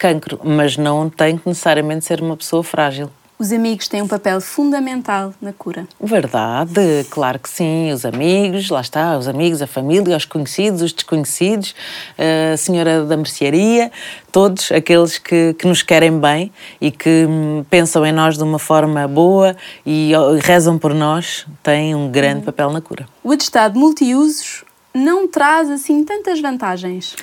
cancro, 0.01 0.39
mas 0.43 0.77
não 0.77 1.07
tem 1.07 1.37
que 1.37 1.47
necessariamente 1.47 2.05
ser 2.05 2.21
uma 2.23 2.35
pessoa 2.35 2.63
frágil. 2.63 3.07
Os 3.37 3.51
amigos 3.51 3.87
têm 3.87 4.01
um 4.01 4.07
papel 4.07 4.41
fundamental 4.41 5.31
na 5.39 5.53
cura. 5.53 5.87
Verdade, 5.99 7.05
claro 7.09 7.37
que 7.37 7.49
sim. 7.49 7.91
Os 7.91 8.03
amigos, 8.03 8.69
lá 8.69 8.81
está, 8.81 9.15
os 9.17 9.27
amigos, 9.27 9.61
a 9.61 9.67
família, 9.67 10.17
os 10.17 10.25
conhecidos, 10.25 10.81
os 10.81 10.93
desconhecidos, 10.93 11.75
a 12.17 12.57
senhora 12.57 13.03
da 13.03 13.15
mercearia, 13.15 13.91
todos 14.31 14.71
aqueles 14.71 15.19
que, 15.19 15.53
que 15.53 15.67
nos 15.67 15.83
querem 15.83 16.19
bem 16.19 16.51
e 16.79 16.89
que 16.89 17.25
hum, 17.27 17.63
pensam 17.69 18.03
em 18.03 18.11
nós 18.11 18.37
de 18.37 18.43
uma 18.43 18.59
forma 18.59 19.07
boa 19.07 19.55
e 19.85 20.13
rezam 20.43 20.79
por 20.79 20.95
nós, 20.95 21.45
têm 21.61 21.93
um 21.93 22.09
grande 22.09 22.39
uhum. 22.39 22.45
papel 22.45 22.71
na 22.71 22.81
cura. 22.81 23.07
O 23.23 23.31
atestado 23.31 23.77
multiusos 23.79 24.63
não 24.93 25.27
traz 25.27 25.69
assim 25.69 26.03
tantas 26.03 26.39
vantagens. 26.39 27.15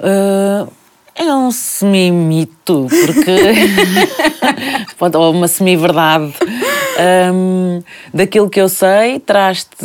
Uh, 0.00 0.70
é 1.18 1.34
um 1.34 1.50
semi-mito, 1.50 2.86
porque. 2.88 3.36
ou 5.18 5.32
uma 5.32 5.48
semi-verdade. 5.48 6.32
Um, 7.32 7.82
daquilo 8.14 8.48
que 8.48 8.60
eu 8.60 8.68
sei, 8.68 9.18
traz-te 9.20 9.84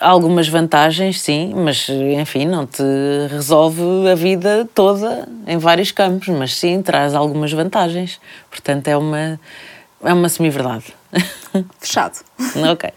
algumas 0.00 0.48
vantagens, 0.48 1.20
sim, 1.20 1.52
mas 1.54 1.88
enfim, 1.88 2.46
não 2.46 2.66
te 2.66 2.82
resolve 3.30 3.82
a 4.10 4.14
vida 4.14 4.68
toda 4.74 5.28
em 5.46 5.58
vários 5.58 5.92
campos, 5.92 6.28
mas 6.28 6.54
sim, 6.54 6.82
traz 6.82 7.14
algumas 7.14 7.52
vantagens. 7.52 8.20
Portanto, 8.50 8.88
é 8.88 8.96
uma, 8.96 9.40
é 10.02 10.12
uma 10.12 10.28
semi-verdade. 10.28 10.84
Fechado. 11.80 12.20
ok. 12.70 12.90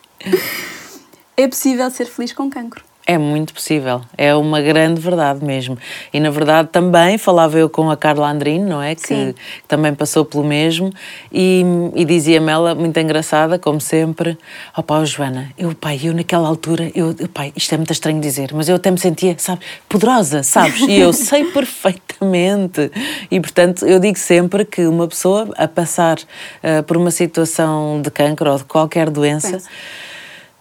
É 1.35 1.47
possível 1.47 1.89
ser 1.89 2.05
feliz 2.05 2.31
com 2.33 2.49
cancro. 2.49 2.83
É 3.05 3.17
muito 3.17 3.53
possível, 3.53 4.01
é 4.17 4.33
uma 4.33 4.61
grande 4.61 5.01
verdade 5.01 5.43
mesmo. 5.43 5.77
E 6.13 6.21
na 6.21 6.29
verdade 6.29 6.69
também 6.71 7.17
falava 7.17 7.57
eu 7.57 7.69
com 7.69 7.91
a 7.91 7.97
Carla 7.97 8.31
Andrino, 8.31 8.65
não 8.69 8.81
é? 8.81 8.95
Que, 8.95 9.33
que 9.33 9.35
também 9.67 9.93
passou 9.93 10.23
pelo 10.23 10.43
mesmo, 10.43 10.89
e, 11.29 11.65
e 11.95 12.05
dizia-me 12.05 12.49
ela, 12.49 12.73
muito 12.73 12.97
engraçada, 12.97 13.59
como 13.59 13.81
sempre: 13.81 14.37
Ó 14.75 14.79
oh, 14.79 14.83
pá, 14.83 15.03
Joana, 15.03 15.51
eu, 15.57 15.75
pai, 15.75 15.99
eu 16.01 16.13
naquela 16.13 16.47
altura, 16.47 16.89
eu, 16.95 17.13
pai, 17.33 17.51
isto 17.57 17.73
é 17.73 17.77
muito 17.77 17.91
estranho 17.91 18.21
dizer, 18.21 18.51
mas 18.53 18.69
eu 18.69 18.77
até 18.77 18.89
me 18.89 18.97
sentia, 18.97 19.35
sabe, 19.37 19.59
poderosa, 19.89 20.41
sabes? 20.41 20.79
E 20.87 20.93
eu 20.97 21.11
sei 21.11 21.43
perfeitamente. 21.51 22.89
E 23.29 23.37
portanto, 23.41 23.85
eu 23.85 23.99
digo 23.99 24.17
sempre 24.17 24.63
que 24.63 24.87
uma 24.87 25.09
pessoa 25.09 25.49
a 25.57 25.67
passar 25.67 26.19
uh, 26.19 26.81
por 26.83 26.95
uma 26.95 27.11
situação 27.11 28.01
de 28.01 28.09
cancro 28.09 28.49
ou 28.49 28.57
de 28.57 28.63
qualquer 28.63 29.09
doença. 29.09 29.61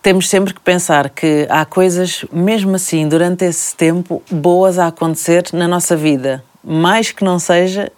Temos 0.03 0.29
sempre 0.29 0.53
que 0.53 0.61
pensar 0.61 1.09
que 1.09 1.47
há 1.49 1.65
coisas, 1.65 2.25
mesmo 2.33 2.75
assim, 2.75 3.09
durante 3.09 3.45
esse 3.45 3.75
tempo, 3.75 4.21
boas 4.29 4.77
a 4.79 4.88
acontecer 4.88 5.45
na 5.53 5.69
nossa 5.69 5.97
vida, 5.97 6.45
mais 6.62 7.12
que 7.12 7.23
não 7.23 7.38
seja 7.38 7.91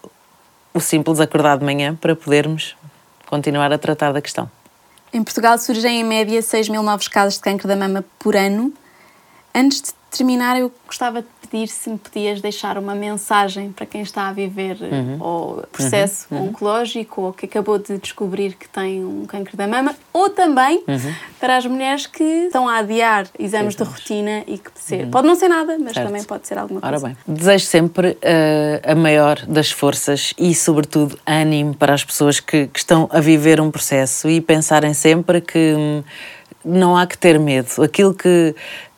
o 0.74 0.80
simples 0.80 1.18
acordar 1.18 1.56
de 1.56 1.64
manhã 1.64 1.94
para 1.94 2.14
podermos 2.14 2.76
continuar 3.26 3.72
a 3.72 3.78
tratar 3.78 4.12
da 4.12 4.20
questão. 4.20 4.50
Em 5.14 5.22
Portugal 5.24 5.56
surgem 5.56 6.00
em 6.00 6.04
média 6.04 6.42
6 6.42 6.68
mil 6.68 6.82
novos 6.82 7.08
casos 7.08 7.34
de 7.34 7.40
câncer 7.40 7.68
da 7.68 7.76
mama 7.76 8.04
por 8.18 8.36
ano. 8.36 8.72
Antes 9.54 9.82
de 9.82 9.92
terminar, 10.10 10.58
eu 10.58 10.72
gostava 10.86 11.22
de 11.22 11.28
pedir 11.54 11.68
se 11.68 11.88
me 11.88 11.98
podias 11.98 12.40
deixar 12.40 12.76
uma 12.78 12.94
mensagem 12.94 13.70
para 13.70 13.86
quem 13.86 14.02
está 14.02 14.28
a 14.28 14.32
viver 14.32 14.76
uhum. 14.80 15.18
o 15.20 15.62
processo 15.70 16.26
uhum. 16.30 16.48
oncológico 16.48 17.22
ou 17.22 17.32
que 17.32 17.46
acabou 17.46 17.78
de 17.78 17.98
descobrir 17.98 18.54
que 18.54 18.68
tem 18.68 19.04
um 19.04 19.24
câncer 19.26 19.56
da 19.56 19.68
mama, 19.68 19.94
ou 20.12 20.30
também 20.30 20.82
uhum. 20.88 21.14
para 21.38 21.56
as 21.56 21.66
mulheres 21.66 22.06
que 22.06 22.24
estão 22.24 22.68
a 22.68 22.78
adiar 22.78 23.26
exames 23.38 23.76
de 23.76 23.84
rotina 23.84 24.42
e 24.46 24.58
que 24.58 24.70
ser. 24.74 25.04
Uhum. 25.04 25.10
Pode 25.10 25.26
não 25.26 25.34
ser 25.36 25.48
nada, 25.48 25.76
mas 25.78 25.92
certo. 25.92 26.06
também 26.06 26.24
pode 26.24 26.46
ser 26.46 26.58
alguma 26.58 26.80
coisa. 26.80 26.96
Ora 26.96 27.06
bem, 27.06 27.16
desejo 27.26 27.66
sempre 27.66 28.10
uh, 28.10 28.90
a 28.90 28.94
maior 28.94 29.44
das 29.46 29.70
forças 29.70 30.34
e, 30.38 30.54
sobretudo, 30.54 31.18
ânimo 31.26 31.74
para 31.74 31.94
as 31.94 32.04
pessoas 32.04 32.40
que, 32.40 32.66
que 32.66 32.78
estão 32.78 33.08
a 33.12 33.20
viver 33.20 33.60
um 33.60 33.70
processo 33.70 34.28
e 34.28 34.40
pensarem 34.40 34.94
sempre 34.94 35.40
que. 35.40 35.74
Hum, 35.76 36.02
não 36.64 36.96
há 36.96 37.06
que 37.06 37.18
ter 37.18 37.38
medo. 37.38 37.82
Aquilo 37.82 38.14
que, 38.14 38.54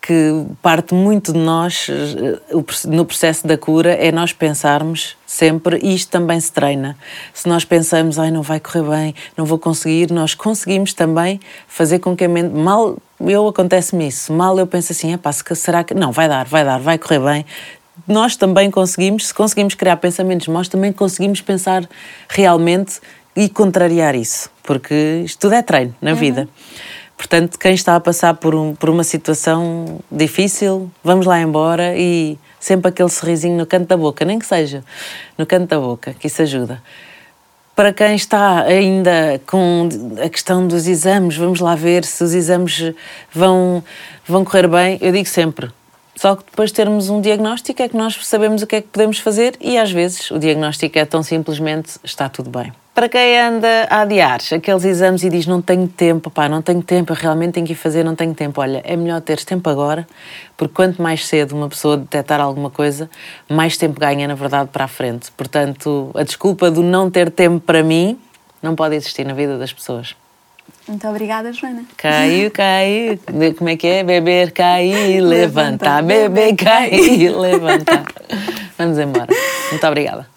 que 0.06 0.46
parte 0.62 0.94
muito 0.94 1.32
de 1.32 1.38
nós 1.40 1.88
eh, 1.90 2.38
no 2.86 3.04
processo 3.04 3.44
da 3.44 3.58
cura 3.58 3.90
é 3.90 4.12
nós 4.12 4.32
pensarmos 4.32 5.16
sempre, 5.26 5.80
e 5.82 5.96
isto 5.96 6.12
também 6.12 6.38
se 6.38 6.52
treina. 6.52 6.96
Se 7.34 7.48
nós 7.48 7.64
pensamos, 7.64 8.16
ai, 8.16 8.30
não 8.30 8.40
vai 8.40 8.60
correr 8.60 8.84
bem, 8.88 9.14
não 9.36 9.44
vou 9.44 9.58
conseguir, 9.58 10.12
nós 10.12 10.32
conseguimos 10.32 10.92
também 10.92 11.40
fazer 11.66 11.98
com 11.98 12.14
que 12.16 12.24
a 12.24 12.28
mente. 12.28 12.54
Mal 12.54 12.96
eu 13.18 13.48
acontece-me 13.48 14.06
isso, 14.06 14.32
mal 14.32 14.56
eu 14.56 14.66
penso 14.66 14.92
assim, 14.92 15.16
pá, 15.18 15.32
será 15.32 15.82
que. 15.82 15.92
Não, 15.92 16.12
vai 16.12 16.28
dar, 16.28 16.46
vai 16.46 16.64
dar, 16.64 16.78
vai 16.78 16.98
correr 16.98 17.18
bem. 17.18 17.44
Nós 18.06 18.36
também 18.36 18.70
conseguimos, 18.70 19.26
se 19.26 19.34
conseguimos 19.34 19.74
criar 19.74 19.96
pensamentos, 19.96 20.46
nós 20.46 20.68
também 20.68 20.92
conseguimos 20.92 21.40
pensar 21.40 21.88
realmente 22.28 23.00
e 23.34 23.48
contrariar 23.48 24.14
isso, 24.14 24.48
porque 24.62 25.22
isto 25.24 25.40
tudo 25.40 25.54
é 25.56 25.62
treino 25.62 25.92
na 26.00 26.12
uhum. 26.12 26.16
vida. 26.16 26.48
Portanto, 27.16 27.58
quem 27.58 27.74
está 27.74 27.96
a 27.96 28.00
passar 28.00 28.34
por, 28.34 28.54
um, 28.54 28.74
por 28.74 28.90
uma 28.90 29.02
situação 29.02 30.00
difícil, 30.12 30.90
vamos 31.02 31.24
lá 31.24 31.40
embora 31.40 31.96
e 31.96 32.38
sempre 32.60 32.90
aquele 32.90 33.08
sorrisinho 33.08 33.56
no 33.56 33.64
canto 33.64 33.88
da 33.88 33.96
boca, 33.96 34.24
nem 34.24 34.38
que 34.38 34.46
seja 34.46 34.84
no 35.38 35.46
canto 35.46 35.68
da 35.68 35.80
boca, 35.80 36.14
que 36.14 36.26
isso 36.26 36.42
ajuda. 36.42 36.82
Para 37.74 37.92
quem 37.92 38.14
está 38.16 38.62
ainda 38.62 39.40
com 39.46 39.88
a 40.24 40.28
questão 40.28 40.66
dos 40.66 40.86
exames, 40.86 41.36
vamos 41.36 41.60
lá 41.60 41.74
ver 41.74 42.04
se 42.04 42.22
os 42.22 42.34
exames 42.34 42.94
vão, 43.32 43.82
vão 44.26 44.44
correr 44.44 44.66
bem. 44.66 44.98
Eu 45.00 45.12
digo 45.12 45.28
sempre, 45.28 45.70
só 46.16 46.34
que 46.34 46.44
depois 46.44 46.70
de 46.70 46.76
termos 46.76 47.10
um 47.10 47.20
diagnóstico 47.20 47.82
é 47.82 47.88
que 47.88 47.96
nós 47.96 48.18
sabemos 48.22 48.62
o 48.62 48.66
que 48.66 48.76
é 48.76 48.80
que 48.80 48.88
podemos 48.88 49.18
fazer 49.18 49.54
e 49.60 49.76
às 49.76 49.92
vezes 49.92 50.30
o 50.30 50.38
diagnóstico 50.38 50.98
é 50.98 51.04
tão 51.04 51.22
simplesmente 51.22 51.98
está 52.02 52.28
tudo 52.28 52.48
bem. 52.48 52.72
Para 52.94 53.10
quem 53.10 53.38
anda 53.38 53.86
a 53.90 54.00
adiar 54.00 54.40
aqueles 54.54 54.82
exames 54.82 55.22
e 55.22 55.28
diz 55.28 55.46
não 55.46 55.60
tenho 55.60 55.86
tempo, 55.86 56.30
pá, 56.30 56.48
não 56.48 56.62
tenho 56.62 56.82
tempo, 56.82 57.12
eu 57.12 57.16
realmente 57.16 57.52
tenho 57.52 57.66
que 57.66 57.74
ir 57.74 57.76
fazer, 57.76 58.02
não 58.02 58.16
tenho 58.16 58.32
tempo. 58.34 58.58
Olha, 58.62 58.80
é 58.82 58.96
melhor 58.96 59.20
teres 59.20 59.44
tempo 59.44 59.68
agora, 59.68 60.08
porque 60.56 60.72
quanto 60.72 61.02
mais 61.02 61.26
cedo 61.26 61.54
uma 61.54 61.68
pessoa 61.68 61.98
detectar 61.98 62.40
alguma 62.40 62.70
coisa, 62.70 63.10
mais 63.50 63.76
tempo 63.76 64.00
ganha, 64.00 64.26
na 64.26 64.34
verdade, 64.34 64.70
para 64.72 64.84
a 64.84 64.88
frente. 64.88 65.30
Portanto, 65.32 66.10
a 66.14 66.22
desculpa 66.22 66.70
do 66.70 66.82
não 66.82 67.10
ter 67.10 67.30
tempo 67.30 67.60
para 67.60 67.82
mim 67.82 68.18
não 68.62 68.74
pode 68.74 68.94
existir 68.94 69.26
na 69.26 69.34
vida 69.34 69.58
das 69.58 69.74
pessoas. 69.74 70.16
Muito 70.88 71.06
obrigada, 71.08 71.52
Joana. 71.52 71.84
Caiu, 71.96 72.50
caiu. 72.50 73.18
Como 73.56 73.68
é 73.68 73.76
que 73.76 73.86
é? 73.86 74.04
Beber, 74.04 74.52
cair, 74.52 75.20
levantar. 75.20 76.02
Beber, 76.02 76.54
cair, 76.54 77.30
levantar. 77.36 78.04
Vamos 78.78 78.98
embora. 78.98 79.28
Muito 79.70 79.86
obrigada. 79.86 80.28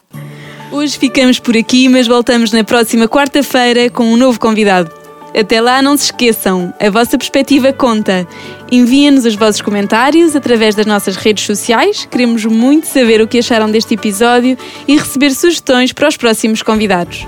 Hoje 0.72 0.98
ficamos 0.98 1.40
por 1.40 1.56
aqui, 1.56 1.88
mas 1.90 2.08
voltamos 2.08 2.52
na 2.52 2.64
próxima 2.64 3.08
quarta-feira 3.08 3.90
com 3.90 4.06
um 4.06 4.18
novo 4.18 4.40
convidado. 4.40 4.92
Até 5.38 5.62
lá, 5.62 5.82
não 5.82 5.96
se 5.96 6.06
esqueçam, 6.06 6.74
a 6.80 6.90
vossa 6.90 7.18
perspectiva 7.18 7.72
conta. 7.72 8.28
Enviem-nos 8.72 9.26
os 9.26 9.36
vossos 9.36 9.62
comentários 9.62 10.36
através 10.36 10.74
das 10.74 10.86
nossas 10.86 11.16
redes 11.16 11.46
sociais. 11.46 12.08
Queremos 12.10 12.46
muito 12.46 12.88
saber 12.88 13.22
o 13.22 13.28
que 13.28 13.38
acharam 13.40 13.70
deste 13.70 13.94
episódio 13.94 14.58
e 14.88 14.98
receber 14.98 15.32
sugestões 15.32 15.94
para 15.94 16.08
os 16.08 16.18
próximos 16.18 16.64
convidados. 16.64 17.28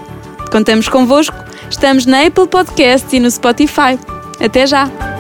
Contamos 0.52 0.90
convosco. 0.90 1.51
Estamos 1.72 2.06
na 2.06 2.28
Apple 2.28 2.48
Podcasts 2.48 3.14
e 3.14 3.20
no 3.20 3.32
Spotify. 3.32 3.98
Até 4.44 4.68
já! 4.68 5.11